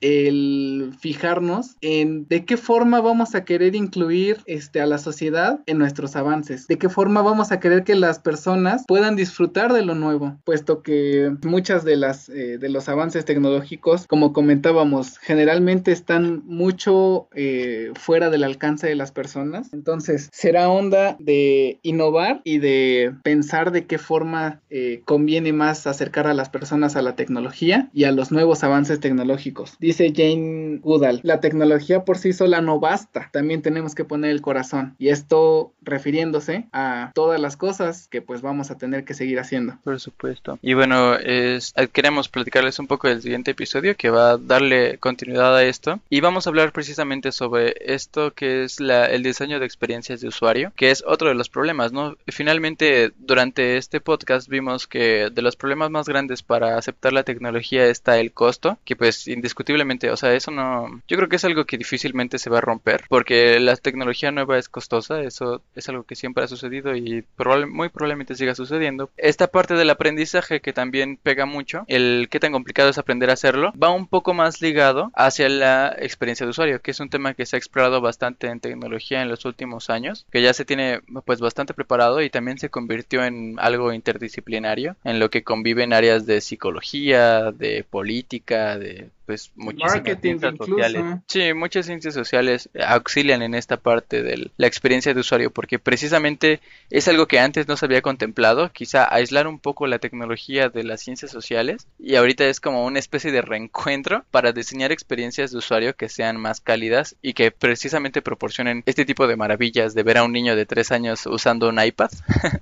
el 0.02 0.94
fijarnos 1.00 1.76
en 1.82 2.28
de 2.28 2.46
qué 2.46 2.58
forma 2.58 3.02
vamos 3.02 3.36
a 3.36 3.46
querer 3.46 3.76
incluir 3.76 4.38
este, 4.46 4.82
a 4.82 4.86
la 4.86 4.98
sociedad 4.98 5.60
en 5.66 5.78
nuestros 5.78 6.16
avances. 6.16 6.68
¿De 6.68 6.78
qué 6.78 6.90
forma 6.90 7.22
vamos 7.22 7.52
a 7.52 7.60
querer 7.60 7.84
que 7.84 7.96
las 7.96 8.20
personas 8.20 8.84
puedan 8.88 9.16
disfrutar 9.16 9.74
de 9.74 9.84
lo 9.84 9.96
nuevo? 9.96 10.38
Puesto 10.44 10.82
que 10.82 11.36
muchas 11.44 11.84
de 11.84 11.98
las 11.98 12.30
eh, 12.30 12.58
de 12.58 12.70
los 12.70 12.90
avances 12.90 13.26
tecnológicos, 13.26 14.08
como 14.08 14.34
comentábamos, 14.34 15.18
generalmente 15.18 15.92
están 15.92 16.44
mucho 16.46 17.28
eh, 17.34 17.92
fuera 17.96 18.30
del 18.30 18.44
alcance 18.44 18.88
de 18.88 18.96
las 18.96 19.12
personas. 19.12 19.74
Entonces, 19.74 20.30
será 20.32 20.70
onda 20.70 21.16
de 21.20 21.80
innovar 21.84 22.42
y 22.44 22.60
de 22.60 23.14
pensar 23.24 23.72
de 23.72 23.86
qué 23.86 23.98
forma 23.98 24.62
eh, 24.70 25.02
conviene 25.06 25.54
más 25.54 25.88
acercar 25.88 26.28
a 26.28 26.34
las 26.34 26.50
personas 26.50 26.96
a 26.96 27.02
la 27.02 27.16
tecnología 27.16 27.90
y 27.94 28.04
a 28.06 28.12
los 28.12 28.32
nuevos 28.32 28.64
avances 28.64 28.79
tecnológicos. 28.88 29.76
Dice 29.80 30.14
Jane 30.16 30.80
Goodall, 30.82 31.20
la 31.24 31.40
tecnología 31.40 32.06
por 32.06 32.18
sí 32.18 32.34
sola 32.34 32.62
no 32.62 32.80
basta. 32.80 33.30
También 33.32 33.62
tenemos 33.62 33.96
que 33.96 34.06
poner 34.06 34.32
el 34.32 34.42
corazón. 34.42 34.96
Y 34.98 35.10
esto 35.10 35.74
refiriéndose 35.82 36.68
a 36.72 37.12
todas 37.14 37.40
las 37.40 37.58
cosas 37.58 38.08
que 38.08 38.22
pues 38.22 38.42
vamos 38.42 38.72
a 38.72 38.78
tener 38.78 39.06
que 39.06 39.14
seguir 39.14 39.40
haciendo. 39.40 39.78
Por 39.84 40.00
supuesto. 40.00 40.58
Y 40.62 40.74
bueno, 40.74 41.16
es, 41.16 41.74
queremos 41.92 42.30
platicarles 42.30 42.80
un 42.80 42.88
poco 42.88 43.08
del 43.08 43.22
siguiente 43.22 43.52
episodio 43.52 43.96
que 43.96 44.10
va 44.10 44.32
a 44.32 44.38
darle 44.38 44.98
continuidad 44.98 45.56
a 45.56 45.64
esto. 45.64 46.00
Y 46.10 46.22
vamos 46.22 46.48
a 46.48 46.50
hablar 46.50 46.72
precisamente 46.72 47.32
sobre 47.32 47.76
esto 47.80 48.32
que 48.34 48.64
es 48.64 48.80
la, 48.80 49.06
el 49.06 49.24
diseño 49.24 49.60
de 49.60 49.66
experiencias 49.66 50.22
de 50.22 50.28
usuario, 50.28 50.72
que 50.76 50.92
es 50.92 51.04
otro 51.06 51.30
de 51.30 51.36
los 51.36 51.50
problemas, 51.50 51.92
¿no? 51.92 52.16
Finalmente, 52.28 53.12
durante 53.18 53.78
este 53.78 54.00
podcast 54.02 54.48
vimos 54.48 54.88
que 54.88 55.30
de 55.32 55.42
los 55.42 55.56
problemas 55.56 55.90
más 55.90 56.08
grandes 56.08 56.44
para 56.44 56.78
aceptar 56.78 57.14
la 57.14 57.24
tecnología 57.24 57.86
está 57.88 58.20
el 58.20 58.32
costo, 58.32 58.69
que 58.86 58.96
pues 58.96 59.28
indiscutiblemente, 59.28 60.12
o 60.12 60.18
sea, 60.18 60.34
eso 60.34 60.52
no, 60.52 61.02
yo 61.08 61.18
creo 61.18 61.30
que 61.30 61.38
es 61.38 61.46
algo 61.46 61.66
que 61.66 61.78
difícilmente 61.78 62.38
se 62.38 62.50
va 62.50 62.60
a 62.60 62.62
romper, 62.62 63.06
porque 63.10 63.60
la 63.60 63.76
tecnología 63.76 64.32
nueva 64.32 64.58
es 64.58 64.70
costosa, 64.70 65.22
eso 65.22 65.62
es 65.76 65.90
algo 65.90 66.04
que 66.04 66.16
siempre 66.16 66.44
ha 66.44 66.48
sucedido 66.48 66.96
y 66.96 67.24
muy 67.68 67.90
probablemente 67.90 68.36
siga 68.36 68.56
sucediendo. 68.56 69.10
Esta 69.18 69.48
parte 69.48 69.74
del 69.74 69.90
aprendizaje 69.90 70.62
que 70.62 70.74
también 70.74 71.18
pega 71.18 71.46
mucho, 71.46 71.84
el 71.88 72.28
qué 72.30 72.40
tan 72.40 72.52
complicado 72.52 72.90
es 72.90 72.98
aprender 72.98 73.30
a 73.30 73.34
hacerlo, 73.34 73.74
va 73.82 73.90
un 73.90 74.08
poco 74.08 74.34
más 74.34 74.62
ligado 74.62 75.12
hacia 75.16 75.50
la 75.50 75.96
experiencia 76.00 76.46
de 76.46 76.52
usuario, 76.52 76.82
que 76.82 76.92
es 76.92 77.00
un 77.00 77.10
tema 77.10 77.34
que 77.34 77.46
se 77.46 77.56
ha 77.56 77.60
explorado 77.60 78.02
bastante 78.02 78.48
en 78.48 78.60
tecnología 78.60 79.22
en 79.22 79.30
los 79.30 79.46
últimos 79.46 79.90
años, 79.90 80.26
que 80.32 80.42
ya 80.42 80.54
se 80.54 80.66
tiene 80.66 81.02
pues 81.26 81.40
bastante 81.40 81.74
preparado 81.74 82.22
y 82.22 82.30
también 82.30 82.58
se 82.58 82.70
convirtió 82.70 83.24
en 83.24 83.56
algo 83.60 83.94
interdisciplinario, 83.94 84.96
en 85.04 85.20
lo 85.20 85.30
que 85.30 85.44
conviven 85.44 85.94
áreas 85.94 86.26
de 86.26 86.42
psicología, 86.42 87.52
de 87.52 87.86
política, 87.90 88.49
de 88.58 89.10
pues 89.26 89.52
muchísimas 89.56 90.20
ciencias 90.22 90.56
sociales. 90.58 91.04
Sí, 91.28 91.54
muchas 91.54 91.86
ciencias 91.86 92.16
sociales 92.16 92.70
auxilian 92.84 93.44
en 93.44 93.54
esta 93.54 93.78
parte 93.78 94.24
de 94.24 94.50
la 94.58 94.68
experiencia 94.68 95.14
de 95.14 95.20
usuario 95.20 95.52
porque 95.52 95.78
precisamente 95.78 96.62
es 96.90 97.08
algo 97.08 97.28
que 97.28 97.40
antes 97.40 97.68
no 97.68 97.78
se 97.78 97.86
había 97.86 98.02
contemplado, 98.02 98.72
quizá 98.72 99.14
aislar 99.14 99.48
un 99.48 99.60
poco 99.60 99.86
la 99.86 100.00
tecnología 100.00 100.70
de 100.70 100.84
las 100.84 101.02
ciencias 101.02 101.32
sociales 101.32 101.86
y 102.00 102.16
ahorita 102.16 102.46
es 102.48 102.60
como 102.60 102.86
una 102.86 102.98
especie 102.98 103.32
de 103.32 103.44
reencuentro 103.44 104.26
para 104.32 104.52
diseñar 104.52 104.92
experiencias 104.92 105.52
de 105.52 105.60
usuario 105.60 105.96
que 105.96 106.10
sean 106.10 106.38
más 106.38 106.60
cálidas 106.60 107.16
y 107.22 107.34
que 107.34 107.52
precisamente 107.52 108.24
proporcionen 108.24 108.82
este 108.88 109.06
tipo 109.06 109.28
de 109.28 109.36
maravillas 109.36 109.94
de 109.94 110.02
ver 110.02 110.18
a 110.18 110.24
un 110.24 110.32
niño 110.32 110.56
de 110.56 110.66
tres 110.66 110.92
años 110.92 111.28
usando 111.28 111.70
un 111.70 111.80
iPad. 111.80 112.10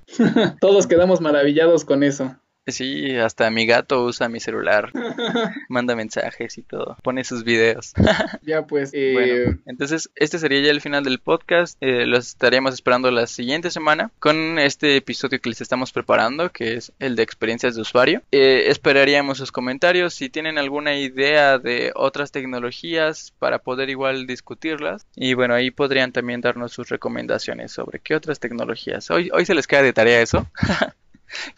Todos 0.60 0.86
quedamos 0.86 1.22
maravillados 1.22 1.86
con 1.86 2.02
eso. 2.02 2.36
Sí, 2.68 3.16
hasta 3.16 3.50
mi 3.50 3.66
gato 3.66 4.04
usa 4.04 4.28
mi 4.28 4.40
celular, 4.40 4.92
manda 5.68 5.96
mensajes 5.96 6.58
y 6.58 6.62
todo, 6.62 6.96
pone 7.02 7.24
sus 7.24 7.44
videos. 7.44 7.94
ya 8.42 8.66
pues. 8.66 8.90
Eh... 8.92 9.12
Bueno, 9.12 9.58
entonces 9.66 10.10
este 10.16 10.38
sería 10.38 10.60
ya 10.60 10.70
el 10.70 10.80
final 10.80 11.04
del 11.04 11.18
podcast. 11.18 11.76
Eh, 11.80 12.06
los 12.06 12.28
estaríamos 12.28 12.74
esperando 12.74 13.10
la 13.10 13.26
siguiente 13.26 13.70
semana 13.70 14.10
con 14.18 14.58
este 14.58 14.96
episodio 14.96 15.40
que 15.40 15.48
les 15.48 15.60
estamos 15.60 15.92
preparando, 15.92 16.50
que 16.50 16.74
es 16.74 16.92
el 16.98 17.16
de 17.16 17.22
experiencias 17.22 17.74
de 17.74 17.82
usuario. 17.82 18.22
Eh, 18.32 18.64
esperaríamos 18.66 19.38
sus 19.38 19.52
comentarios 19.52 20.14
si 20.14 20.28
tienen 20.28 20.58
alguna 20.58 20.98
idea 20.98 21.58
de 21.58 21.92
otras 21.94 22.32
tecnologías 22.32 23.32
para 23.38 23.58
poder 23.58 23.90
igual 23.90 24.26
discutirlas. 24.26 25.06
Y 25.16 25.34
bueno, 25.34 25.54
ahí 25.54 25.70
podrían 25.70 26.12
también 26.12 26.40
darnos 26.40 26.72
sus 26.72 26.88
recomendaciones 26.88 27.72
sobre 27.72 28.00
qué 28.00 28.14
otras 28.14 28.38
tecnologías. 28.40 29.10
Hoy, 29.10 29.30
hoy 29.32 29.46
se 29.46 29.54
les 29.54 29.66
queda 29.66 29.82
de 29.82 29.92
tarea 29.92 30.20
eso. 30.20 30.46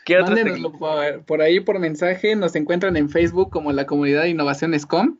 ¿Qué 0.04 0.20
Mándenoslo 0.20 0.72
por, 0.72 1.24
por, 1.24 1.42
ahí 1.42 1.60
por 1.60 1.78
mensaje. 1.78 2.36
Nos 2.36 2.54
encuentran 2.54 2.96
en 2.96 3.08
Facebook 3.08 3.50
como 3.50 3.72
la 3.72 3.86
comunidad 3.86 4.22
de 4.22 4.30
innovaciones 4.30 4.86
com. 4.86 5.18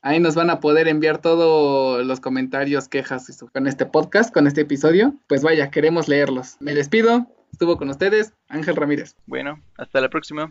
Ahí 0.00 0.18
nos 0.18 0.34
van 0.34 0.50
a 0.50 0.58
poder 0.58 0.88
enviar 0.88 1.18
todos 1.18 2.04
los 2.04 2.18
comentarios, 2.18 2.88
quejas 2.88 3.44
con 3.52 3.68
este 3.68 3.86
podcast, 3.86 4.34
con 4.34 4.48
este 4.48 4.62
episodio. 4.62 5.14
Pues 5.28 5.42
vaya, 5.42 5.70
queremos 5.70 6.08
leerlos. 6.08 6.56
Me 6.58 6.74
despido. 6.74 7.28
Estuvo 7.52 7.76
con 7.76 7.88
ustedes 7.88 8.32
Ángel 8.48 8.74
Ramírez. 8.74 9.14
Bueno, 9.26 9.62
hasta 9.76 10.00
la 10.00 10.08
próxima. 10.08 10.50